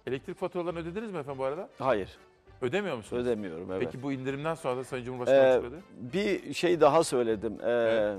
[0.07, 1.69] Elektrik faturalarını ödediniz mi efendim bu arada?
[1.79, 2.19] Hayır.
[2.65, 3.23] Ödemiyor musunuz?
[3.27, 3.83] Ödemiyorum evet.
[3.85, 5.83] Peki bu indirimden sonra da Sayın Cumhurbaşkanı Ee, açıkladı.
[6.13, 7.61] bir şey daha söyledim.
[7.65, 8.15] Ee,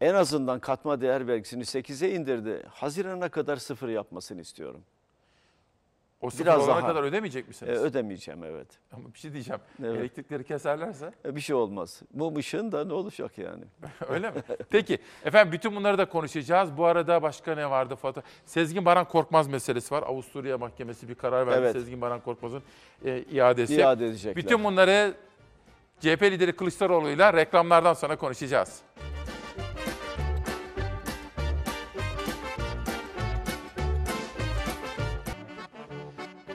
[0.00, 2.62] En azından katma değer vergisini 8'e indirdi.
[2.70, 4.80] Hazirana kadar sıfır yapmasını istiyorum.
[6.24, 7.78] O sıfır olana kadar ödemeyecek misiniz?
[7.78, 8.66] Ee, ödemeyeceğim evet.
[8.92, 9.60] Ama bir şey diyeceğim.
[9.84, 9.96] Evet.
[10.00, 11.12] Elektrikleri keserlerse?
[11.24, 12.02] Ee, Bir şey olmaz.
[12.14, 13.64] Mum ışığın da ne olacak yani?
[14.08, 14.42] Öyle mi?
[14.70, 16.76] Peki efendim bütün bunları da konuşacağız.
[16.76, 18.22] Bu arada başka ne vardı Fatih?
[18.46, 20.02] Sezgin Baran Korkmaz meselesi var.
[20.02, 21.58] Avusturya Mahkemesi bir karar verdi.
[21.60, 21.72] Evet.
[21.72, 22.62] Sezgin Baran Korkmaz'ın
[23.04, 23.74] e, iadesi.
[23.74, 24.36] İade edecekler.
[24.36, 25.14] Bütün bunları
[26.00, 28.82] CHP lideri Kılıçdaroğlu'yla reklamlardan sonra konuşacağız.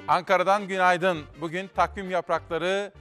[0.10, 1.26] Ankara'dan günaydın.
[1.42, 2.92] Bugün takvim yaprakları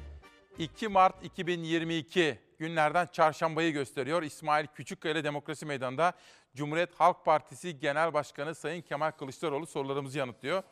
[0.58, 4.22] 2 Mart 2022 günlerden çarşambayı gösteriyor.
[4.22, 6.12] İsmail Küçükkaya Demokrasi Meydanı'nda
[6.54, 10.62] Cumhuriyet Halk Partisi Genel Başkanı Sayın Kemal Kılıçdaroğlu sorularımızı yanıtlıyor.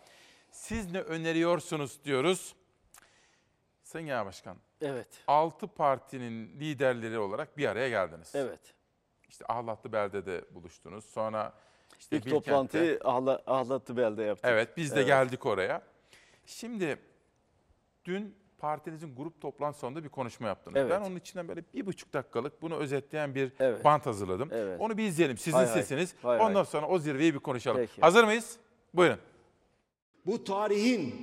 [0.51, 2.55] Siz ne öneriyorsunuz diyoruz.
[3.83, 4.57] Sayın Genel Başkan.
[4.81, 5.09] Evet.
[5.27, 8.35] 6 partinin liderleri olarak bir araya geldiniz.
[8.35, 8.75] Evet.
[9.29, 11.05] İşte Ahlatlı Belde'de buluştunuz.
[11.05, 11.53] Sonra
[11.99, 12.51] işte İlk Bilkent'te.
[12.51, 14.51] toplantıyı Ahla, Ahlatlı Bel'de yaptık.
[14.51, 15.07] Evet biz de Evet.
[15.07, 15.96] geldik oraya.
[16.47, 16.99] Şimdi
[18.05, 20.77] dün partinizin grup toplantı sonunda bir konuşma yaptınız.
[20.77, 20.91] Evet.
[20.91, 23.85] Ben onun içinden böyle bir buçuk dakikalık bunu özetleyen bir Evet.
[23.85, 24.49] bant hazırladım.
[24.53, 24.81] Evet.
[24.81, 25.39] Onu bir izleyelim.
[25.39, 25.75] Sizin Hay hay.
[25.83, 26.15] sesiniz.
[26.23, 26.47] Hay hay.
[26.47, 27.77] Ondan sonra o zirveyi bir konuşalım.
[27.81, 28.01] Peki.
[28.01, 28.57] Hazır mıyız?
[28.95, 29.19] Buyurun.
[30.27, 31.15] Bu tarihin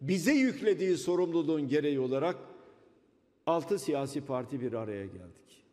[0.00, 2.36] bize yüklediği sorumluluğun gereği olarak
[3.46, 5.64] altı siyasi parti bir araya geldik.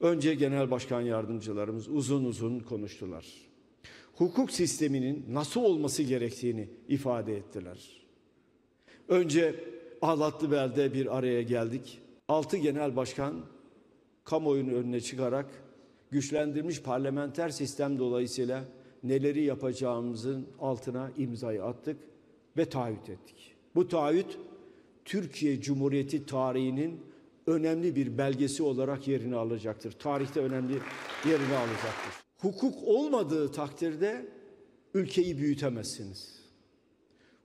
[0.00, 3.26] Önce genel başkan yardımcılarımız uzun uzun konuştular.
[4.16, 8.06] Hukuk sisteminin nasıl olması gerektiğini ifade ettiler.
[9.08, 9.54] Önce
[10.02, 11.98] Ahlatlıbel'de bir araya geldik.
[12.28, 13.34] Altı genel başkan
[14.24, 15.46] kamuoyunun önüne çıkarak
[16.10, 18.64] güçlendirilmiş parlamenter sistem dolayısıyla
[19.02, 21.96] neleri yapacağımızın altına imzayı attık
[22.56, 23.54] ve taahhüt ettik.
[23.74, 24.38] Bu taahhüt
[25.04, 27.00] Türkiye Cumhuriyeti tarihinin
[27.46, 29.92] önemli bir belgesi olarak yerini alacaktır.
[29.92, 30.74] Tarihte önemli
[31.24, 32.25] yerini alacaktır.
[32.38, 34.26] Hukuk olmadığı takdirde
[34.94, 36.36] ülkeyi büyütemezsiniz.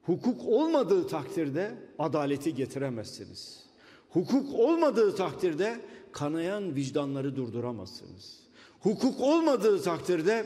[0.04, 3.64] Hukuk olmadığı takdirde adaleti getiremezsiniz.
[4.10, 5.80] Hukuk olmadığı takdirde
[6.12, 8.40] kanayan vicdanları durduramazsınız.
[8.80, 10.46] Hukuk olmadığı takdirde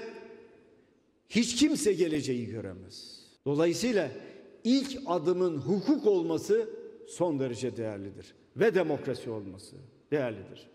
[1.29, 3.25] hiç kimse geleceği göremez.
[3.45, 4.11] Dolayısıyla
[4.63, 6.69] ilk adımın hukuk olması
[7.07, 9.75] son derece değerlidir ve demokrasi olması
[10.11, 10.74] değerlidir.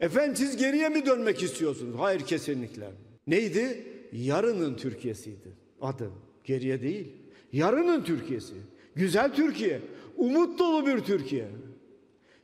[0.00, 1.94] Efendim siz geriye mi dönmek istiyorsunuz?
[1.98, 2.90] Hayır kesinlikle.
[3.26, 3.84] Neydi?
[4.12, 5.48] Yarının Türkiye'siydi
[5.80, 6.10] adı.
[6.44, 7.08] Geriye değil.
[7.52, 8.54] Yarının Türkiye'si.
[8.94, 9.80] Güzel Türkiye.
[10.16, 11.48] Umut dolu bir Türkiye.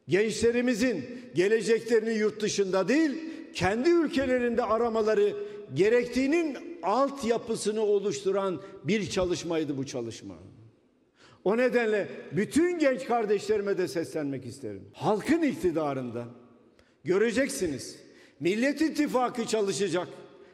[0.09, 1.05] Gençlerimizin
[1.35, 3.11] geleceklerini yurt dışında değil,
[3.55, 5.37] kendi ülkelerinde aramaları
[5.75, 10.35] gerektiğinin altyapısını oluşturan bir çalışmaydı bu çalışma.
[11.45, 14.83] O nedenle bütün genç kardeşlerime de seslenmek isterim.
[14.93, 16.25] Halkın iktidarında
[17.07, 17.97] göreceksiniz.
[18.41, 20.09] Millet İttifakı çalışacak.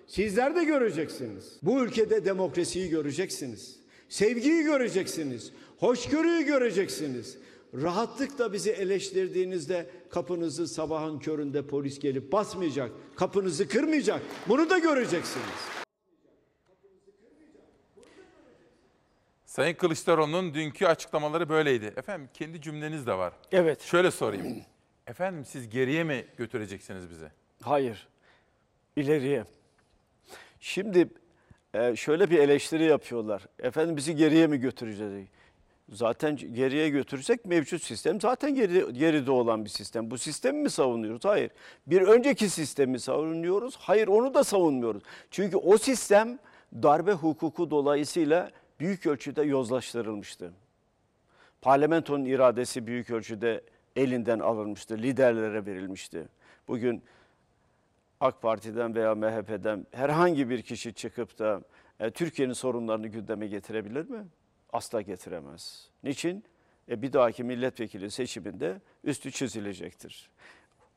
[0.07, 1.59] Sizler de göreceksiniz.
[1.63, 3.77] Bu ülkede demokrasiyi göreceksiniz.
[4.09, 5.53] Sevgiyi göreceksiniz.
[5.79, 7.39] Hoşgörüyü göreceksiniz.
[7.75, 12.91] Rahatlıkla bizi eleştirdiğinizde kapınızı sabahın köründe polis gelip basmayacak.
[13.17, 14.23] Kapınızı kırmayacak.
[14.49, 15.83] Bunu da göreceksiniz.
[19.45, 21.93] Sayın Kılıçdaroğlu'nun dünkü açıklamaları böyleydi.
[21.97, 23.33] Efendim kendi cümleniz de var.
[23.53, 23.83] Evet.
[23.83, 24.72] Şöyle sorayım.
[25.07, 27.27] Efendim siz geriye mi götüreceksiniz bizi?
[27.63, 28.09] Hayır.
[28.97, 29.45] İleriye.
[30.61, 31.09] Şimdi
[31.75, 33.47] e, şöyle bir eleştiri yapıyorlar.
[33.59, 35.29] Efendim bizi geriye mi götüreceğiz?
[35.93, 40.11] Zaten geriye götürsek mevcut sistem zaten geri, geride olan bir sistem.
[40.11, 41.25] Bu sistemi mi savunuyoruz?
[41.25, 41.51] Hayır.
[41.87, 43.77] Bir önceki sistemi savunuyoruz.
[43.77, 45.03] Hayır onu da savunmuyoruz.
[45.31, 46.39] Çünkü o sistem
[46.83, 48.51] darbe hukuku dolayısıyla
[48.81, 50.53] büyük ölçüde yozlaştırılmıştı.
[51.61, 53.61] Parlamentonun iradesi büyük ölçüde
[53.97, 56.29] elinden alınmıştı, liderlere verilmişti.
[56.69, 57.03] Bugün
[58.21, 61.63] AK Parti'den veya MHP'den herhangi bir kişi çıkıp da
[62.01, 64.27] e, Türkiye'nin sorunlarını gündeme getirebilir mi?
[64.73, 65.91] Asla getiremez.
[66.05, 66.45] Niçin?
[66.89, 70.31] E, bir dahaki milletvekili seçiminde üstü çizilecektir.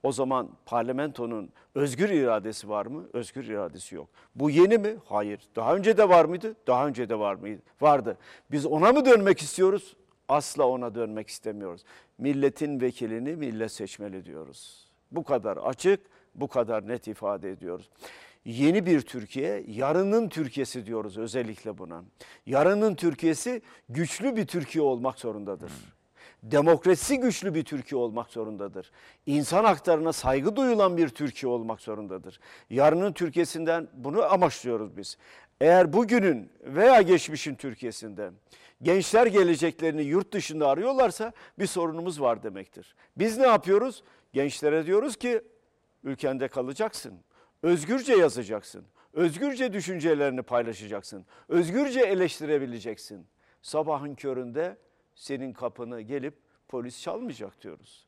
[0.04, 3.06] O zaman parlamentonun özgür iradesi var mı?
[3.14, 4.10] Özgür iradesi yok.
[4.36, 4.96] Bu yeni mi?
[5.06, 5.40] Hayır.
[5.56, 6.56] Daha önce de var mıydı?
[6.68, 7.62] Daha önce de var mıydı?
[7.82, 8.18] Vardı.
[8.52, 9.96] Biz ona mı dönmek istiyoruz?
[10.30, 11.84] Asla ona dönmek istemiyoruz.
[12.18, 14.90] Milletin vekilini millet seçmeli diyoruz.
[15.12, 16.00] Bu kadar açık,
[16.36, 17.90] bu kadar net ifade ediyoruz.
[18.46, 22.04] Yeni bir Türkiye, yarının Türkiye'si diyoruz özellikle buna.
[22.46, 25.72] Yarının Türkiye'si güçlü bir Türkiye olmak zorundadır.
[26.44, 28.92] Demokrasi güçlü bir Türkiye olmak zorundadır.
[29.26, 32.40] İnsan haklarına saygı duyulan bir Türkiye olmak zorundadır.
[32.70, 35.18] Yarının Türkiye'sinden bunu amaçlıyoruz biz.
[35.62, 38.32] Eğer bugünün veya geçmişin Türkiye'sinde
[38.82, 42.96] gençler geleceklerini yurt dışında arıyorlarsa bir sorunumuz var demektir.
[43.18, 44.04] Biz ne yapıyoruz?
[44.34, 45.42] Gençlere diyoruz ki
[46.04, 47.20] ülkende kalacaksın.
[47.64, 48.86] Özgürce yazacaksın.
[49.14, 51.26] Özgürce düşüncelerini paylaşacaksın.
[51.50, 53.28] Özgürce eleştirebileceksin.
[53.62, 54.78] Sabahın köründe
[55.16, 56.38] senin kapını gelip
[56.68, 58.08] polis çalmayacak diyoruz.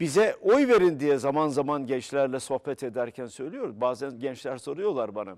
[0.00, 3.80] Bize oy verin diye zaman zaman gençlerle sohbet ederken söylüyoruz.
[3.80, 5.36] Bazen gençler soruyorlar bana.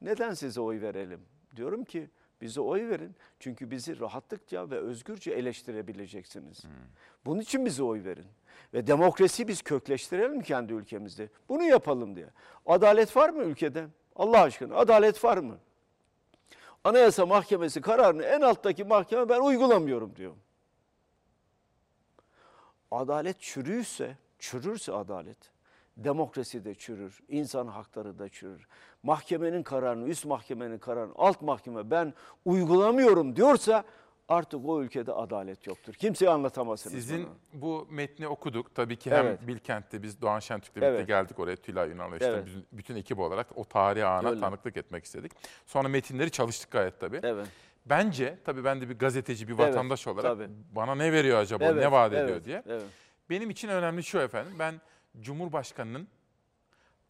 [0.00, 1.20] Neden size oy verelim?
[1.56, 2.10] Diyorum ki
[2.40, 3.16] bize oy verin.
[3.40, 6.62] Çünkü bizi rahatlıkça ve özgürce eleştirebileceksiniz.
[7.24, 8.26] Bunun için bize oy verin.
[8.74, 11.28] Ve demokrasiyi biz kökleştirelim kendi ülkemizde.
[11.48, 12.26] Bunu yapalım diye.
[12.66, 13.86] Adalet var mı ülkede?
[14.16, 15.58] Allah aşkına adalet var mı?
[16.84, 20.32] Anayasa Mahkemesi kararını en alttaki mahkeme ben uygulamıyorum diyor.
[22.90, 25.53] Adalet çürüyse, çürürse adalet,
[25.96, 28.66] demokrasi de çürür, insan hakları da çürür.
[29.02, 32.14] Mahkemenin kararını, üst mahkemenin kararını, alt mahkeme ben
[32.44, 33.84] uygulamıyorum diyorsa
[34.28, 35.94] artık o ülkede adalet yoktur.
[35.94, 37.60] Kimseye anlatamazsınız Sizin bunu.
[37.62, 38.74] bu metni okuduk.
[38.74, 39.46] Tabii ki hem Evet.
[39.46, 41.06] Bilkent'te biz Doğan Şentürk'le birlikte Evet.
[41.06, 42.48] geldik oraya Tülay Ünal'la işte Evet.
[42.72, 44.40] bütün, ekip olarak o tarihi ana Öyle.
[44.40, 45.32] tanıklık etmek istedik.
[45.66, 47.20] Sonra metinleri çalıştık gayet tabii.
[47.22, 47.46] Evet.
[47.86, 50.48] Bence tabii ben de bir gazeteci, bir Evet, vatandaş olarak tabii.
[50.72, 52.62] bana ne veriyor acaba, Evet, ne vaat evet, ediyor diye.
[52.66, 52.82] evet.
[53.30, 54.52] Benim için önemli şu efendim.
[54.58, 54.74] Ben
[55.20, 56.08] Cumhurbaşkanı'nın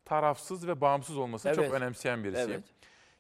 [0.05, 1.65] tarafsız ve bağımsız olmasını Evet.
[1.67, 2.51] çok önemseyen birisiyim.
[2.51, 2.65] Evet.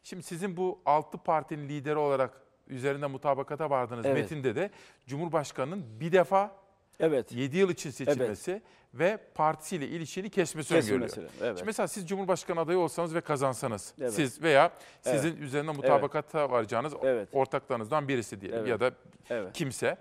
[0.02, 4.16] Şimdi sizin bu altı partinin lideri olarak üzerinde mutabakata vardığınız Evet.
[4.16, 4.70] metinde de
[5.06, 6.56] Cumhurbaşkanı'nın bir defa
[7.01, 7.32] Evet.
[7.32, 8.62] 7 yıl için seçilmesi
[8.94, 11.11] ve partisiyle ilişkini kesmesi, öngörülüyor.
[11.40, 11.56] evet.
[11.59, 14.12] Şimdi mesela siz Cumhurbaşkanı adayı olsanız ve kazansanız, Evet.
[14.12, 14.73] siz veya
[15.06, 15.20] Evet.
[15.20, 16.94] sizin üzerinde mutabakata varacağınız
[17.32, 18.69] ortaklarınızdan birisi diyelim Evet.
[18.69, 18.90] ya da
[19.31, 19.52] Evet.
[19.52, 19.97] kimse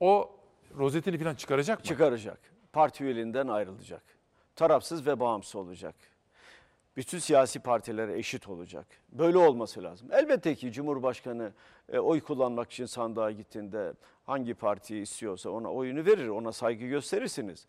[0.00, 0.36] o
[0.78, 1.84] rozetini falan çıkaracak mı?
[1.84, 2.38] Çıkaracak.
[2.72, 4.02] Parti üyeliğinden ayrılacak.
[4.56, 5.94] Tarafsız ve bağımsız olacak.
[6.96, 8.86] Bütün siyasi partilere eşit olacak.
[9.12, 10.08] Böyle olması lazım.
[10.12, 11.52] Elbette ki Cumhurbaşkanı
[11.92, 13.92] e, oy kullanmak için sandığa gittiğinde
[14.26, 17.66] hangi partiyi istiyorsa ona oyunu verir, ona saygı gösterirsiniz.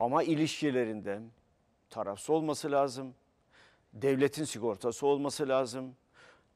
[0.00, 1.20] Ama ilişkilerinde
[1.90, 3.14] tarafsız olması lazım.
[3.92, 5.94] Devletin sigortası olması lazım.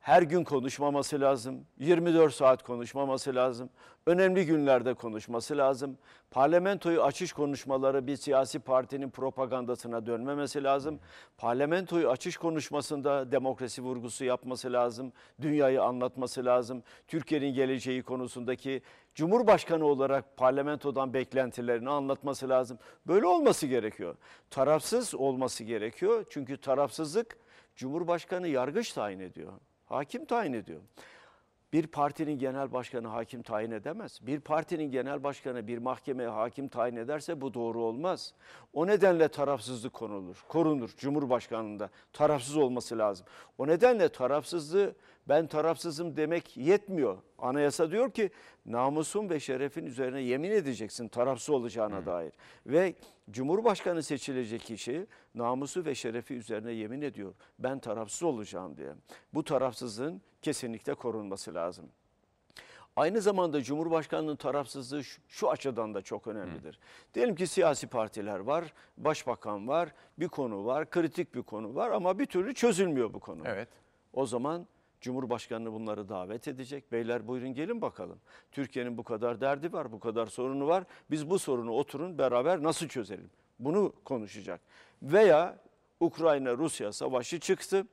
[0.01, 1.67] Her gün konuşmaması lazım.
[1.79, 3.71] 24 saat konuşmaması lazım.
[4.07, 5.99] Önemli günlerde konuşması lazım.
[6.31, 11.01] Parlamentoyu açış konuşmaları bir siyasi partinin propagandasına dönmemesi lazım.
[11.39, 15.13] Parlamentoyu açış konuşmasında demokrasi vurgusu yapması lazım.
[15.41, 16.83] Dünyayı anlatması lazım.
[17.09, 18.83] Türkiye'nin geleceği konusundaki
[19.15, 22.79] Cumhurbaşkanı olarak parlamentodan beklentilerini anlatması lazım.
[23.07, 24.17] Böyle olması gerekiyor.
[24.51, 26.25] Tarafsız olması gerekiyor.
[26.31, 27.39] Çünkü tarafsızlık
[27.77, 29.53] Cumhurbaşkanı yargıç tayin ediyor.
[29.91, 30.81] Hakim tayin ediyor.
[31.73, 34.19] Bir partinin genel başkanı hakim tayin edemez.
[34.23, 38.35] Bir partinin genel başkanı bir mahkemeye hakim tayin ederse bu doğru olmaz.
[38.73, 41.91] O nedenle tarafsızlık konulur, korunur Cumhurbaşkanında.
[42.13, 43.27] Tarafsız olması lazım.
[43.59, 44.95] O nedenle tarafsızlığı
[45.29, 47.19] ben tarafsızım demek yetmiyor.
[47.39, 48.31] Anayasa diyor ki
[48.67, 52.33] namusun ve şerefin üzerine yemin edeceksin tarafsız olacağına dair.
[52.67, 52.95] Ve
[53.31, 57.35] Cumhurbaşkanı seçilecek kişi namusu ve şerefi üzerine yemin ediyor.
[57.59, 58.93] Ben tarafsız olacağım diye.
[59.35, 61.89] Bu tarafsızlığın kesinlikle korunması lazım.
[62.97, 66.79] Aynı zamanda Cumhurbaşkanının tarafsızlığı şu, şu açıdan da çok önemlidir.
[67.15, 72.19] Diyelim ki siyasi partiler var, başbakan var, bir konu var, kritik bir konu var ama
[72.19, 73.43] bir türlü çözülmüyor bu konu.
[73.45, 73.69] Evet.
[74.13, 74.67] O zaman
[75.01, 76.93] Cumhurbaşkanı bunları davet edecek.
[76.93, 78.19] Beyler buyurun gelin bakalım.
[78.53, 80.85] Türkiye'nin bu kadar derdi var, bu kadar sorunu var.
[81.11, 83.31] Biz bu sorunu oturun beraber nasıl çözelim?
[83.59, 84.61] Bunu konuşacak.
[85.03, 85.59] Veya
[86.01, 87.87] Ukrayna-Rusya savaşı çıktı.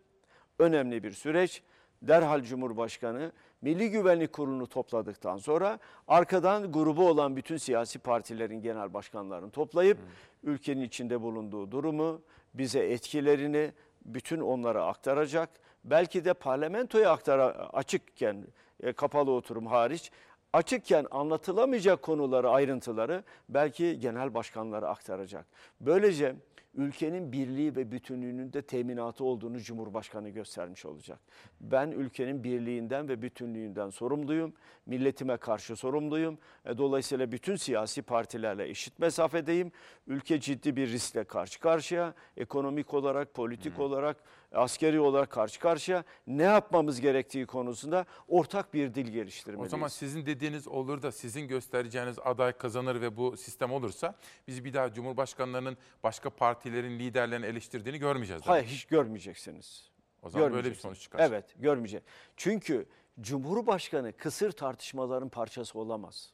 [0.60, 1.64] Önemli bir süreç.
[2.02, 9.50] Derhal Cumhurbaşkanı Milli Güvenlik Kurulu'nu topladıktan sonra arkadan grubu olan bütün siyasi partilerin genel başkanlarını
[9.52, 9.98] toplayıp
[10.44, 12.22] ülkenin içinde bulunduğu durumu,
[12.54, 13.72] bize etkilerini
[14.06, 15.50] bütün onlara aktaracak.
[15.84, 18.48] Belki de parlamentoya aktara açıkken
[18.84, 20.12] e, kapalı oturum hariç
[20.54, 25.46] açıkken anlatılamayacak konuları, ayrıntıları belki genel başkanlara aktaracak.
[25.82, 26.36] Böylece
[26.78, 31.20] ülkenin birliği ve bütünlüğünün de teminatı olduğunu Cumhurbaşkanı göstermiş olacak.
[31.62, 34.54] Ben ülkenin birliğinden ve bütünlüğünden sorumluyum.
[34.86, 36.38] Milletime karşı sorumluyum.
[36.66, 39.72] E, Dolayısıyla bütün siyasi partilerle eşit mesafedeyim.
[40.08, 42.14] Ülke ciddi bir riskle karşı karşıya.
[42.38, 44.18] Ekonomik olarak, politik olarak,
[44.52, 46.04] askeri olarak karşı karşıya.
[46.28, 49.68] Ne yapmamız gerektiği konusunda ortak bir dil geliştirmeliyiz.
[49.68, 54.16] O zaman sizin dediğiniz olur da sizin göstereceğiniz aday kazanır ve bu sistem olursa
[54.48, 58.42] biz bir daha Cumhurbaşkanlarının başka partilerin liderlerini eleştirdiğini görmeyeceğiz.
[58.46, 59.92] Hayır hiç görmeyeceksiniz.
[60.24, 61.20] O zaman böyle bir sonuç çıkar.
[61.20, 62.04] Evet görmeyecek.
[62.38, 62.86] Çünkü
[63.22, 66.34] Cumhurbaşkanı kısır tartışmaların parçası olamaz.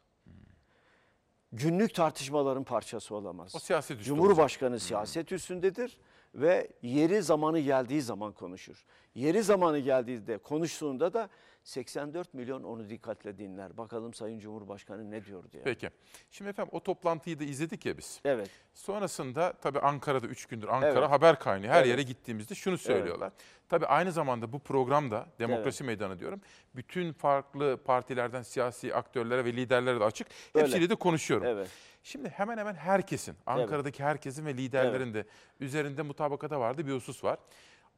[1.52, 3.56] günlük tartışmaların parçası olamaz.
[3.56, 5.98] O siyaset üstü Cumhurbaşkanı siyaset üstündedir
[6.36, 8.86] ve yeri zamanı geldiği zaman konuşur.
[9.16, 11.30] Yeri zamanı geldiğinde konuştuğunda da
[11.64, 13.78] 84 milyon onu dikkatle dinler.
[13.78, 15.64] Bakalım Sayın Cumhurbaşkanı ne diyor diye.
[15.64, 15.90] Peki.
[16.32, 18.22] Şimdi efendim o toplantıyı da izledik ya biz.
[18.26, 18.50] Evet.
[18.74, 21.10] Sonrasında tabii Ankara'da 3 gündür Ankara Evet.
[21.10, 21.74] haber kaynıyor.
[21.74, 21.90] Her Evet.
[21.90, 23.32] yere gittiğimizde şunu söylüyorlar.
[23.70, 25.88] Tabii aynı zamanda bu programda Demokrasi Evet.
[25.88, 26.42] Meydanı diyorum.
[26.76, 30.28] Bütün farklı partilerden siyasi aktörlere ve liderlere de açık.
[30.56, 30.66] Öyle.
[30.66, 31.48] Hepsiyle de konuşuyorum.
[31.48, 31.68] Evet.
[32.04, 35.26] Şimdi hemen hemen herkesin, Ankara'daki herkesin ve liderlerin de
[35.60, 37.38] üzerinde mutabakata vardı bir husus var.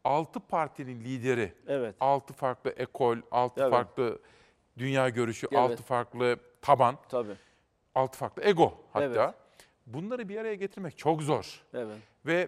[0.05, 1.95] Altı partinin lideri, Evet.
[1.99, 3.71] altı farklı ekol, altı Evet.
[3.71, 4.19] farklı
[4.77, 5.59] dünya görüşü, Evet.
[5.59, 7.35] altı farklı taban, Tabii.
[7.95, 9.05] altı farklı ego hatta.
[9.25, 9.33] Evet.
[9.85, 11.63] Bunları bir araya getirmek çok zor.
[11.73, 11.97] Evet.
[12.25, 12.47] Ve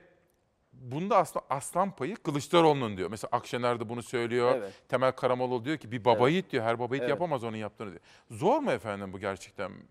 [0.74, 3.10] bunda aslında aslan payı Kılıçdaroğlu'nun diyor.
[3.12, 4.56] Mesela Akşener de bunu söylüyor.
[4.56, 4.74] Evet.
[4.90, 6.32] Temel Karamoğlu diyor ki bir baba Evet.
[6.32, 6.64] yiğit diyor.
[6.64, 7.10] Her baba yiğit Evet.
[7.10, 8.02] yapamaz onun yaptığını diyor.
[8.32, 9.72] Zor mu efendim bu gerçekten?
[9.72, 9.82] Nedir?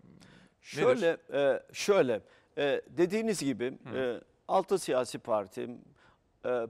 [0.61, 2.21] Şöyle, e, şöyle
[2.57, 5.69] e, dediğiniz gibi e, altı siyasi parti,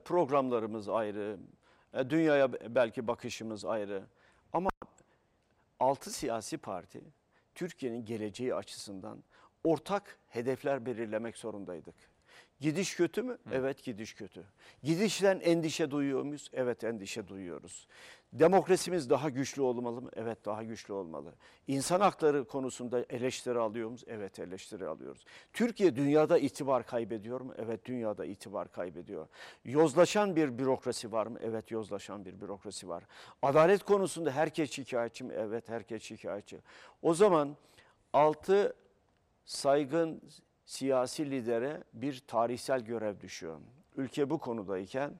[0.06, 1.38] programlarımız ayrı,
[1.94, 4.04] e, dünyaya belki bakışımız ayrı.
[4.54, 4.70] Ama
[5.80, 7.02] altı siyasi parti
[7.56, 9.24] Türkiye'nin geleceği açısından
[9.64, 11.96] ortak hedefler belirlemek zorundaydık.
[12.60, 13.38] Gidiş kötü mü?
[13.52, 14.44] Evet gidiş kötü.
[14.84, 16.50] Gidişten endişe duyuyor muyuz?
[16.54, 17.88] Evet endişe duyuyoruz.
[18.34, 20.10] Demokrasimiz daha güçlü olmalı mı?
[20.16, 21.34] Evet daha güçlü olmalı.
[21.68, 24.04] İnsan hakları konusunda eleştiri alıyor muyuz?
[24.08, 25.26] Evet eleştiri alıyoruz.
[25.54, 27.54] Türkiye dünyada itibar kaybediyor mu?
[27.58, 29.28] Evet dünyada itibar kaybediyor.
[29.66, 31.40] Yozlaşan bir bürokrasi var mı?
[31.44, 33.04] Evet yozlaşan bir bürokrasi var.
[33.42, 35.34] Adalet konusunda herkes şikayetçi mi?
[35.38, 36.60] Evet herkes şikayetçi.
[37.02, 37.56] O zaman
[38.14, 38.76] altı
[39.46, 40.22] saygın
[40.68, 43.60] siyasi lidere bir tarihsel görev düşüyor.
[43.98, 45.12] Ülke bu konudayken,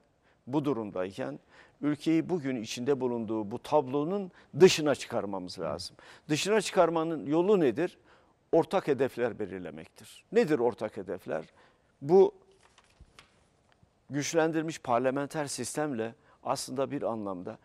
[0.46, 1.38] bu durumdayken
[1.80, 5.96] ülkeyi bugün içinde bulunduğu bu tablonun dışına çıkarmamız lazım.
[6.28, 7.98] Dışına çıkarmanın yolu nedir?
[8.52, 10.24] Ortak hedefler belirlemektir.
[10.32, 11.44] Nedir ortak hedefler?
[12.02, 12.34] Bu
[14.10, 17.58] güçlendirilmiş parlamenter sistemle aslında bir anlamda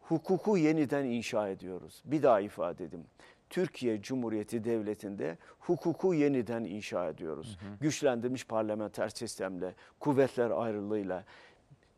[0.00, 2.02] hukuku yeniden inşa ediyoruz.
[2.04, 3.06] Bir daha ifade edeyim.
[3.50, 7.58] Türkiye Cumhuriyeti Devleti'nde hukuku yeniden inşa ediyoruz.
[7.80, 11.24] Güçlendirilmiş parlamenter sistemle, kuvvetler ayrılığıyla,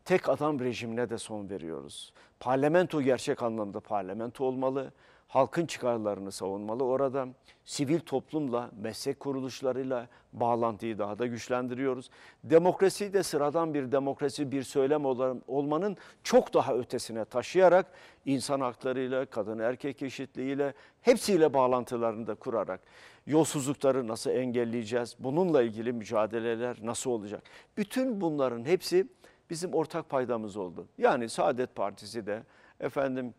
[0.05, 2.13] tek adam rejimine de son veriyoruz.
[2.39, 4.91] Parlamento gerçek anlamda parlamento olmalı.
[5.31, 6.83] Halkın çıkarlarını savunmalı.
[6.83, 7.27] Orada
[7.65, 12.09] sivil toplumla, meslek kuruluşlarıyla bağlantıyı daha da güçlendiriyoruz.
[12.43, 15.05] Demokrasiyi de sıradan bir demokrasi, bir söylem
[15.47, 17.85] olmanın çok daha ötesine taşıyarak
[18.25, 22.81] insan haklarıyla, kadın erkek eşitliğiyle hepsiyle bağlantılarını da kurarak
[23.27, 25.15] yolsuzlukları nasıl engelleyeceğiz?
[25.19, 27.43] Bununla ilgili mücadeleler nasıl olacak?
[27.77, 29.07] Bütün bunların hepsi
[29.49, 30.87] bizim ortak paydamız oldu.
[30.97, 32.43] Yani Saadet Partisi de
[32.79, 33.33] efendim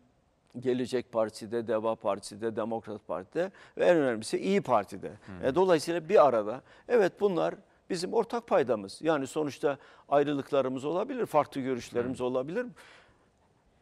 [0.59, 5.11] Gelecek Partisi'de, Deva Partisi'de, Demokrat Parti'de ve en önemlisi İyi Parti'de.
[5.43, 7.55] E, dolayısıyla bir arada evet bunlar
[7.89, 8.99] bizim ortak paydamız.
[9.01, 9.77] Yani sonuçta
[10.09, 12.65] ayrılıklarımız olabilir, farklı görüşlerimiz olabilir.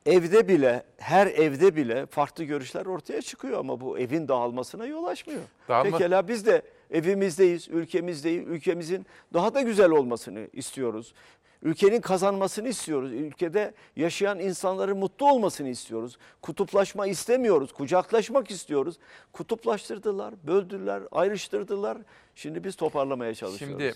[0.06, 5.42] Evde bile, her evde bile farklı görüşler ortaya çıkıyor ama bu evin dağılmasına yol açmıyor.
[5.70, 6.62] Dağılma- Pekala biz de
[6.92, 8.48] evimizdeyiz, ülkemizdeyiz.
[8.48, 11.14] Ülkemizin daha da güzel olmasını istiyoruz.
[11.64, 13.12] Ülkenin kazanmasını istiyoruz.
[13.12, 16.18] Ülkede yaşayan insanların mutlu olmasını istiyoruz.
[16.42, 17.74] Kutuplaşma istemiyoruz.
[17.74, 18.98] Kucaklaşmak istiyoruz.
[19.34, 21.98] Kutuplaştırdılar, böldüler, ayrıştırdılar.
[22.36, 23.84] Şimdi biz toparlamaya çalışıyoruz.
[23.84, 23.94] Şimdi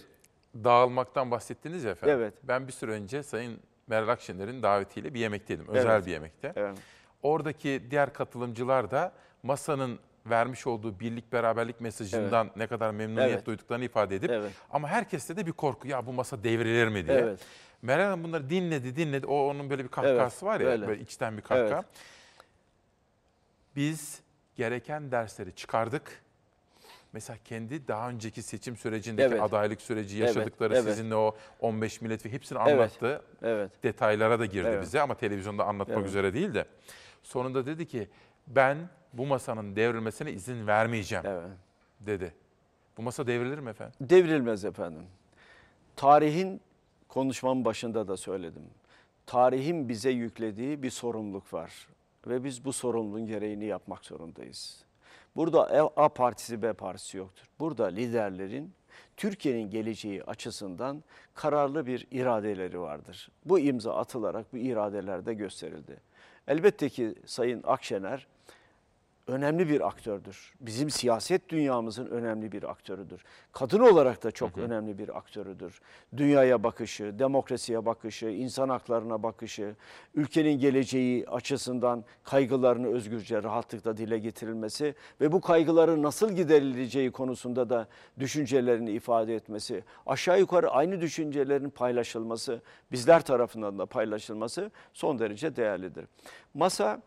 [0.63, 2.17] dağılmaktan bahsettiniz ya efendim.
[2.19, 2.33] Evet.
[2.43, 5.67] Ben bir süre önce Sayın Meral Akşener'in davetiyle bir yemekteydim.
[5.67, 6.05] Özel Evet.
[6.05, 6.53] bir yemekte.
[6.55, 6.77] Evet.
[7.23, 9.11] Oradaki diğer katılımcılar da
[9.43, 13.45] masanın vermiş olduğu birlik beraberlik mesajından ne kadar memnuniyet Evet.
[13.45, 14.51] duyduklarını ifade edip Evet.
[14.71, 17.17] ama herkeste de bir korku ya bu masa devrilir mi diye.
[17.17, 17.39] Evet.
[17.81, 19.27] Meral Hanım bunları dinledi dinledi.
[19.27, 20.87] O onun böyle bir kahkahası Evet, var ya öyle.
[20.87, 21.75] böyle içten bir kahkaha.
[21.75, 21.85] Evet.
[23.75, 24.19] Biz
[24.55, 26.21] gereken dersleri çıkardık.
[27.13, 29.41] Mesela kendi daha önceki seçim sürecindeki Evet.
[29.41, 30.83] adaylık süreci Evet, yaşadıkları evet.
[30.83, 33.21] sizinle o 15 milletvekili hepsini Evet, anlattı.
[33.43, 33.71] evet.
[33.83, 34.81] Detaylara da girdi Evet.
[34.81, 36.07] bize ama televizyonda anlatmak Evet.
[36.09, 36.65] üzere değil de.
[37.23, 38.09] Sonunda dedi ki
[38.47, 38.77] ben
[39.13, 41.25] bu masanın devrilmesine izin vermeyeceğim
[41.99, 42.33] dedi.
[42.97, 43.95] Bu masa devrilir mi efendim?
[44.01, 45.03] Devrilmez efendim.
[45.95, 46.61] Tarihin
[47.07, 48.63] konuşmamın başında da söyledim.
[49.25, 51.87] Tarihin bize yüklediği bir sorumluluk var
[52.27, 54.85] ve biz bu sorumluluğun gereğini yapmak zorundayız.
[55.35, 57.45] Burada A partisi B partisi yoktur.
[57.59, 58.73] Burada liderlerin
[59.17, 61.03] Türkiye'nin geleceği açısından
[61.33, 63.29] kararlı bir iradeleri vardır.
[63.45, 65.97] Bu imza atılarak bu iradeler de gösterildi.
[66.47, 68.27] Elbette ki Sayın Akşener
[69.27, 70.53] önemli bir aktördür.
[70.61, 73.23] Bizim siyaset dünyamızın önemli bir aktörüdür.
[73.51, 75.81] Kadın olarak da çok önemli bir aktörüdür.
[76.17, 79.75] Dünyaya bakışı, demokrasiye bakışı, insan haklarına bakışı,
[80.13, 87.87] ülkenin geleceği açısından kaygılarını özgürce, rahatlıkla dile getirilmesi ve bu kaygıların nasıl giderileceği konusunda da
[88.19, 92.61] düşüncelerini ifade etmesi, aşağı yukarı aynı düşüncelerin paylaşılması,
[92.91, 96.05] bizler tarafından da paylaşılması son derece değerlidir.
[96.53, 97.01] Masa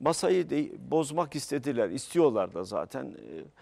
[0.00, 3.14] masayı de, bozmak istediler, istiyorlar da zaten.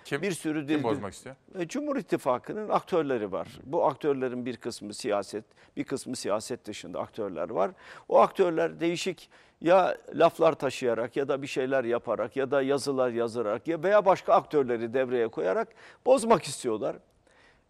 [0.04, 0.22] Kim?
[0.22, 1.36] Bir sürü Kim bozmak istiyor?
[1.58, 3.48] E, Cumhur İttifakı'nın aktörleri var.
[3.64, 5.44] Bu aktörlerin bir kısmı siyaset,
[5.76, 7.70] bir kısmı siyaset dışında aktörler var.
[8.08, 13.68] O aktörler değişik ya laflar taşıyarak ya da bir şeyler yaparak ya da yazılar yazarak
[13.68, 15.68] ya veya başka aktörleri devreye koyarak
[16.06, 16.96] bozmak istiyorlar.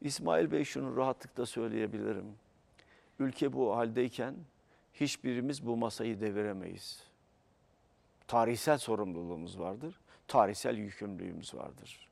[0.00, 2.26] İsmail Bey şunu rahatlıkla söyleyebilirim.
[3.18, 4.34] Ülke bu haldeyken
[4.94, 7.07] hiçbirimiz bu masayı deviremeyiz
[8.28, 12.08] tarihsel sorumluluğumuz vardır, tarihsel yükümlülüğümüz vardır.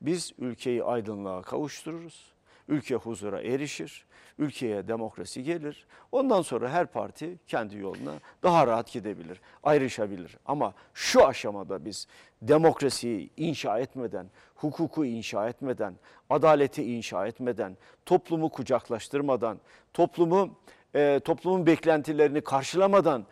[0.00, 2.32] Biz ülkeyi aydınlığa kavuştururuz,
[2.68, 4.06] ülke huzura erişir,
[4.38, 5.86] ülkeye demokrasi gelir.
[6.12, 8.12] Ondan sonra her parti kendi yoluna
[8.42, 10.36] daha rahat gidebilir, ayrışabilir.
[10.46, 12.06] Ama şu aşamada biz
[12.42, 15.94] demokrasiyi inşa etmeden, hukuku inşa etmeden,
[16.30, 17.76] adaleti inşa etmeden,
[18.06, 19.60] toplumu kucaklaştırmadan,
[19.94, 20.58] toplumu
[20.94, 23.26] e, toplumun beklentilerini karşılamadan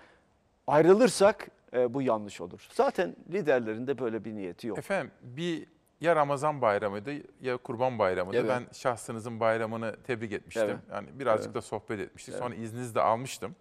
[0.66, 2.68] ayrılırsak e, bu yanlış olur.
[2.72, 4.78] Zaten liderlerin de böyle bir niyeti yok.
[4.78, 5.66] Efendim bir
[6.00, 8.38] ya Ramazan bayramıydı ya Kurban bayramıydı.
[8.38, 8.48] Evet.
[8.50, 10.64] Ben şahsınızın bayramını tebrik etmiştim.
[10.64, 10.78] Evet.
[10.92, 11.54] Yani birazcık Evet.
[11.54, 12.34] da sohbet etmiştik.
[12.34, 12.42] Evet.
[12.44, 13.56] Sonra izninizi de almıştım.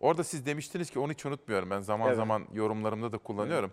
[0.00, 1.70] Orada siz demiştiniz ki onu hiç unutmuyorum.
[1.70, 2.16] Ben zaman Evet.
[2.16, 3.72] zaman yorumlarımda da kullanıyorum.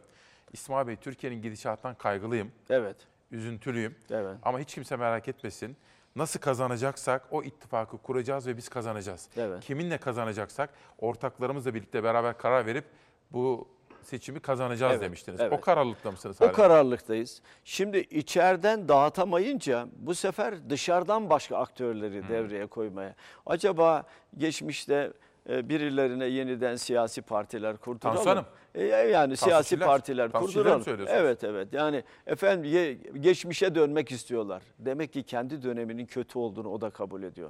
[0.54, 2.52] İsmail Bey Türkiye'nin gidişatından kaygılıyım.
[2.70, 2.96] Evet.
[3.32, 3.96] Üzüntülüyüm.
[4.12, 4.38] Evet.
[4.44, 5.78] Ama hiç kimse merak etmesin.
[6.16, 9.30] Nasıl kazanacaksak o ittifakı kuracağız ve biz kazanacağız.
[9.38, 9.64] Evet.
[9.64, 12.86] Kiminle kazanacaksak ortaklarımızla birlikte beraber karar verip
[13.32, 13.68] bu
[14.06, 15.40] seçimi kazanacağız Evet, demiştiniz.
[15.42, 15.54] evet.
[15.54, 17.42] O kararlılıkta mısınız O kararlılıktayız.
[17.64, 22.30] Şimdi içeriden dağıtamayınca bu sefer dışarıdan başka aktörleri Hmm.
[22.30, 23.16] devreye koymaya.
[23.46, 24.04] Acaba
[24.38, 25.12] geçmişte
[25.50, 28.16] e, birilerine yeniden siyasi partiler kurduralım.
[28.18, 28.46] Tansu Hanım.
[28.76, 30.84] E, yani siyasi partiler kurduralım.
[31.08, 31.74] Evet evet.
[31.74, 34.64] Yani efendim ye- geçmişe dönmek istiyorlar.
[34.80, 37.50] Demek ki kendi döneminin kötü olduğunu o da kabul ediyor.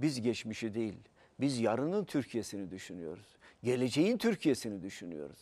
[0.00, 0.94] Biz geçmişi değil,
[1.40, 3.26] biz yarının Türkiye'sini düşünüyoruz.
[3.62, 5.38] Geleceğin Türkiye'sini düşünüyoruz.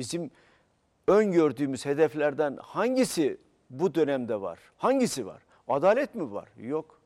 [0.00, 0.30] Bizim
[1.08, 3.38] öngördüğümüz hedeflerden hangisi
[3.70, 4.58] bu dönemde var?
[4.76, 5.42] Hangisi var?
[5.68, 6.48] Adalet mi var?
[6.58, 7.00] Yok.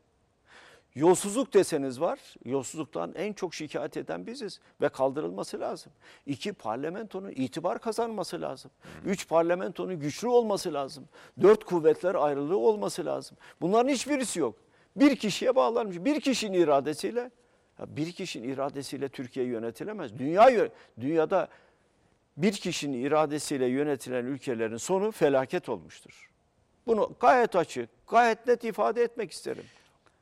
[0.95, 2.19] Yolsuzluk deseniz var.
[2.45, 5.93] Yolsuzluktan en çok şikayet eden biziz ve kaldırılması lazım.
[6.27, 8.71] İki parlamentonun itibar kazanması lazım.
[9.05, 11.05] Üç parlamentonun güçlü olması lazım.
[11.43, 13.37] Dört kuvvetler ayrılığı olması lazım.
[13.61, 14.55] Bunların hiçbirisi yok.
[14.97, 15.97] Bir kişiye bağlanmış.
[16.05, 17.31] Bir kişinin iradesiyle
[17.79, 20.19] bir kişinin iradesiyle Türkiye yönetilemez.
[20.19, 21.49] Dünya dünyada
[22.37, 26.31] bir kişinin iradesiyle yönetilen ülkelerin sonu felaket olmuştur.
[26.87, 29.65] Bunu gayet açık, gayet net ifade etmek isterim.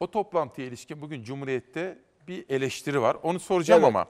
[0.01, 1.99] O toplantıya ilişkin bugün Cumhuriyet'te
[2.29, 3.17] bir eleştiri var.
[3.23, 3.89] Onu soracağım Evet.
[3.89, 4.07] ama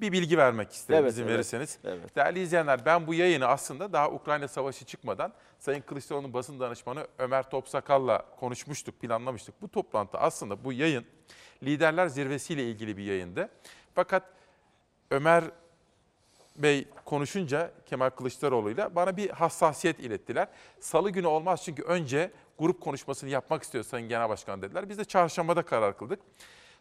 [0.00, 1.78] bir bilgi vermek isterim Evet, izin evet, verirseniz.
[1.84, 2.16] evet.
[2.16, 7.50] Değerli izleyenler ben bu yayını aslında daha Ukrayna Savaşı çıkmadan Sayın Kılıçdaroğlu'nun basın danışmanı Ömer
[7.50, 9.62] Topsakal'la konuşmuştuk, planlamıştık.
[9.62, 11.04] Bu toplantı aslında bu yayın
[11.62, 13.48] liderler zirvesiyle ilgili bir yayındı.
[13.94, 14.22] Fakat
[15.10, 15.44] Ömer
[16.58, 20.48] Bey konuşunca Kemal Kılıçdaroğlu'yla bana bir hassasiyet ilettiler.
[20.80, 24.88] Salı günü olmaz çünkü önce grup konuşmasını yapmak istiyor Sayın Genel Başkan dediler.
[24.88, 26.20] Biz de çarşambada karar kıldık.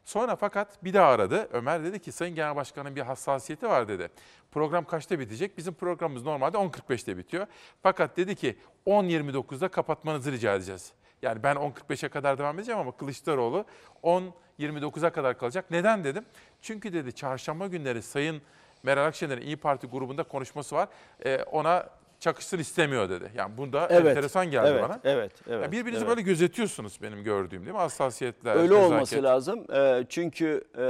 [0.06, 1.49] Sonra fakat bir daha aradı.
[1.52, 4.10] Ömer dedi ki Sayın Genel Başkan'ın bir hassasiyeti var dedi.
[4.52, 5.57] Program kaçta bitecek?
[5.57, 7.47] Bizim programımız normalde 10.45'te bitiyor.
[7.84, 8.57] Fakat dedi ki
[8.88, 10.93] 10.29'da kapatmanızı rica edeceğiz.
[11.22, 13.65] Yani ben 10.45'e kadar devam edeceğim ama Kılıçdaroğlu
[14.03, 15.72] 10.29'a kadar kalacak.
[15.72, 16.26] Neden dedim?
[16.61, 18.41] Çünkü dedi çarşamba günleri Sayın
[18.85, 20.89] Meral Akşener'in İyi Parti grubunda konuşması var.
[21.25, 21.89] Ee, ona
[22.19, 23.31] çakışsın istemiyor dedi.
[23.35, 24.99] Yani bunda Evet, enteresan geldi evet, bana.
[25.03, 26.09] evet, evet, Yani birbirinizi evet.
[26.09, 27.77] böyle gözetiyorsunuz benim gördüğüm değil mi?
[27.77, 28.91] Hassasiyetler, Öyle nezaket.
[28.91, 29.65] olması lazım.
[29.73, 30.85] Ee, çünkü e,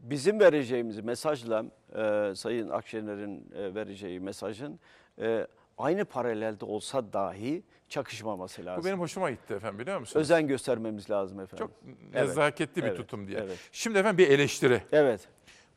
[0.00, 1.64] bizim vereceğimiz mesajla
[1.96, 4.80] e, Sayın Akşener'in e, vereceği mesajın
[5.20, 5.46] e,
[5.78, 8.82] aynı paralelde olsa dahi çakışmaması lazım.
[8.82, 10.20] Bu benim hoşuma gitti efendim biliyor musunuz?
[10.22, 11.66] Özen göstermemiz lazım efendim.
[11.66, 11.70] Çok
[12.14, 13.38] Evet, nezaketli bir evet, tutum diye.
[13.38, 13.58] Evet.
[13.72, 14.82] Şimdi efendim bir eleştiri.
[14.92, 15.20] Evet.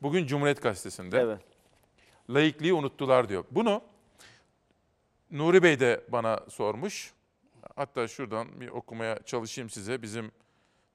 [0.04, 1.40] Bugün Cumhuriyet Gazetesi'nde Evet.
[2.30, 3.44] laikliği unuttular diyor.
[3.50, 3.82] Bunu
[5.30, 7.12] Nuri Bey de bana sormuş.
[7.76, 10.02] Hatta şuradan bir okumaya çalışayım size.
[10.02, 10.32] Bizim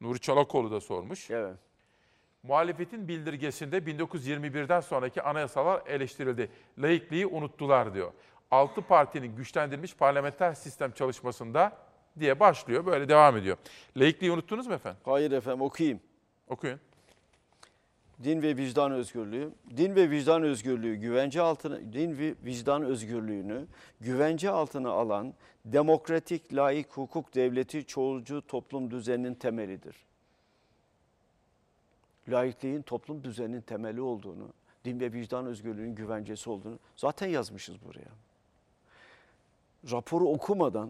[0.01, 1.29] Nuri Çalakoğlu da sormuş.
[1.31, 1.55] Evet.
[2.43, 6.49] Muhalefetin bildirgesinde 1921'den sonraki anayasalar eleştirildi.
[6.77, 8.11] Laikliği unuttular diyor.
[8.51, 11.77] Altı partinin güçlendirilmiş parlamenter sistem çalışmasında
[12.19, 12.85] diye başlıyor.
[12.85, 13.57] Böyle devam ediyor.
[13.97, 15.01] Laikliği unuttunuz mu efendim?
[15.05, 15.99] Hayır efendim okuyayım.
[16.47, 16.79] Okuyun.
[18.23, 19.51] Din ve vicdan özgürlüğü.
[19.77, 23.65] Din ve vicdan özgürlüğü güvence altına din ve vicdan özgürlüğünü
[24.01, 25.33] güvence altına alan
[25.65, 29.95] demokratik, layık hukuk devleti çoğulcu toplum düzeninin temelidir.
[32.29, 34.47] Laikliğin toplum düzeninin temeli olduğunu,
[34.85, 38.09] din ve vicdan özgürlüğünün güvencesi olduğunu zaten yazmışız buraya.
[39.91, 40.89] Raporu okumadan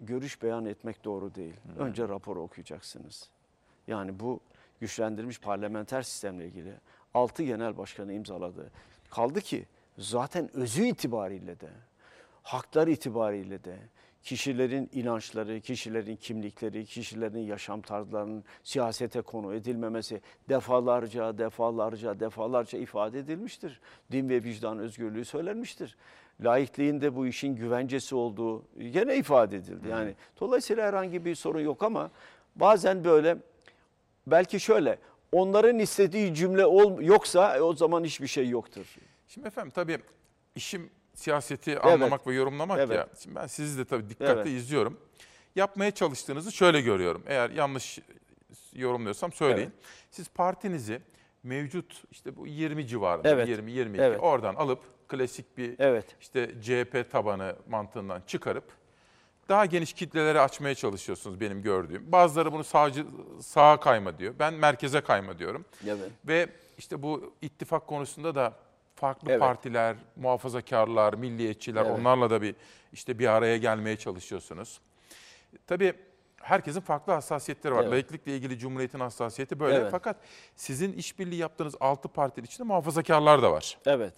[0.00, 1.54] görüş beyan etmek doğru değil.
[1.78, 3.28] Önce raporu okuyacaksınız.
[3.86, 4.40] Yani bu
[4.80, 6.74] güçlendirilmiş parlamenter sistemle ilgili
[7.14, 8.70] 6 genel başkanı imzaladı.
[9.10, 9.66] Kaldı ki
[9.98, 11.68] zaten özü itibariyle de,
[12.42, 13.76] haklar itibariyle de
[14.26, 23.80] kişilerin inançları, kişilerin kimlikleri, kişilerin yaşam tarzlarının siyasete konu edilmemesi defalarca, defalarca, defalarca ifade edilmiştir.
[24.12, 25.96] Din ve vicdan özgürlüğü söylenmiştir.
[26.40, 29.88] Laikliğin de bu işin güvencesi olduğu gene ifade edildi.
[29.88, 32.10] Yani dolayısıyla herhangi bir sorun yok ama
[32.56, 33.36] bazen böyle
[34.26, 34.98] belki şöyle
[35.32, 38.86] onların istediği cümle ol, yoksa o zaman hiçbir şey yoktur.
[39.28, 39.98] Şimdi efendim tabii
[40.54, 42.96] işim siyaseti anlamak ve yorumlamak Evet.
[42.96, 43.08] ya.
[43.22, 44.46] Şimdi ben sizi de tabii dikkatle Evet.
[44.46, 45.00] izliyorum.
[45.56, 47.22] Yapmaya çalıştığınızı şöyle görüyorum.
[47.26, 47.98] Eğer yanlış
[48.72, 49.72] yorumluyorsam söyleyin.
[50.10, 51.00] Siz partinizi
[51.42, 53.48] mevcut işte bu 20 civarında Evet.
[53.48, 54.18] 20 22 Evet.
[54.22, 56.16] oradan alıp klasik bir Evet.
[56.20, 58.64] işte CHP tabanı mantığından çıkarıp
[59.48, 62.12] daha geniş kitlelere açmaya çalışıyorsunuz benim gördüğüm.
[62.12, 63.06] Bazıları bunu sağcı
[63.42, 64.34] sağa kayma diyor.
[64.38, 65.64] Ben merkeze kayma diyorum.
[65.86, 66.10] Evet.
[66.24, 66.48] Ve
[66.78, 68.52] işte bu ittifak konusunda da
[68.94, 69.40] farklı Evet.
[69.40, 71.98] partiler, muhafazakarlar, milliyetçiler Evet.
[71.98, 72.54] onlarla da bir
[72.92, 74.80] işte bir araya gelmeye çalışıyorsunuz.
[75.66, 75.92] Tabii
[76.40, 77.82] herkesin farklı hassasiyetleri var.
[77.82, 77.92] Evet.
[77.92, 79.76] Laiklikle ilgili Cumhuriyet'in hassasiyeti böyle.
[79.76, 79.88] Evet.
[79.90, 80.16] Fakat
[80.56, 83.78] sizin işbirliği yaptığınız 6 partinin içinde muhafazakarlar da var.
[83.86, 84.14] Evet.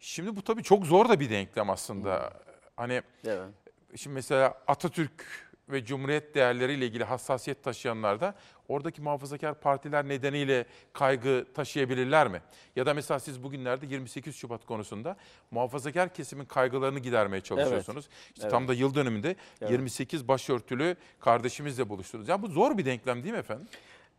[0.00, 2.32] Şimdi bu tabii çok zor da bir denklem aslında.
[2.76, 3.48] Hani Evet.
[3.96, 5.26] Şimdi mesela Atatürk
[5.68, 8.34] ve Cumhuriyet değerleriyle ilgili hassasiyet taşıyanlar da
[8.68, 12.42] oradaki muhafazakar partiler nedeniyle kaygı taşıyabilirler mi?
[12.76, 15.16] Ya da mesela siz bugünlerde 28 Şubat konusunda
[15.50, 18.08] muhafazakar kesimin kaygılarını gidermeye çalışıyorsunuz.
[18.34, 18.68] İşte tam Evet.
[18.68, 19.70] da yıl dönümünde Evet.
[19.72, 22.28] 28 başörtülü kardeşimizle buluştunuz.
[22.28, 23.66] Yani bu zor bir denklem değil mi efendim?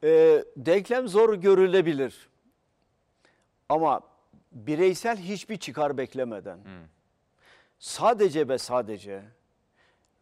[0.03, 2.29] Ee, denklem zor görülebilir.
[3.69, 4.01] Ama
[4.51, 6.59] bireysel hiçbir çıkar beklemeden
[7.79, 9.23] sadece ve sadece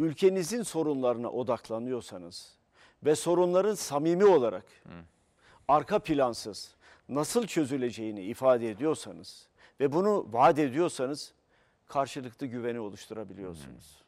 [0.01, 2.57] ülkenizin sorunlarına odaklanıyorsanız
[3.03, 4.65] ve sorunların samimi olarak
[5.67, 6.75] arka plansız
[7.09, 9.47] nasıl çözüleceğini ifade ediyorsanız
[9.79, 11.33] ve bunu vaat ediyorsanız
[11.87, 14.01] karşılıklı güveni oluşturabiliyorsunuz.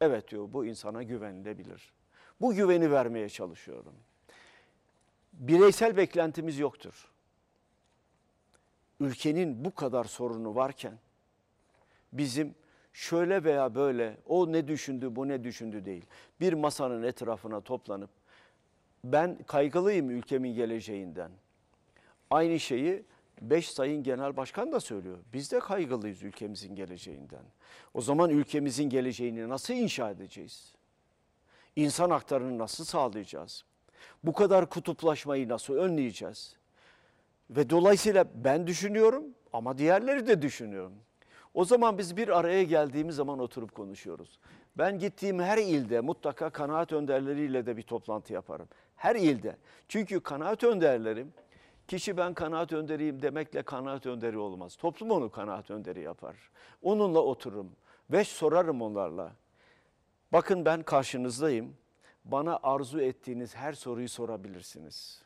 [0.00, 1.92] Evet diyor bu insana güvenilebilir.
[2.40, 3.94] Bu güveni vermeye çalışıyorum.
[5.32, 7.10] Bireysel beklentimiz yoktur.
[9.00, 10.98] Ülkenin bu kadar sorunu varken
[12.12, 12.54] bizim
[12.94, 16.04] şöyle veya böyle o ne düşündü bu ne düşündü değil.
[16.40, 18.10] Bir masanın etrafına toplanıp
[19.04, 21.30] ben kaygılıyım ülkemin geleceğinden.
[22.30, 23.02] Aynı şeyi
[23.40, 25.18] beş sayın genel başkan da söylüyor.
[25.32, 27.42] Biz de kaygılıyız ülkemizin geleceğinden.
[27.94, 30.74] O zaman ülkemizin geleceğini nasıl inşa edeceğiz?
[31.76, 33.64] İnsan haklarını nasıl sağlayacağız?
[34.24, 36.56] Bu kadar kutuplaşmayı nasıl önleyeceğiz?
[37.50, 40.94] Ve dolayısıyla ben düşünüyorum ama diğerleri de düşünüyorum.
[41.54, 44.38] O zaman biz bir araya geldiğimiz zaman oturup konuşuyoruz.
[44.78, 48.68] Ben gittiğim her ilde mutlaka kanaat önderleriyle de bir toplantı yaparım.
[48.96, 49.56] Her ilde.
[49.88, 51.32] Çünkü kanaat önderlerim,
[51.88, 54.76] kişi ben kanaat önderiyim demekle kanaat önderi olmaz.
[54.76, 56.36] Toplum onu kanaat önderi yapar.
[56.82, 57.72] Onunla otururum
[58.10, 59.32] ve sorarım onlarla.
[60.32, 61.76] Bakın ben karşınızdayım.
[62.24, 65.23] Bana arzu ettiğiniz her soruyu sorabilirsiniz.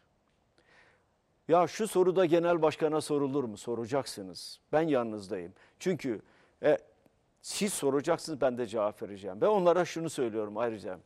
[1.48, 3.56] Ya şu soru da genel başkana sorulur mu?
[3.56, 4.60] Soracaksınız.
[4.72, 5.52] Ben yanınızdayım.
[5.78, 6.20] Çünkü
[6.62, 6.78] e,
[7.42, 9.40] siz soracaksınız ben de cevap vereceğim.
[9.40, 10.98] Ve onlara şunu söylüyorum ayrıca.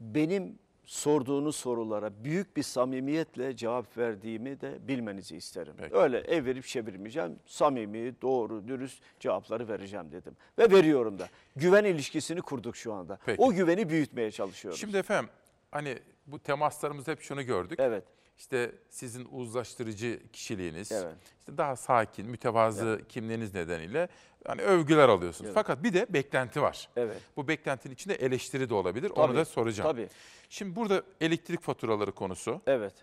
[0.00, 5.74] Benim sorduğunuz sorulara büyük bir samimiyetle cevap verdiğimi de bilmenizi isterim.
[5.90, 7.38] Öyle ev verip çevirmeyeceğim.
[7.46, 10.36] Samimi, doğru, dürüst cevapları vereceğim dedim.
[10.58, 11.28] Ve veriyorum da.
[11.56, 13.18] Güven ilişkisini kurduk şu anda.
[13.26, 13.42] Peki.
[13.42, 14.80] O güveni büyütmeye çalışıyoruz.
[14.80, 15.30] Şimdi efendim
[15.70, 17.78] hani bu temaslarımızda hep şunu gördük.
[17.82, 18.04] Evet.
[18.38, 21.16] İşte sizin uzlaştırıcı kişiliğiniz, Evet.
[21.40, 24.08] işte daha sakin, mütevazı kimliğiniz nedeniyle
[24.46, 25.46] hani övgüler alıyorsunuz.
[25.46, 25.54] Evet.
[25.54, 26.88] Fakat bir de beklenti var.
[26.96, 27.16] Evet.
[27.36, 29.10] Bu beklentinin içinde eleştiri de olabilir.
[29.10, 29.90] Onu Tabii, da soracağım.
[29.90, 30.08] tabii.
[30.48, 32.60] Şimdi burada elektrik faturaları konusu.
[32.66, 32.94] Evet.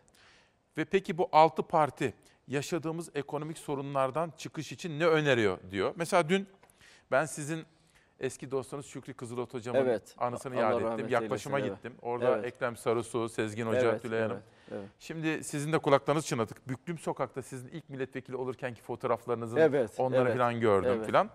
[0.78, 2.14] Ve peki bu altı parti
[2.48, 5.94] yaşadığımız ekonomik sorunlardan çıkış için ne öneriyor diyor.
[5.96, 6.48] Mesela dün
[7.12, 7.66] ben sizin
[8.20, 10.16] eski dostunuz Şükrü Kızılot hocamın Evet.
[10.18, 11.08] anısını Allah yad ettim.
[11.10, 11.84] Yaklaşıma eylesin, evet.
[11.84, 11.98] gittim.
[12.02, 12.46] Orada Evet.
[12.46, 14.32] Ekrem Sarısu, Sezgin Hoca, Evet, Tülay Hanım.
[14.34, 14.90] evet, evet.
[15.00, 16.70] Şimdi sizin de kulaklarınız çınladık.
[16.70, 21.12] Büklüm Sokak'ta sizin ilk milletvekili olurkenki fotoğraflarınızın Evet, onları evet, falan gördüm evet.
[21.12, 21.30] falan.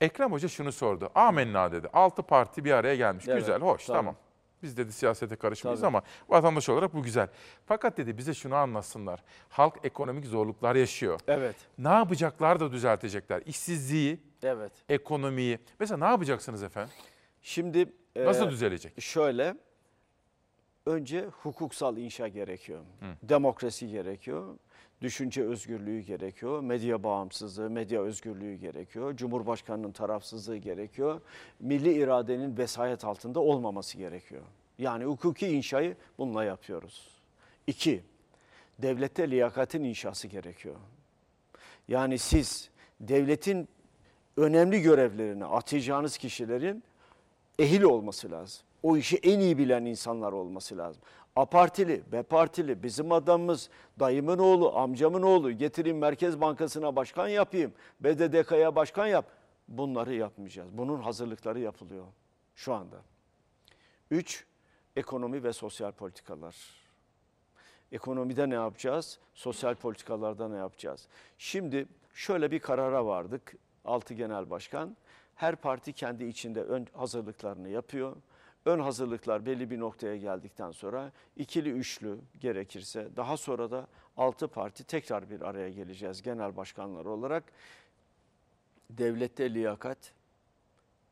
[0.00, 1.10] Ekrem Hoca şunu sordu.
[1.14, 1.88] Amenna dedi.
[1.92, 3.28] Altı parti bir araya gelmiş.
[3.28, 4.00] Evet, Güzel, hoş, tamam.
[4.04, 4.16] tamam.
[4.62, 5.88] Biz dedi siyasete karışmayız Tabii.
[5.88, 7.28] ama vatandaş olarak bu güzel.
[7.66, 9.22] Fakat dedi bize şunu anlatsınlar.
[9.48, 11.20] Halk ekonomik zorluklar yaşıyor.
[11.28, 11.56] Evet.
[11.78, 13.42] Ne yapacaklar da düzeltecekler?
[13.46, 14.72] İşsizliği, Evet.
[14.88, 15.58] ekonomiyi.
[15.80, 16.90] Mesela ne yapacaksınız efendim?
[17.42, 19.00] Şimdi Nasıl e, düzelecek?
[19.00, 19.54] Şöyle
[20.88, 22.80] önce hukuksal inşa gerekiyor.
[23.22, 24.56] Demokrasi gerekiyor.
[25.02, 26.60] Düşünce özgürlüğü gerekiyor.
[26.60, 29.16] Medya bağımsızlığı, medya özgürlüğü gerekiyor.
[29.16, 31.20] Cumhurbaşkanının tarafsızlığı gerekiyor.
[31.60, 34.42] Milli iradenin vesayet altında olmaması gerekiyor.
[34.78, 37.08] Yani hukuki inşayı bununla yapıyoruz.
[37.66, 38.02] İki,
[38.78, 40.76] devlette liyakatin inşası gerekiyor.
[41.88, 42.70] Yani siz
[43.00, 43.68] devletin
[44.36, 46.82] önemli görevlerini atayacağınız kişilerin
[47.58, 48.67] ehil olması lazım.
[48.82, 51.02] O işi en iyi bilen insanlar olması lazım.
[51.36, 57.72] A partili, B partili, bizim adamımız, dayımın oğlu, amcamın oğlu, getireyim Merkez Bankası'na başkan yapayım,
[58.00, 59.26] BDDK'ya başkan yap.
[59.68, 60.68] Bunları yapmayacağız.
[60.72, 62.04] Bunun hazırlıkları yapılıyor
[62.54, 62.96] şu anda.
[64.10, 64.46] Üç,
[64.96, 66.56] ekonomi ve sosyal politikalar.
[67.92, 69.18] Ekonomide ne yapacağız?
[69.34, 71.08] Sosyal politikalarda ne yapacağız?
[71.38, 73.54] Şimdi şöyle bir karara vardık.
[73.84, 74.96] Altı genel başkan.
[75.34, 78.16] Her parti kendi içinde ön hazırlıklarını yapıyor.
[78.68, 83.86] Ön hazırlıklar belli bir noktaya geldikten sonra ikili üçlü gerekirse daha sonra da
[84.16, 87.44] altı parti tekrar bir araya geleceğiz genel başkanlar olarak.
[88.90, 90.12] Devlette liyakat,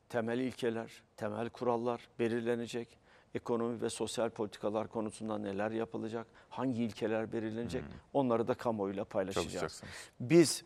[0.09, 2.99] temel ilkeler, temel kurallar belirlenecek.
[3.35, 9.83] Ekonomi ve sosyal politikalar konusunda neler yapılacak, hangi ilkeler belirlenecek onları da kamuoyuyla paylaşacağız.
[10.20, 10.65] Biz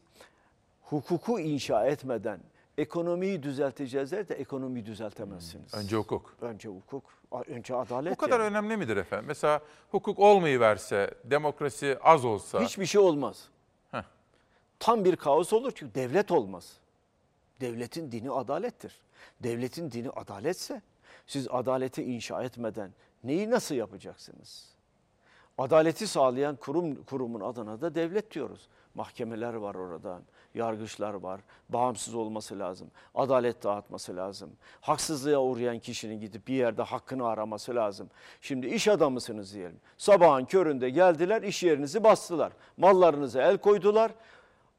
[0.82, 2.40] hukuku inşa etmeden
[2.80, 5.74] ekonomiyi düzelteceğiz der de ekonomiyi düzeltemezsiniz.
[5.74, 6.34] Önce hukuk.
[6.40, 7.04] Önce hukuk,
[7.46, 8.12] önce adalet.
[8.12, 8.48] Bu kadar yani.
[8.50, 9.24] önemli midir efendim?
[9.28, 12.60] Mesela hukuk olmayı verse, demokrasi az olsa.
[12.60, 13.48] Hiçbir şey olmaz.
[13.90, 14.02] Heh.
[14.78, 16.76] Tam bir kaos olur çünkü devlet olmaz.
[17.60, 19.00] Devletin dini adalettir.
[19.40, 20.82] Devletin dini adaletse
[21.26, 22.90] siz adaleti inşa etmeden
[23.24, 24.70] neyi nasıl yapacaksınız?
[25.58, 28.68] Adaleti sağlayan kurum kurumun adına da devlet diyoruz.
[28.94, 30.20] Mahkemeler var orada,
[30.54, 34.50] yargıçlar var, bağımsız olması lazım, adalet dağıtması lazım.
[34.80, 38.10] Haksızlığa uğrayan kişinin gidip bir yerde hakkını araması lazım.
[38.40, 39.80] Şimdi iş adamısınız diyelim.
[39.98, 42.52] Sabahın köründe geldiler, iş yerinizi bastılar.
[42.76, 44.12] Mallarınıza el koydular.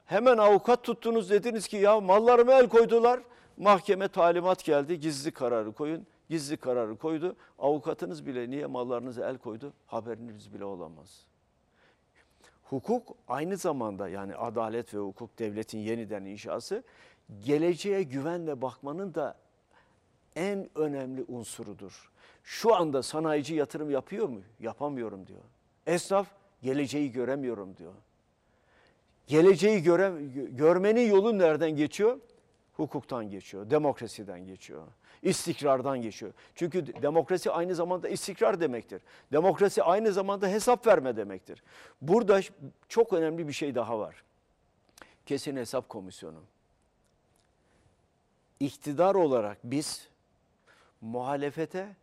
[0.05, 3.19] Hemen avukat tuttunuz dediniz ki ya mallarıma el koydular.
[3.57, 6.07] Mahkeme talimat geldi, gizli kararı koyun.
[6.29, 7.35] Gizli kararı koydu.
[7.59, 11.30] Avukatınız bile niye mallarınıza el koydu haberiniz bile olamaz.
[12.71, 16.83] Hukuk aynı zamanda yani adalet ve hukuk devletin yeniden inşası
[17.45, 19.37] geleceğe güvenle bakmanın da
[20.35, 22.11] en önemli unsurudur.
[22.43, 24.41] Şu anda sanayici yatırım yapıyor mu?
[24.59, 25.39] Yapamıyorum diyor.
[25.87, 26.27] Esnaf
[26.63, 27.93] geleceği göremiyorum diyor.
[29.27, 32.19] Geleceği göre, gö- görmenin yolu nereden geçiyor?
[32.81, 34.87] Hukuktan geçiyor, demokrasiden geçiyor,
[35.21, 36.33] istikrardan geçiyor.
[36.55, 39.01] Çünkü de- demokrasi aynı zamanda istikrar demektir.
[39.31, 41.63] Demokrasi aynı zamanda hesap verme demektir.
[42.01, 42.39] Burada
[42.87, 44.23] çok önemli bir şey daha var.
[45.25, 46.39] Kesin Hesap Komisyonu.
[48.59, 50.07] İktidar olarak biz
[51.01, 51.95] muhalefete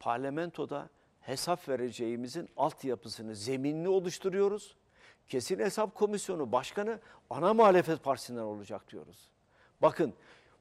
[0.00, 0.88] parlamentoda
[1.20, 4.76] hesap vereceğimizin altyapısını, zeminini oluşturuyoruz.
[5.28, 6.98] Kesin Hesap Komisyonu Başkanı
[7.30, 9.28] ana muhalefet partisinden olacak diyoruz.
[9.82, 10.14] Bakın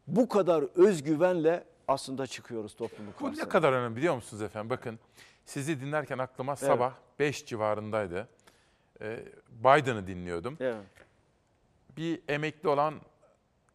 [0.07, 3.45] bu kadar özgüvenle aslında çıkıyoruz topluluk Bu karşısına.
[3.45, 4.69] ne kadar önemli biliyor musunuz efendim?
[4.69, 4.99] Bakın
[5.45, 8.27] sizi dinlerken aklıma sabah 5 civarındaydı.
[9.01, 9.19] Ee,
[9.49, 10.57] Biden'ı dinliyordum.
[10.59, 10.75] Evet.
[11.97, 12.93] Bir emekli olan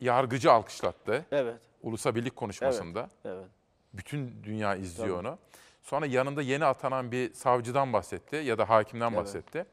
[0.00, 1.24] yargıcı alkışlattı.
[1.32, 1.60] Evet.
[1.82, 3.08] Ulusa Birlik konuşmasında.
[3.24, 3.46] Evet.
[3.94, 5.28] Bütün dünya izliyor Tabii.
[5.28, 5.38] onu.
[5.82, 9.18] Sonra yanında yeni atanan bir savcıdan bahsetti ya da hakimden Evet.
[9.18, 9.66] bahsetti.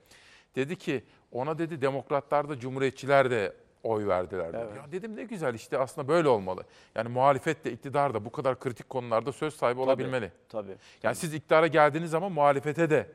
[0.56, 4.54] Dedi ki ona dedi demokratlar da cumhuriyetçiler de oy verdiler.
[4.54, 4.62] Dedi.
[4.66, 4.78] Evet.
[4.78, 6.64] Ya dedim ne güzel işte aslında böyle olmalı.
[6.96, 10.32] Yani muhalefet de iktidar da bu kadar kritik konularda söz sahibi olabilmeli.
[10.50, 10.76] Tabii.
[11.04, 13.08] Yani siz iktidara geldiğiniz zaman muhalefete de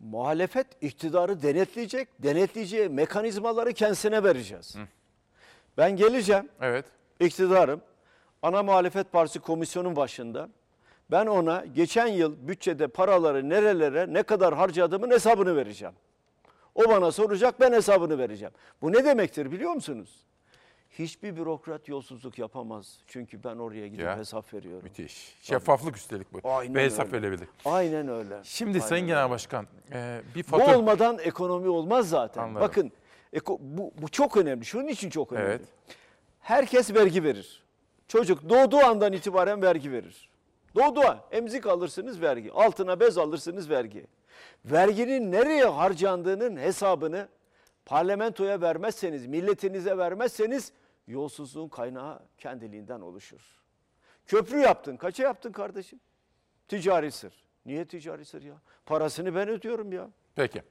[0.00, 4.76] Muhalefet iktidarı denetleyecek, denetleyeceği mekanizmaları kendisine vereceğiz.
[5.76, 6.48] Ben geleceğim.
[6.60, 6.84] Evet.
[7.20, 7.80] iktidarım.
[8.42, 10.48] Ana Muhalefet Partisi komisyonun başında.
[11.10, 15.94] Ben ona geçen yıl bütçede paraları nerelere ne kadar harcadığımın hesabını vereceğim.
[16.74, 18.54] O bana soracak ben hesabını vereceğim.
[18.82, 20.20] Bu ne demektir biliyor musunuz?
[20.90, 22.98] Hiçbir bürokrat yolsuzluk yapamaz.
[23.06, 24.18] Çünkü ben oraya gidip Ya.
[24.18, 24.80] hesap veriyorum.
[24.84, 25.34] Müthiş.
[25.42, 26.40] Şeffaflık üstelik bu.
[26.44, 27.16] Aynen Ve hesap öyle.
[27.22, 27.48] verilebilir.
[27.64, 28.40] Aynen öyle.
[28.42, 29.14] Şimdi Aynen Sayın öyle.
[29.14, 30.78] Genel Başkan e, bir Bu fatura...
[30.78, 32.42] olmadan ekonomi olmaz zaten.
[32.42, 32.60] Anladım.
[32.68, 32.92] Bakın
[33.32, 34.64] eko- bu, bu çok önemli.
[34.64, 35.48] Şunun için çok önemli.
[35.48, 35.60] Evet.
[36.40, 37.62] Herkes vergi verir.
[38.08, 40.28] Çocuk doğduğu andan itibaren vergi verir.
[40.74, 42.52] Doğduğu an emzik alırsınız vergi.
[42.52, 44.06] Altına bez alırsınız vergi.
[44.64, 47.28] Verginin nereye harcandığının hesabını
[47.86, 50.72] parlamentoya vermezseniz, milletinize vermezseniz
[51.06, 53.40] yolsuzluğun kaynağı kendiliğinden oluşur.
[54.26, 54.96] Köprü yaptın.
[54.96, 56.00] Kaça yaptın kardeşim?
[56.68, 57.44] Ticari sır.
[57.66, 58.54] Niye ticari sır ya?
[58.86, 60.10] Parasını ben ödüyorum ya.
[60.36, 60.62] Peki.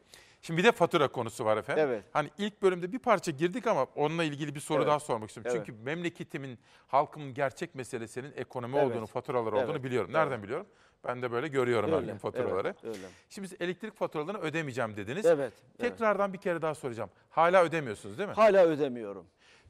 [0.44, 1.84] Şimdi bir de fatura konusu var efendim.
[1.88, 2.04] Evet.
[2.14, 4.88] Hani ilk bölümde bir parça girdik ama onunla ilgili bir soru Evet.
[4.88, 5.52] daha sormak istiyorum.
[5.56, 5.66] Evet.
[5.66, 8.88] Çünkü memleketimin, halkımın gerçek meselesinin ekonomi Evet.
[8.92, 9.84] olduğunu, faturalar olduğunu Evet.
[9.84, 10.14] biliyorum.
[10.14, 10.44] Nereden Evet.
[10.44, 10.68] biliyorum?
[11.04, 12.68] Ben de böyle görüyorum her Öyle, gün faturaları.
[12.84, 13.08] evet, öyle.
[13.30, 15.26] Şimdi siz elektrik faturalarını ödemeyeceğim dediniz.
[15.26, 15.92] Evet, evet.
[15.92, 17.10] Tekrardan bir kere daha soracağım.
[17.30, 18.36] Hala ödemiyorsunuz değil mi?
[18.36, 19.26] Hala ödemiyorum.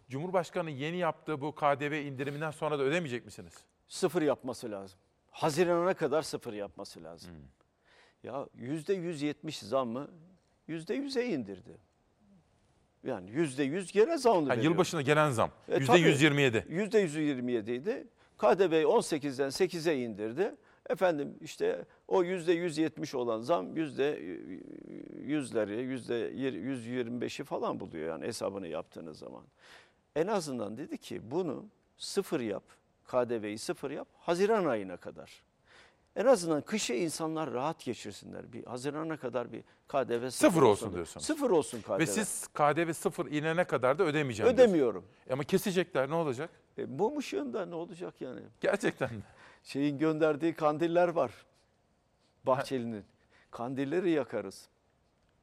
[0.10, 3.54] Cumhurbaşkanı yeni yaptığı bu KDV indiriminden sonra da ödemeyecek misiniz?
[3.88, 5.00] Sıfır yapması lazım.
[5.32, 7.32] Haziran'a kadar sıfır yapması lazım.
[7.32, 7.40] Hmm.
[8.24, 10.08] Ya yüzde 170 zammı
[10.68, 11.78] yüzde 100'e indirdi.
[13.04, 14.72] Yani yüzde 100 gene zamlı Ha, veriyor.
[14.72, 15.52] yılbaşına gelen zam.
[15.70, 16.00] E, Yüzde tabii.
[16.02, 16.66] 127.
[16.70, 18.08] Yüzde 127 idi.
[18.38, 20.56] KDV'yi 18'den 8'e indirdi.
[20.90, 24.04] Efendim işte o yüzde 170 olan zam yüzde
[25.22, 29.44] yüzleri, yüzde 125'i falan buluyor yani hesabını yaptığınız zaman.
[30.16, 31.66] En azından dedi ki bunu
[31.98, 32.64] sıfır yap,
[33.08, 35.44] KDV'yi sıfır yap Haziran ayına kadar.
[36.16, 38.54] En azından kışı insanlar rahat geçirsinler.
[38.54, 41.20] Bir Haziran'a kadar bir KDV sıfır, Sıfır olsun diyorsun.
[41.20, 42.00] Sıfır olsun KDV.
[42.00, 44.70] Ve siz KDV sıfır inene kadar da ödemeyeceğim diyorsunuz.
[44.70, 45.06] Ödemiyorum.
[45.32, 46.50] Ama kesecekler ne olacak?
[46.78, 48.42] E, mum ışığında ne olacak yani?
[48.62, 49.22] Gerçekten mi?
[49.64, 51.32] Şeyin gönderdiği kandiller var.
[52.44, 53.04] Bahçeli'nin.
[53.52, 54.68] Kandilleri yakarız.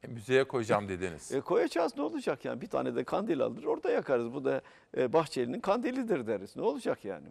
[0.03, 1.31] E, müzeye koyacağım dediniz.
[1.31, 2.61] E, koyacağız ne olacak yani?
[2.61, 4.33] Bir tane de kandil alır orada yakarız.
[4.33, 4.61] Bu da
[4.97, 6.55] e, Bahçeli'nin kandilidir deriz.
[6.55, 7.27] Ne olacak yani?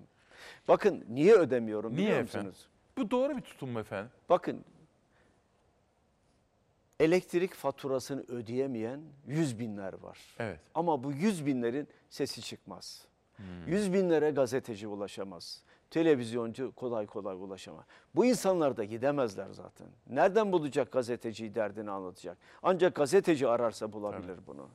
[0.68, 2.52] Bakın niye ödemiyorum Niye biliyor efendim?
[3.00, 4.10] Bu doğru bir tutum mu efendim?
[4.28, 4.64] Bakın
[7.00, 10.18] elektrik faturasını ödeyemeyen yüz binler var.
[10.38, 10.60] Evet.
[10.74, 13.06] Ama bu yüz binlerin sesi çıkmaz.
[13.66, 15.62] Yüz binlere gazeteci ulaşamaz.
[15.90, 17.84] Televizyoncu kolay kolay ulaşamaz.
[18.14, 19.86] Bu insanlar da gidemezler zaten.
[20.06, 22.38] Nereden bulacak gazeteciyi derdini anlatacak?
[22.62, 24.68] Ancak gazeteci ararsa bulabilir bunu.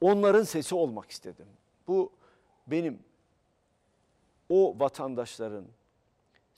[0.00, 1.46] Onların sesi olmak istedim.
[1.88, 2.12] Bu
[2.66, 2.98] benim
[4.48, 5.64] o vatandaşların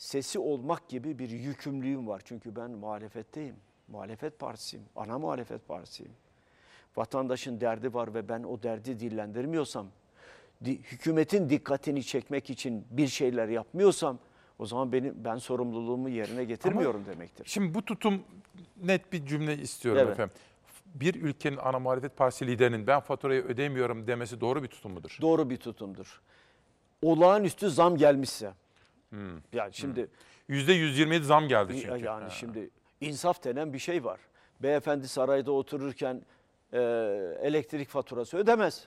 [0.03, 2.23] sesi olmak gibi bir yükümlülüğüm var.
[2.24, 3.57] Çünkü ben muhalefetteyim.
[3.89, 4.85] Muhalefet partisiyim.
[4.97, 6.12] Ana muhalefet partisiyim.
[6.97, 9.87] Vatandaşın derdi var ve ben o derdi dillendirmiyorsam,
[10.65, 14.19] di- hükümetin dikkatini çekmek için bir şeyler yapmıyorsam
[14.59, 17.45] o zaman benim ben sorumluluğumu yerine getirmiyorum demektir.
[17.49, 18.23] Şimdi bu tutum
[18.83, 20.12] net bir cümle istiyorum Evet.
[20.12, 20.35] efendim.
[20.95, 25.19] Bir ülkenin ana muhalefet partisi liderinin ben faturayı ödemiyorum demesi doğru bir tutum mudur?
[25.20, 26.20] Doğru bir tutumdur.
[27.03, 28.53] Olağanüstü zam gelmişse.
[29.12, 29.39] Hmm.
[29.52, 30.09] Yani şimdi
[30.48, 32.05] Yüzde 127 zam geldi çünkü.
[32.05, 32.30] Yani Ha.
[32.30, 32.70] şimdi
[33.01, 34.20] insaf denen bir şey var.
[34.60, 36.22] Beyefendi sarayda otururken
[36.72, 36.78] e,
[37.43, 38.84] elektrik faturası ödemez.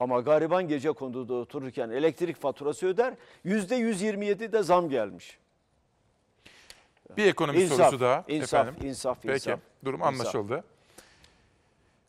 [0.00, 3.14] Ama gariban gece konduda otururken elektrik faturası öder.
[3.44, 5.38] Yüzde 127 de zam gelmiş.
[7.16, 8.88] Bir ekonomi İnsaf, sorusu daha insaf, efendim.
[8.88, 9.60] insaf, Peki, insaf.
[9.84, 10.12] durum İnsaf.
[10.12, 10.64] anlaşıldı.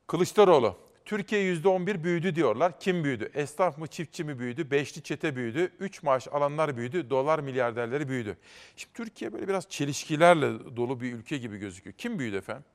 [0.08, 0.76] Kılıçdaroğlu,
[1.10, 2.80] Türkiye %11 büyüdü diyorlar.
[2.80, 3.32] Kim büyüdü?
[3.34, 4.72] Esnaf mı, çiftçi mi büyüdü?
[4.72, 5.72] Beşli çete büyüdü.
[5.80, 7.10] Üç maaş alanlar büyüdü.
[7.10, 8.38] Dolar milyarderleri büyüdü.
[8.76, 11.96] Şimdi Türkiye böyle biraz çelişkilerle dolu bir ülke gibi gözüküyor.
[11.98, 12.66] Kim büyüdü efendim?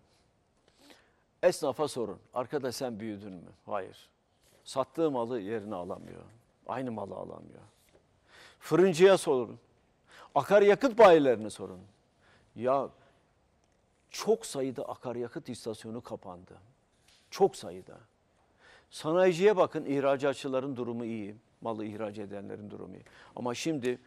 [1.43, 2.19] Esnafa sorun.
[2.35, 3.51] Arkadaş sen büyüdün mü?
[3.66, 4.09] Hayır.
[4.65, 6.23] Sattığı malı yerine alamıyor.
[6.66, 7.62] Aynı malı alamıyor.
[8.59, 9.59] Fırıncıya sorun.
[10.35, 11.81] Akaryakıt bayilerine sorun.
[12.56, 12.89] Ya
[14.11, 16.59] çok sayıda akaryakıt istasyonu kapandı.
[17.31, 17.98] Çok sayıda.
[18.94, 21.36] Sanayiciye bakın ihracatçıların durumu iyi.
[21.60, 23.02] Malı ihraç edenlerin durumu iyi.
[23.36, 23.98] Ama şimdi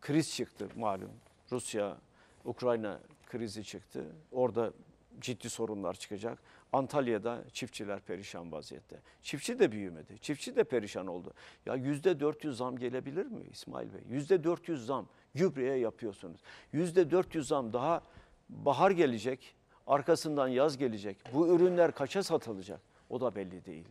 [0.00, 1.10] kriz çıktı malum.
[1.52, 1.96] Rusya,
[2.44, 4.04] Ukrayna krizi çıktı.
[4.32, 4.72] Orada
[5.20, 6.38] ciddi sorunlar çıkacak.
[6.72, 8.96] Antalya'da çiftçiler perişan vaziyette.
[9.22, 10.18] Çiftçi de büyümedi.
[10.18, 11.32] Çiftçi de perişan oldu.
[11.66, 14.02] Ya yüzde 400 zam gelebilir mi İsmail Bey?
[14.08, 16.40] Yüzde 400 zam gübreye yapıyorsunuz.
[16.72, 18.02] Yüzde 400 zam daha
[18.48, 19.54] bahar gelecek.
[19.86, 21.16] Arkasından yaz gelecek.
[21.34, 22.80] Bu ürünler kaça satılacak?
[23.10, 23.88] O da belli değil.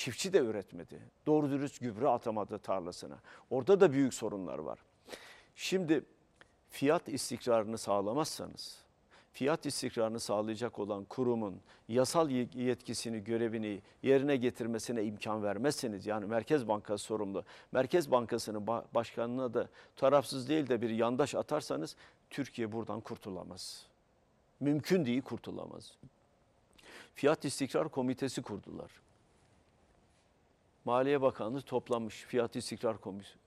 [0.00, 1.00] Çiftçi de üretmedi.
[1.26, 3.18] Doğru dürüst gübre atamadı tarlasına.
[3.50, 4.78] Orada da büyük sorunlar var.
[5.54, 6.04] Şimdi
[6.70, 8.78] fiyat istikrarını sağlamazsanız,
[9.32, 17.04] fiyat istikrarını sağlayacak olan kurumun yasal yetkisini, görevini yerine getirmesine imkan vermezseniz, yani Merkez Bankası
[17.04, 21.96] sorumlu, Merkez Bankası'nın ba- başkanına da tarafsız değil de bir yandaş atarsanız
[22.30, 23.86] Türkiye buradan kurtulamaz.
[24.60, 25.92] Mümkün değil kurtulamaz.
[27.14, 28.90] Fiyat İstikrar Komitesi kurdular.
[30.84, 32.96] Maliye Bakanlığı toplamış Fiyat İstikrar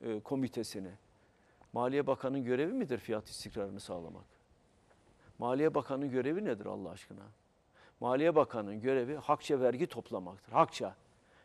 [0.01, 0.91] e, Komitesi'ni.
[1.73, 4.25] Maliye Bakanı'nın görevi midir fiyat istikrarını sağlamak?
[5.39, 7.21] Maliye Bakanı'nın görevi nedir Allah aşkına?
[7.99, 10.51] Maliye Bakanı'nın görevi hakça vergi toplamaktır.
[10.53, 10.95] Hakça.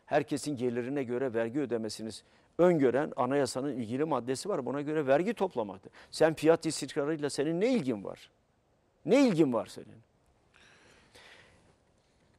[0.06, 2.24] Herkesin gelirine göre vergi ödemesiniz
[2.58, 4.66] öngören anayasanın ilgili maddesi var.
[4.66, 5.92] Buna göre vergi toplamaktır.
[6.10, 8.30] Sen fiyat istikrarıyla senin ne ilgin var?
[9.06, 10.02] Ne ilgin var senin?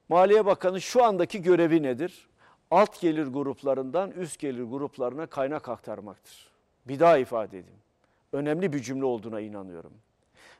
[0.10, 2.29] Maliye Bakanı şu andaki görevi nedir?
[2.72, 6.48] Alt gelir gruplarından üst gelir gruplarına kaynak aktarmaktır.
[6.88, 7.80] Bir daha ifade edeyim.
[8.34, 9.94] Önemli bir cümle olduğuna inanıyorum.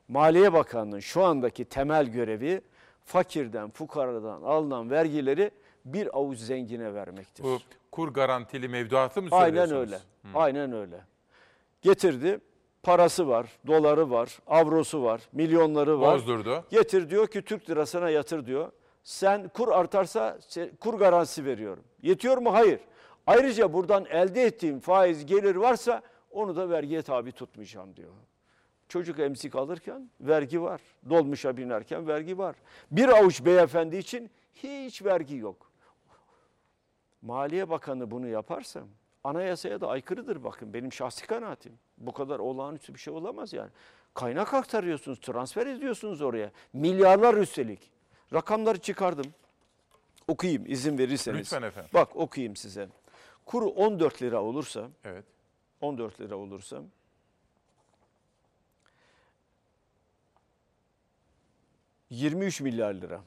[0.08, 2.62] Maliye Bakanı'nın şu andaki temel görevi
[3.06, 5.52] fakirden, fukaradan alınan vergileri
[5.86, 7.44] bir avuç zengine vermektir.
[7.44, 7.60] Bu
[7.92, 10.02] kur garantili mevduatı mı Aynen söylüyorsunuz?
[10.24, 10.38] öyle.
[10.40, 11.02] Aynen öyle.
[11.82, 12.40] Getirdi.
[12.84, 16.16] Parası var, doları var, avrosu var, milyonları var.
[16.16, 16.64] Bozdurdu.
[16.70, 18.72] Getir diyor ki Türk lirasına yatır diyor.
[19.04, 20.40] Sen kur artarsa
[20.80, 21.84] kur garantisi veriyorum.
[22.02, 22.54] Yetiyor mu?
[22.54, 22.80] Hayır.
[23.28, 26.02] Ayrıca buradan elde ettiğim faiz gelir varsa
[26.32, 28.10] onu da vergiye tabi tutmayacağım diyor.
[28.88, 30.82] Çocuk emzik alırken vergi var.
[31.10, 32.56] Dolmuşa binerken vergi var.
[32.92, 35.72] Bir avuç beyefendi için hiç vergi yok.
[37.22, 38.82] Maliye Bakanı bunu yaparsa
[39.24, 41.74] anayasaya da aykırıdır bakın benim şahsi kanaatim.
[41.98, 43.70] Bu kadar olağanüstü bir şey olamaz yani.
[44.14, 46.52] Kaynak aktarıyorsunuz, transfer ediyorsunuz oraya.
[46.74, 47.92] Milyarlar üstelik.
[48.34, 49.34] Rakamları çıkardım.
[50.28, 51.40] Okuyayım izin verirseniz.
[51.40, 51.90] Lütfen efendim.
[51.94, 52.90] Bak okuyayım size.
[53.46, 55.26] Kuru 14 lira olursa, Evet.
[55.82, 56.82] 14 lira olursa
[62.10, 63.22] 23 milyar lira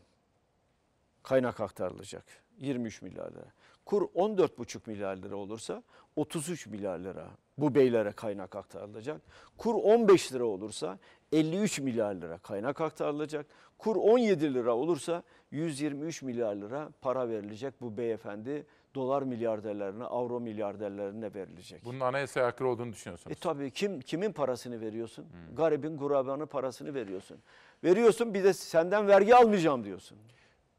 [1.22, 2.24] kaynak aktarılacak.
[2.58, 3.52] 23 milyar lira.
[3.84, 5.82] Kur 14,5 milyar lira olursa
[6.16, 9.20] 33 milyar lira bu beylere kaynak aktarılacak.
[9.58, 10.98] Kur 15 lira olursa
[11.32, 13.46] 53 milyar lira kaynak aktarılacak.
[13.78, 21.34] Kur 17 lira olursa 123 milyar lira para verilecek bu beyefendi dolar milyarderlerine, avro milyarderlerine
[21.34, 21.84] verilecek.
[21.84, 23.36] Bunun anayasaya aykırı olduğunu düşünüyorsunuz.
[23.36, 25.26] E tabii kim kimin parasını veriyorsun?
[25.56, 27.38] Garibin gurabanın parasını veriyorsun.
[27.84, 30.18] Veriyorsun bir de senden vergi almayacağım diyorsun.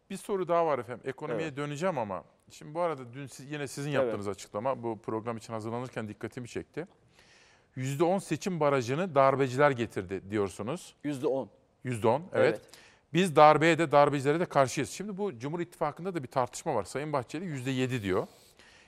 [0.10, 1.04] Bir soru daha var efendim.
[1.10, 1.58] Ekonomiye Evet.
[1.58, 4.04] döneceğim ama şimdi bu arada dün siz, yine sizin Evet.
[4.04, 6.88] yaptığınız açıklama bu program için hazırlanırken dikkatimi çekti.
[7.78, 10.96] %10 seçim barajını darbeciler getirdi diyorsunuz.
[11.04, 11.48] %10.
[11.86, 12.50] %10 evet.
[12.50, 12.62] Evet.
[13.14, 14.90] Biz darbeye de darbecilere de karşıyız.
[14.90, 16.84] Şimdi bu Cumhur İttifakı'nda da bir tartışma var.
[16.84, 18.28] Sayın Bahçeli %7 diyor.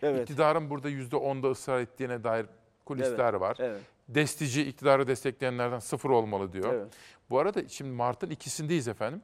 [0.02, 0.22] Evet.
[0.22, 2.46] İktidarın burada %10'da ısrar ettiğine dair
[2.86, 3.58] kulisler Evet, var.
[3.60, 3.82] evet.
[4.08, 6.74] Destici iktidarı destekleyenlerden sıfır olmalı diyor.
[6.74, 6.94] Evet.
[7.30, 9.22] Bu arada şimdi Mart'ın ikisindeyiz efendim.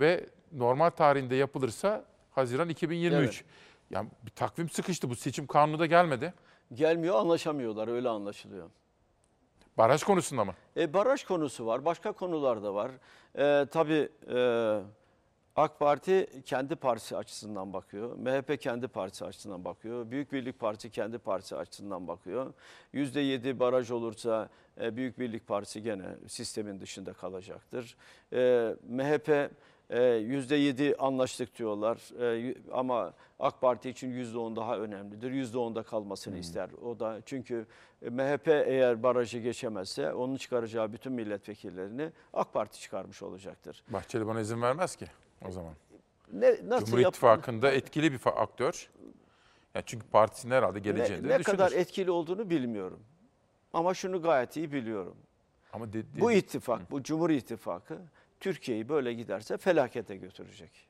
[0.00, 3.24] Ve normal tarihinde yapılırsa Haziran 2023.
[3.36, 3.44] Evet.
[3.90, 5.10] Yani bir takvim sıkıştı.
[5.10, 6.34] Bu seçim kanunu da gelmedi.
[6.74, 8.70] Gelmiyor anlaşamıyorlar öyle anlaşılıyor.
[9.78, 10.54] Baraj konusunda mı?
[10.76, 12.90] E, baraj konusu var, başka konular da var.
[13.38, 14.80] E, tabii e,
[15.56, 18.16] AK Parti kendi partisi açısından bakıyor.
[18.16, 20.10] MHP kendi partisi açısından bakıyor.
[20.10, 22.52] Büyük Birlik Partisi kendi partisi açısından bakıyor.
[22.94, 24.48] %7 baraj olursa
[24.80, 27.96] e, Büyük Birlik Partisi gene sistemin dışında kalacaktır.
[28.32, 29.50] E, MHP
[29.90, 35.30] %7 anlaştık diyorlar E, y- ama AK Parti için %10 daha önemlidir.
[35.32, 36.70] %10'da kalmasını ister.
[36.84, 37.66] O da çünkü
[38.02, 43.84] e, MHP eğer barajı geçemezse onun çıkaracağı bütün milletvekillerini AK Parti çıkarmış olacaktır.
[43.88, 45.06] Bahçeli bana izin vermez ki
[45.48, 45.72] o zaman.
[46.32, 48.90] Ne, nasıl Cumhur İttifakı'nda etkili bir aktör.
[49.74, 51.56] Yani çünkü partisinin herhalde ne, geleceğini ne de düşünür.
[51.56, 53.00] kadar etkili olduğunu bilmiyorum.
[53.72, 55.16] Ama şunu gayet iyi biliyorum.
[55.72, 57.98] Ama de- Bu de- ittifak, bu Cumhur İttifakı
[58.40, 60.88] Türkiye'yi böyle giderse felakete götürecek.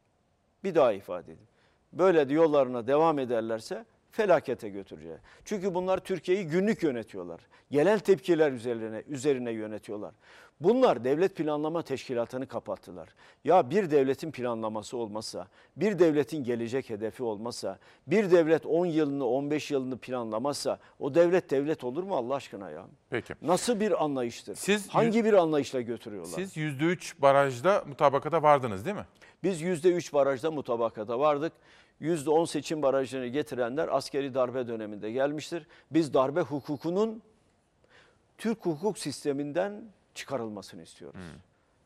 [0.65, 1.49] Bir daha ifade edeyim.
[1.93, 5.19] Böyle de yollarına devam ederlerse felakete götürecek.
[5.45, 7.41] Çünkü bunlar Türkiye'yi günlük yönetiyorlar.
[7.71, 10.15] Gelen tepkiler üzerine üzerine yönetiyorlar.
[10.61, 13.09] Bunlar devlet planlama teşkilatını kapattılar.
[13.45, 19.71] Ya bir devletin planlaması olmazsa, bir devletin gelecek hedefi olmazsa, bir devlet 10 yılını 15
[19.71, 22.87] yılını planlamazsa o devlet devlet olur mu Allah aşkına ya?
[23.11, 23.35] Peki.
[23.43, 24.55] Nasıl bir anlayıştır?
[24.55, 26.35] Siz Hangi bir anlayışla götürüyorlar?
[26.35, 29.07] Siz %3 barajda mutabakata vardınız değil mi?
[29.43, 31.53] Biz %3 barajda mutabakata vardık.
[32.01, 35.67] %10 seçim barajını getirenler askeri darbe döneminde gelmiştir.
[35.91, 37.23] Biz darbe hukukunun
[38.39, 39.85] Türk hukuk sisteminden
[40.15, 41.21] çıkarılmasını istiyoruz.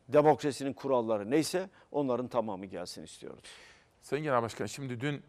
[0.09, 3.45] Demokrasinin kuralları neyse onların tamamı gelsin istiyoruz.
[4.03, 5.23] Sayın Genel Başkan şimdi dün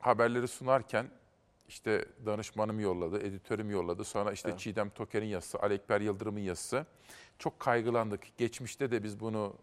[0.00, 1.06] haberleri sunarken
[1.68, 4.04] işte danışmanım yolladı, editörüm yolladı.
[4.04, 6.86] Sonra işte Çiğdem Toker'in yazısı, Ali Ekber Yıldırım'ın yazısı.
[7.38, 8.38] Çok kaygılandık.
[8.38, 9.54] Geçmişte de biz bunu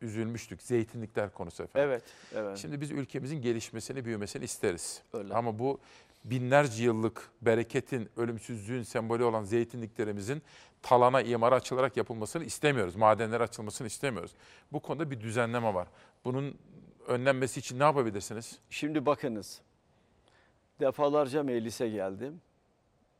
[0.00, 0.62] üzülmüştük.
[0.62, 1.90] Zeytinlikler konusu efendim.
[1.90, 2.02] Evet,
[2.34, 2.58] evet.
[2.58, 5.02] Şimdi biz ülkemizin gelişmesini, büyümesini isteriz.
[5.12, 5.34] Öyle.
[5.34, 5.80] Ama bu
[6.24, 10.42] binlerce yıllık bereketin, ölümsüzlüğün sembolü olan zeytinliklerimizin
[10.82, 12.96] talana, imara açılarak yapılmasını istemiyoruz.
[12.96, 14.32] Madenler açılmasını istemiyoruz.
[14.72, 15.88] Bu konuda bir düzenleme var.
[16.24, 16.58] Bunun
[17.06, 18.58] önlenmesi için ne yapabilirsiniz?
[18.70, 19.60] Şimdi bakınız.
[20.80, 22.40] Defalarca meclise geldim.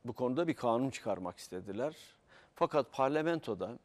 [0.05, 1.97] Bu konuda bir kanun çıkarmak istediler.
[2.55, 3.79] Fakat parlamentoda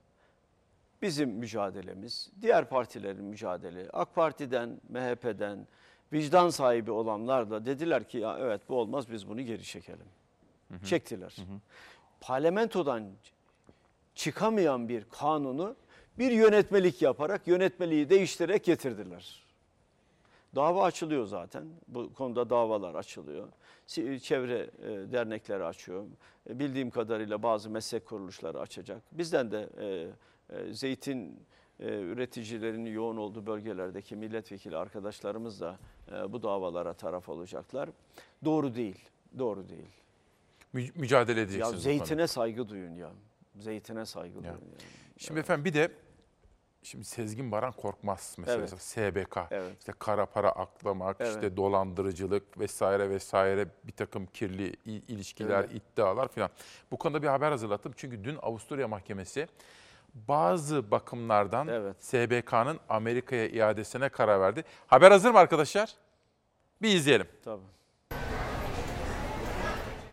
[1.02, 5.68] bizim mücadelemiz, diğer partilerin mücadele, AK Parti'den, MHP'den,
[6.14, 10.06] vicdan sahibi olanlar da dediler ki ya evet bu olmaz biz bunu geri çekelim.
[10.86, 11.36] Çektiler.
[12.22, 13.04] Parlamentodan
[14.16, 15.76] çıkamayan bir kanunu
[16.20, 19.44] bir yönetmelik yaparak yönetmeliği değiştirerek getirdiler.
[20.56, 21.64] Dava açılıyor zaten.
[21.88, 23.48] Bu konuda davalar açılıyor.
[23.88, 26.06] Si- Çevre e, dernekleri açıyor.
[26.50, 29.02] E, Bildiğim kadarıyla bazı meslek kuruluşları açacak.
[29.12, 30.08] Bizden de e, e,
[30.72, 31.40] zeytin
[31.80, 35.80] e, üreticilerin yoğun olduğu bölgelerdeki milletvekili arkadaşlarımız da
[36.12, 37.90] e, bu davalara taraf olacaklar.
[38.46, 39.10] Doğru değil,
[39.40, 39.90] doğru değil.
[40.74, 41.78] Mü- mücadele Ya edeceksiniz.
[41.78, 42.28] bu zeytine konuda.
[42.28, 43.12] saygı duyun ya.
[43.60, 44.46] Zeytine saygı duyun.
[44.46, 44.60] Yani.
[45.18, 45.92] Şimdi efendim bir de
[46.84, 48.78] şimdi Sezgin Baran Korkmaz meselesi.
[48.78, 49.38] SBK.
[49.52, 49.74] Evet.
[49.80, 51.30] İşte kara para aklamak, Evet.
[51.36, 55.82] işte dolandırıcılık vesaire vesaire bir takım kirli il- ilişkiler, Evet.
[55.94, 56.50] iddialar filan.
[56.92, 57.94] Bu konuda bir haber hazırlattım.
[57.96, 59.48] Çünkü dün Avusturya Mahkemesi
[60.14, 64.64] bazı bakımlardan SBK'nın Amerika'ya iadesine karar verdi.
[64.88, 65.96] Haber hazır mı arkadaşlar?
[66.82, 67.28] Bir izleyelim.
[67.44, 67.62] Tabii.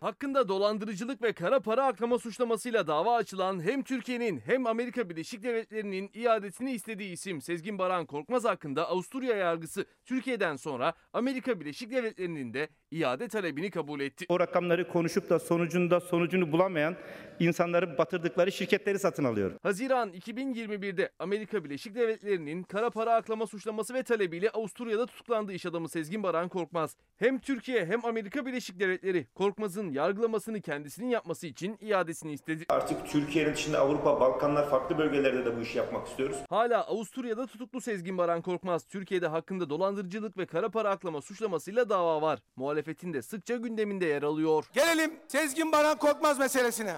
[0.01, 6.11] Hakkında dolandırıcılık ve kara para aklama suçlamasıyla dava açılan hem Türkiye'nin hem Amerika Birleşik Devletleri'nin
[6.15, 12.69] iadesini istediği isim Sezgin Baran Korkmaz hakkında Avusturya yargısı Türkiye'den sonra Amerika Birleşik Devletleri'nin de
[12.90, 14.27] iade talebini kabul etti.
[14.28, 16.97] O rakamları konuşup da sonucunda sonucunu bulamayan
[17.40, 19.52] insanları batırdıkları şirketleri satın alıyor.
[19.62, 25.89] Haziran 2021'de Amerika Birleşik Devletleri'nin kara para aklama suçlaması ve talebiyle Avusturya'da tutuklandı iş adamı
[25.89, 26.97] Sezgin Baran Korkmaz.
[27.16, 32.65] Hem Türkiye hem Amerika Birleşik Devletleri Korkmaz'ın yargılamasını kendisinin yapması için iadesini istedi.
[32.69, 36.36] Artık Türkiye'nin dışında Avrupa, Balkanlar farklı bölgelerde de bu işi yapmak istiyoruz.
[36.51, 42.23] Hala Avusturya'da tutuklu Sezgin Baran Korkmaz, Türkiye'de hakkında dolandırıcılık ve kara para aklama suçlamasıyla dava
[42.23, 42.39] var.
[42.78, 44.64] Muhalefetin de sıkça gündeminde yer alıyor.
[44.72, 46.94] Gelelim Sezgin Baran Korkmaz meselesine.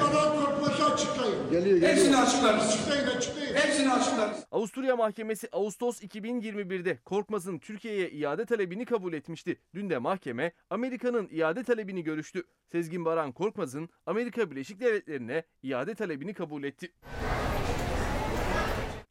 [0.00, 1.50] Baran Korkmaz'ı açıklayın.
[1.50, 1.92] Geliyor, geliyor.
[1.92, 2.62] Hepsini açıklarız.
[2.62, 3.54] Açıklayın, açıklayın.
[3.54, 4.38] Hepsini açıklarız.
[4.50, 9.56] Avusturya Mahkemesi Ağustos 2021'de Korkmaz'ın Türkiye'ye iade talebini kabul etmişti.
[9.74, 12.42] Dün de mahkeme Amerika'nın iade talebini görüştü.
[12.72, 16.92] Sezgin Baran Korkmaz'ın Amerika Birleşik Devletleri'ne iade talebini kabul etti.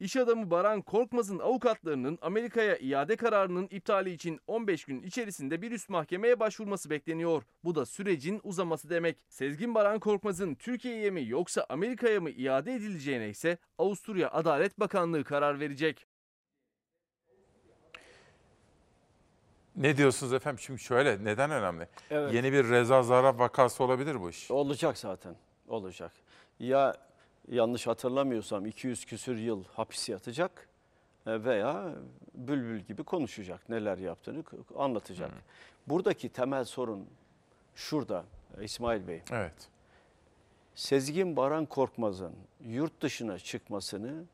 [0.00, 5.88] İş adamı Baran Korkmaz'ın avukatlarının Amerika'ya iade kararının iptali için 15 gün içerisinde bir üst
[5.88, 7.42] mahkemeye başvurması bekleniyor.
[7.64, 9.16] Bu da sürecin uzaması demek.
[9.28, 15.60] Sezgin Baran Korkmaz'ın Türkiye'ye mi yoksa Amerika'ya mı iade edileceğine ise Avusturya Adalet Bakanlığı karar
[15.60, 16.06] verecek.
[19.76, 20.58] Ne diyorsunuz efendim?
[20.58, 21.88] Şimdi şöyle neden önemli?
[22.10, 22.34] Evet.
[22.34, 24.50] Yeni bir Reza Zarrab vakası olabilir bu iş.
[24.50, 25.36] Olacak zaten.
[25.68, 26.12] Olacak.
[26.58, 27.09] Ya
[27.50, 30.68] yanlış hatırlamıyorsam 200 küsür yıl hapis yatacak
[31.26, 31.94] e, veya
[32.34, 33.68] bülbül gibi konuşacak.
[33.68, 34.44] Neler yaptığını
[34.76, 35.30] anlatacak.
[35.86, 37.06] Buradaki temel sorun
[37.74, 38.24] şurada
[38.58, 39.22] e, İsmail Bey.
[39.32, 39.68] Evet.
[40.74, 42.34] Sezgin Baran Korkmaz'ın
[42.66, 44.24] yurt dışına çıkmasını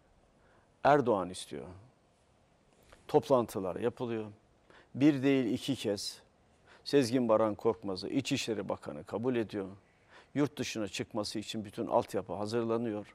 [0.84, 1.66] Erdoğan istiyor.
[3.08, 4.26] Toplantılar yapılıyor.
[4.94, 6.22] Bir değil iki kez
[6.84, 9.68] Sezgin Baran Korkmaz'ı İçişleri Bakanı kabul ediyor.
[10.36, 13.14] Yurt dışına çıkması için bütün altyapı hazırlanıyor.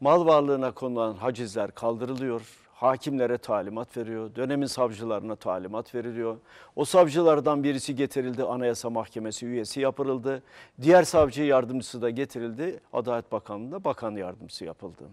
[0.00, 2.58] Mal varlığına konulan hacizler kaldırılıyor.
[2.74, 4.34] Hakimlere talimat veriyor.
[4.34, 6.36] Dönemin savcılarına talimat veriliyor.
[6.76, 8.42] O savcılardan birisi getirildi.
[8.44, 10.42] Anayasa Mahkemesi üyesi yapıldı.
[10.82, 12.80] Diğer savcı yardımcısı da getirildi.
[12.92, 15.04] Adalet Bakanlığı'nda bakan yardımcısı yapıldı.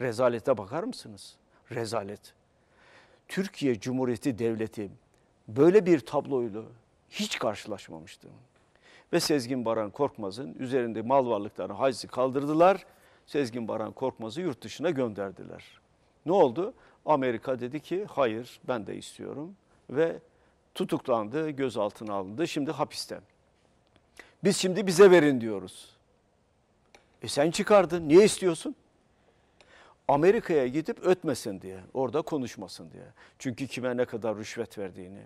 [0.00, 1.36] Rezalete bakar mısınız?
[1.70, 2.34] Rezalet.
[3.28, 4.90] Türkiye Cumhuriyeti Devleti
[5.48, 6.62] böyle bir tabloyla
[7.10, 8.28] hiç karşılaşmamıştı.
[9.12, 12.86] Ve Sezgin Baran Korkmaz'ın üzerinde mal varlıkları hacizi kaldırdılar.
[13.26, 15.80] Sezgin Baran Korkmaz'ı yurt dışına gönderdiler.
[16.26, 16.74] Ne oldu?
[17.06, 19.56] Amerika dedi ki hayır ben de istiyorum
[19.90, 20.18] ve
[20.74, 22.48] tutuklandı, gözaltına alındı.
[22.48, 23.20] Şimdi hapiste.
[24.44, 25.96] Biz şimdi bize verin diyoruz.
[27.22, 28.08] E sen çıkardın.
[28.08, 28.74] Niye istiyorsun?
[30.08, 33.04] Amerika'ya gidip ötmesin diye, orada konuşmasın diye.
[33.38, 35.22] Çünkü kime ne kadar rüşvet verdiğini,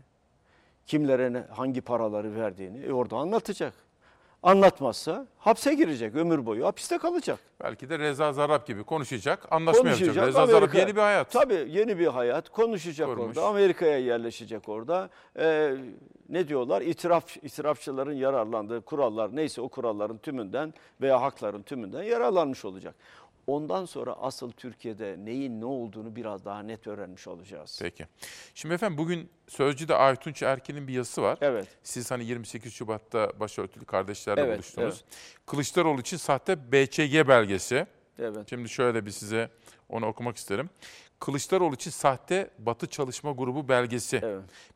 [0.87, 3.75] kimlere hangi paraları verdiğini e orada anlatacak.
[4.43, 7.39] Anlatmazsa hapse girecek, ömür boyu hapiste kalacak.
[7.63, 10.27] Belki de Reza Zarrab gibi konuşacak, anlaşma yapacak.
[10.27, 11.31] Reza Amerika- Zarrab yeni bir hayat.
[11.31, 12.49] Tabii yeni bir hayat.
[12.49, 13.27] Konuşacak Kurmuş.
[13.37, 13.47] orada.
[13.49, 15.09] Amerika'ya yerleşecek orada.
[15.39, 15.75] Ee,
[16.29, 16.83] ne diyorlar?
[16.83, 22.95] İtiraf, itirafçıların yararlandığı kurallar neyse o kuralların tümünden veya hakların tümünden yararlanmış olacak.
[23.47, 27.79] Ondan sonra asıl Türkiye'de neyin ne olduğunu biraz daha net öğrenmiş olacağız.
[27.83, 28.07] Peki.
[28.55, 31.39] Şimdi efendim bugün Sözcü'de Aytunç Erkin'in bir yazısı var.
[31.41, 31.69] Evet.
[31.83, 35.05] Siz hani 28 Şubat'ta başörtülü kardeşlerle Evet, buluştunuz.
[35.47, 37.87] Kılıçdaroğlu için sahte BÇG belgesi.
[38.19, 38.51] Evet.
[38.51, 39.51] Şimdi şöyle bir size
[39.89, 40.71] onu okumak isterim.
[41.21, 44.23] Kılıçdaroğlu için sahte Batı Çalışma Grubu belgesi.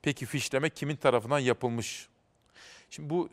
[0.03, 2.09] Peki fişleme kimin tarafından yapılmış?
[2.91, 3.29] Şimdi bu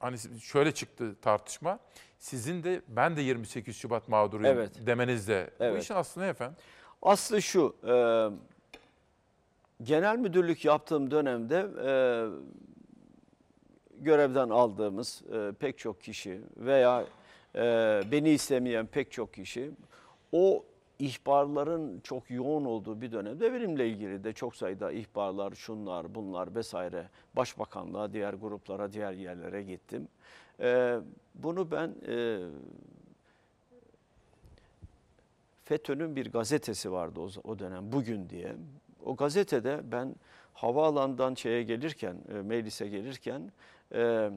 [0.00, 1.78] hani şöyle çıktı tartışma.
[2.20, 4.86] Sizin de ben de 28 Şubat mağduruyum Evet.
[4.86, 5.50] demenizde.
[5.60, 5.82] Bu Evet.
[5.82, 6.56] işin aslı ne efendim?
[7.02, 7.94] Aslı şu, e,
[9.82, 11.92] genel müdürlük yaptığım dönemde e,
[14.00, 17.04] görevden aldığımız e, pek çok kişi veya
[17.54, 17.60] e,
[18.12, 19.70] beni istemeyen pek çok kişi
[20.32, 20.64] o
[20.98, 27.08] ihbarların çok yoğun olduğu bir dönemde benimle ilgili de çok sayıda ihbarlar, şunlar, bunlar vesaire
[27.36, 30.08] başbakanlığa, diğer gruplara, diğer yerlere gittim.
[30.60, 30.98] E,
[31.34, 32.38] bunu ben e,
[35.64, 38.56] FETÖ'nün bir gazetesi vardı o, o dönem Bugün diye.
[39.04, 40.14] O gazetede ben
[40.54, 43.52] havaalanından şeye gelirken, e, meclise gelirken
[43.94, 44.30] e,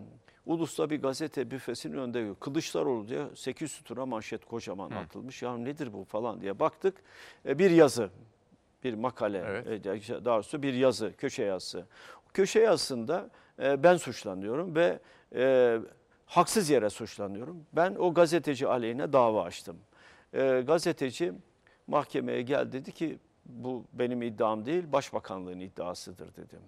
[0.46, 5.42] Ulus'ta bir gazete büfesinin önünde Kılıçdaroğlu diye 8 sütuna manşet kocaman atılmış.
[5.42, 6.98] Ya nedir bu falan diye baktık.
[7.46, 8.10] E, bir yazı,
[8.84, 11.86] bir makale, e, daha doğrusu bir yazı, köşe yazısı.
[12.34, 13.30] Köşe yazısında
[13.60, 15.00] e, ben suçlanıyorum ve
[15.36, 15.80] e,
[16.34, 17.66] haksız yere suçlanıyorum.
[17.74, 19.78] Ben o gazeteci aleyhine dava açtım.
[20.34, 21.34] E, gazeteci
[21.88, 26.60] mahkemeye gel dedi ki bu benim iddiam değil başbakanlığın iddiasıdır dedim.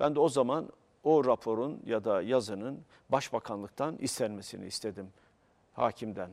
[0.00, 0.68] Ben de o zaman
[1.04, 5.08] o raporun ya da yazının başbakanlıktan istenmesini istedim
[5.72, 6.30] hakimden.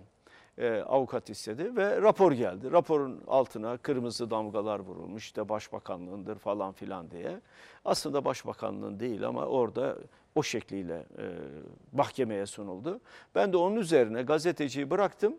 [0.59, 2.71] E, avukat istedi ve rapor geldi.
[2.71, 7.41] Raporun altına kırmızı damgalar vurulmuş işte başbakanlığındır falan filan diye.
[7.85, 9.97] Aslında başbakanlığın değil ama orada
[10.35, 11.25] o şekliyle e,
[11.91, 12.99] mahkemeye sunuldu.
[13.35, 15.35] Ben de onun üzerine gazeteciyi bıraktım.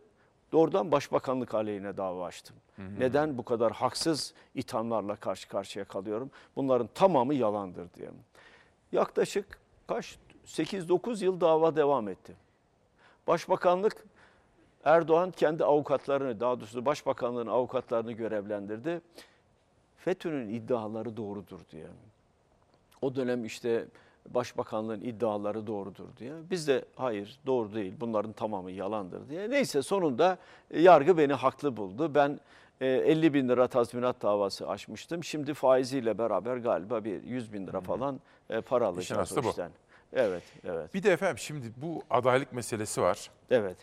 [0.52, 2.56] Doğrudan başbakanlık aleyhine dava açtım.
[2.98, 6.30] Neden bu kadar haksız ithamlarla karşı karşıya kalıyorum?
[6.56, 8.10] Bunların tamamı yalandır diye.
[8.92, 12.36] Yaklaşık kaç 8-9 yıl dava devam etti.
[13.26, 14.04] Başbakanlık
[14.84, 19.00] Erdoğan kendi avukatlarını daha doğrusu başbakanlığın avukatlarını görevlendirdi.
[19.96, 21.86] FETÖ'nün iddiaları doğrudur diye.
[23.02, 23.84] O dönem işte
[24.28, 26.32] başbakanlığın iddiaları doğrudur diye.
[26.50, 29.50] Biz de hayır doğru değil bunların tamamı yalandır diye.
[29.50, 30.38] Neyse sonunda
[30.70, 32.14] e, yargı beni haklı buldu.
[32.14, 32.40] Ben
[32.80, 35.24] e, 50 bin lira tazminat davası açmıştım.
[35.24, 38.20] Şimdi faiziyle beraber galiba bir 100 bin lira falan
[38.50, 39.48] e, para alacağız o bu.
[39.48, 39.70] işten.
[40.12, 40.94] Evet, evet.
[40.94, 43.30] Bir de efendim şimdi bu adaylık meselesi var.
[43.50, 43.76] Evet.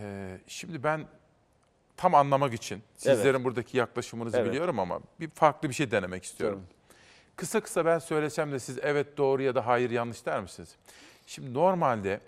[0.00, 1.04] Ee, şimdi ben
[1.96, 3.44] tam anlamak için sizlerin Evet.
[3.44, 4.48] buradaki yaklaşımınızı Evet.
[4.50, 6.62] biliyorum ama bir farklı bir şey denemek istiyorum.
[7.36, 10.76] Kısa kısa ben söylesem de siz evet doğru ya da hayır yanlış der misiniz?
[11.26, 12.20] Şimdi normalde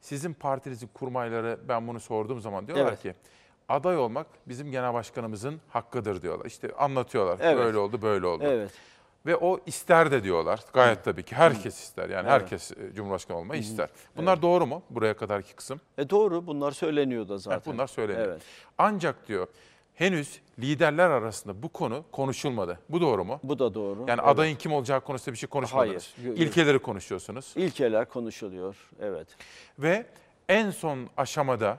[0.00, 3.02] sizin partinizin kurmayları ben bunu sorduğum zaman diyorlar Evet.
[3.02, 3.14] ki
[3.68, 6.46] aday olmak bizim genel başkanımızın hakkıdır diyorlar.
[6.46, 7.38] İşte anlatıyorlar.
[7.42, 7.58] Evet.
[7.58, 8.44] Böyle oldu, böyle oldu.
[8.46, 8.70] Evet.
[9.26, 10.60] Ve o ister de diyorlar.
[10.72, 12.08] Gayet tabii ki herkes ister.
[12.08, 13.88] Yani herkes e, Cumhurbaşkanı olmayı ister.
[14.16, 14.82] Bunlar doğru mu?
[14.90, 15.80] Buraya kadarki kısım.
[15.98, 17.56] E doğru bunlar söyleniyor da zaten.
[17.56, 18.26] Evet, bunlar söyleniyor.
[18.28, 18.42] Evet.
[18.78, 19.46] Ancak diyor
[19.94, 22.78] henüz liderler arasında bu konu konuşulmadı.
[22.88, 23.40] Bu doğru mu?
[23.42, 23.98] Bu da doğru.
[24.00, 24.28] Yani Evet.
[24.28, 26.14] adayın kim olacağı konusunda bir şey konuşmadınız.
[26.24, 26.36] Hayır.
[26.36, 27.52] İlkeleri konuşuyorsunuz.
[27.56, 28.76] İlkeler konuşuluyor.
[29.00, 29.28] Evet.
[29.78, 30.06] Ve
[30.48, 31.78] en son aşamada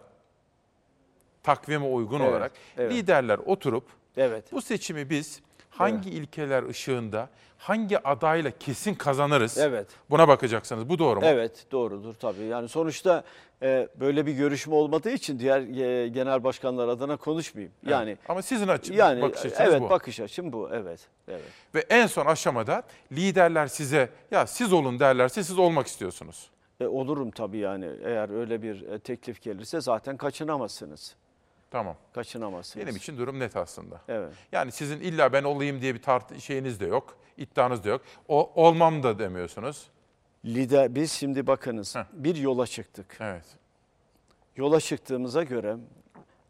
[1.43, 2.91] takvime uygun Evet, olarak evet.
[2.93, 3.83] liderler oturup
[4.17, 4.51] Evet.
[4.51, 5.39] bu seçimi biz
[5.77, 9.57] hangi ilkeler ışığında hangi adayla kesin kazanırız?
[9.57, 9.87] Evet.
[10.09, 10.89] Buna bakacaksınız.
[10.89, 11.25] Bu doğru mu?
[11.25, 12.43] Evet doğrudur tabii.
[12.43, 13.23] Yani sonuçta
[13.61, 17.73] e, böyle bir görüşme olmadığı için diğer e, genel başkanlar adına konuşmayayım.
[17.83, 17.91] Evet.
[17.91, 19.89] Yani Ama sizin açı- yani, bakış açınız evet, bu.
[19.89, 20.69] bakış açım bu.
[20.73, 20.99] Evet.
[21.27, 21.43] Evet.
[21.75, 26.49] Ve en son aşamada liderler size ya siz olun derlerse siz olmak istiyorsunuz.
[26.79, 27.89] E, olurum tabii yani.
[28.05, 31.15] Eğer öyle bir e, teklif gelirse zaten kaçınamazsınız.
[31.71, 31.95] Tamam.
[32.13, 32.85] Kaçınamazsınız.
[32.85, 34.01] Benim için durum net aslında.
[34.07, 34.33] Evet.
[34.51, 38.01] Yani sizin illa ben olayım diye bir tart şeyiniz de yok, iddianız da yok.
[38.27, 39.87] O olmam da demiyorsunuz.
[40.45, 43.17] Lider biz şimdi bakınız bir yola çıktık.
[43.19, 43.45] Evet.
[44.55, 45.77] Yola çıktığımıza göre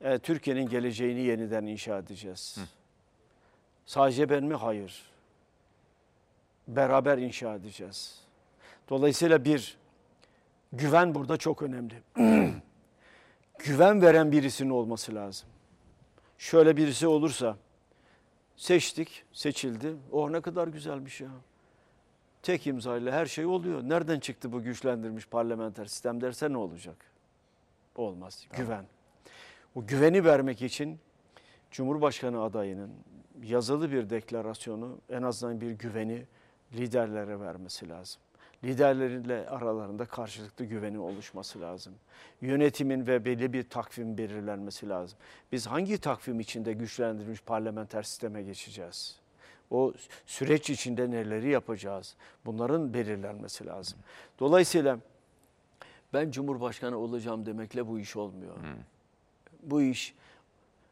[0.01, 2.57] e, Türkiye'nin geleceğini yeniden inşa edeceğiz.
[3.85, 4.53] Sadece ben mi?
[4.53, 5.03] Hayır.
[6.67, 8.19] Beraber inşa edeceğiz.
[8.89, 9.77] Dolayısıyla bir
[10.73, 11.95] güven burada çok önemli.
[13.59, 15.49] güven veren birisinin olması lazım.
[16.37, 17.57] Şöyle birisi olursa
[18.55, 19.95] seçtik, seçildi.
[20.11, 21.29] Oh ne kadar güzelmiş ya.
[22.43, 23.83] Tek imzayla her şey oluyor.
[23.83, 26.97] Nereden çıktı bu güçlendirilmiş parlamenter sistem derse ne olacak?
[27.95, 28.47] Olmaz.
[28.57, 28.85] Güven.
[29.75, 30.99] O güveni vermek için
[31.71, 32.91] Cumhurbaşkanı adayının
[33.43, 36.25] yazılı bir deklarasyonu en azından bir güveni
[36.73, 38.21] liderlere vermesi lazım.
[38.65, 41.93] Liderleriyle aralarında karşılıklı güvenin oluşması lazım.
[42.41, 45.19] Yönetimin ve belli bir takvim belirlenmesi lazım.
[45.51, 49.19] Biz hangi takvim içinde güçlendirilmiş parlamenter sisteme geçeceğiz?
[49.71, 49.93] O
[50.25, 52.15] süreç içinde neleri yapacağız?
[52.45, 53.99] Bunların belirlenmesi lazım.
[54.39, 54.99] Dolayısıyla
[56.13, 58.55] ben Cumhurbaşkanı olacağım demekle bu iş olmuyor.
[59.63, 60.15] Bu iş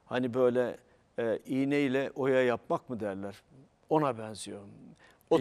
[0.06, 0.78] hani böyle
[1.20, 3.42] e, iğneyle oya yapmak mı derler?
[3.90, 4.62] Ona benziyor.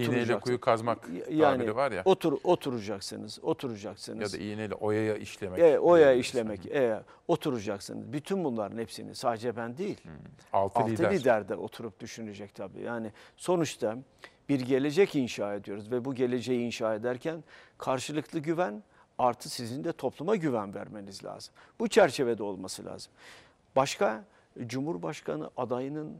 [0.00, 2.02] İğneyle kuyu kazmak yani tabiri var ya.
[2.04, 4.34] Otur, oturacaksınız, oturacaksınız.
[4.34, 5.58] Ya da iğneyle oyaya işlemek.
[5.58, 8.12] E, oya işlemek, e, oturacaksınız.
[8.12, 10.00] Bütün bunların hepsini sadece ben değil.
[10.52, 11.14] Altı lider.
[11.14, 12.80] lider de oturup düşünecek tabii.
[12.80, 13.96] Yani sonuçta
[14.48, 17.44] bir gelecek inşa ediyoruz ve bu geleceği inşa ederken
[17.78, 18.82] karşılıklı güven
[19.18, 21.54] artı sizin de topluma güven vermeniz lazım.
[21.78, 23.12] Bu çerçevede olması lazım.
[23.76, 24.24] Başka
[24.66, 26.16] Cumhurbaşkanı adayının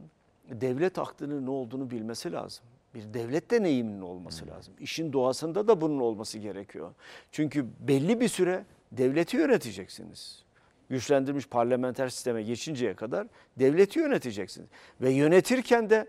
[0.49, 2.65] devlet aklının ne olduğunu bilmesi lazım.
[2.95, 4.73] Bir devlet deneyiminin olması lazım.
[4.79, 6.93] İşin doğasında da bunun olması gerekiyor.
[7.31, 10.43] Çünkü belli bir süre devleti yöneteceksiniz.
[10.89, 13.27] güçlendirilmiş parlamenter sisteme geçinceye kadar
[13.59, 14.69] devleti yöneteceksiniz.
[15.01, 16.07] Ve yönetirken de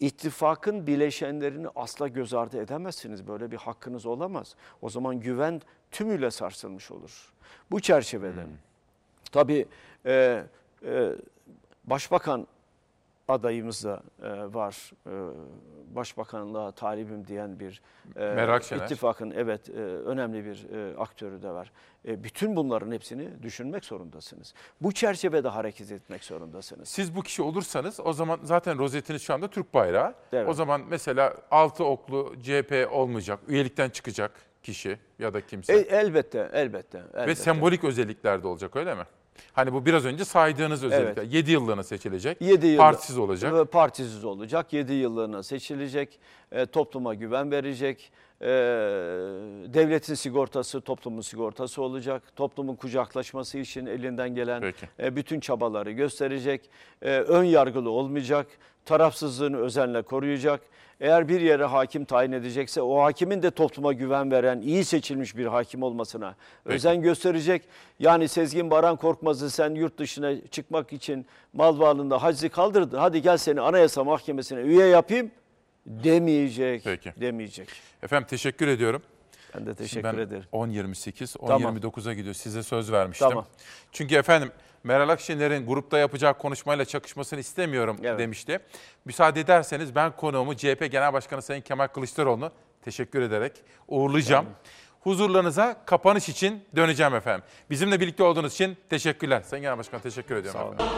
[0.00, 3.28] ittifakın bileşenlerini asla göz ardı edemezsiniz.
[3.28, 4.54] Böyle bir hakkınız olamaz.
[4.82, 7.32] O zaman güven tümüyle sarsılmış olur.
[7.70, 8.46] Bu çerçevede
[9.32, 9.66] tabii
[10.06, 10.42] e,
[10.84, 11.12] e,
[11.84, 12.46] başbakan
[13.28, 14.92] adayımız da e, var.
[15.06, 15.12] E,
[15.94, 17.82] başbakanlığa talibim diyen bir
[18.16, 18.84] e, Meral Akşener.
[18.84, 21.72] ittifakın evet e, önemli bir e, aktörü de var.
[22.08, 24.54] E, bütün bunların hepsini düşünmek zorundasınız.
[24.80, 26.88] Bu çerçevede hareket etmek zorundasınız.
[26.88, 30.14] Siz bu kişi olursanız o zaman zaten rozetiniz şu anda Türk bayrağı.
[30.32, 30.48] Evet.
[30.48, 34.32] O zaman mesela altı oklu CHP olmayacak, üyelikten çıkacak
[34.62, 35.72] kişi ya da kimse.
[35.72, 37.26] E, elbette, elbette, elbette.
[37.26, 39.04] Ve sembolik özellikler de olacak öyle mi?
[39.52, 41.22] Hani bu biraz önce saydığınız özellikler.
[41.22, 42.40] 7 yıllığına seçilecek.
[42.42, 43.72] 7 yıl Partisiz olacak.
[43.72, 44.72] Partisiz olacak.
[44.72, 46.18] 7 yıllığına seçilecek.
[46.52, 48.12] E, topluma güven verecek.
[48.42, 48.46] E,
[49.74, 52.22] devletin sigortası toplumun sigortası olacak.
[52.36, 54.88] Toplumun kucaklaşması için elinden gelen Peki.
[55.00, 56.70] e, bütün çabaları gösterecek.
[57.02, 58.46] E, ön yargılı olmayacak.
[58.84, 60.60] Tarafsızlığını özenle koruyacak.
[61.00, 65.46] Eğer bir yere hakim tayin edecekse o hakimin de topluma güven veren, iyi seçilmiş bir
[65.46, 66.34] hakim olmasına
[66.64, 66.74] Peki.
[66.74, 67.62] özen gösterecek.
[67.98, 72.98] Yani Sezgin Baran Korkmaz'ı sen yurt dışına çıkmak için mal varlığında hacizi kaldırdın.
[72.98, 75.30] Hadi gel seni Anayasa Mahkemesi'ne üye yapayım
[75.86, 76.84] demeyecek.
[76.84, 77.12] Peki.
[77.20, 77.68] Demeyecek.
[78.02, 79.02] Efendim teşekkür ediyorum.
[79.54, 80.44] Ben de Şimdi teşekkür ben ederim.
[80.52, 81.76] 10.28, Tamam.
[81.76, 82.34] 10.29'a gidiyor.
[82.34, 83.28] Size söz vermiştim.
[83.28, 83.46] Tamam.
[83.92, 84.50] Çünkü efendim
[84.84, 88.18] Meral Akşener'in grupta yapacağı konuşmayla çakışmasını istemiyorum Evet.
[88.18, 88.58] demişti.
[89.04, 92.50] Müsaade ederseniz ben konuğumu CHP Genel Başkanı Sayın Kemal Kılıçdaroğlu'nu
[92.82, 93.52] teşekkür ederek
[93.88, 94.46] uğurlayacağım.
[95.00, 97.44] Huzurlarınıza kapanış için döneceğim efendim.
[97.70, 99.42] Bizimle birlikte olduğunuz için teşekkürler.
[99.42, 100.60] Sayın Genel Başkan teşekkür ediyorum.
[100.60, 100.74] Sağ olun.
[100.74, 100.94] efendim.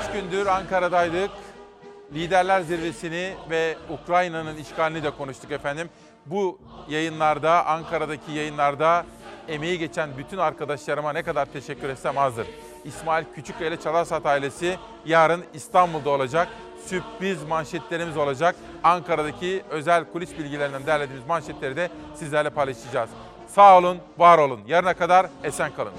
[0.00, 1.30] Üç gündür Ankara'daydık.
[2.14, 5.88] Liderler Zirvesi'ni ve Ukrayna'nın işgalini de konuştuk efendim.
[6.26, 6.58] Bu
[6.88, 9.06] yayınlarda, Ankara'daki yayınlarda
[9.48, 12.46] emeği geçen bütün arkadaşlarıma ne kadar teşekkür etsem azdır.
[12.84, 16.48] İsmail Küçükkaya ile Çalarsat ailesi yarın İstanbul'da olacak.
[16.86, 18.56] Sürpriz manşetlerimiz olacak.
[18.84, 23.10] Ankara'daki özel kulis bilgilerinden derlediğimiz manşetleri de sizlerle paylaşacağız.
[23.48, 24.60] Sağ olun, var olun.
[24.66, 25.92] Yarına kadar esen kalın.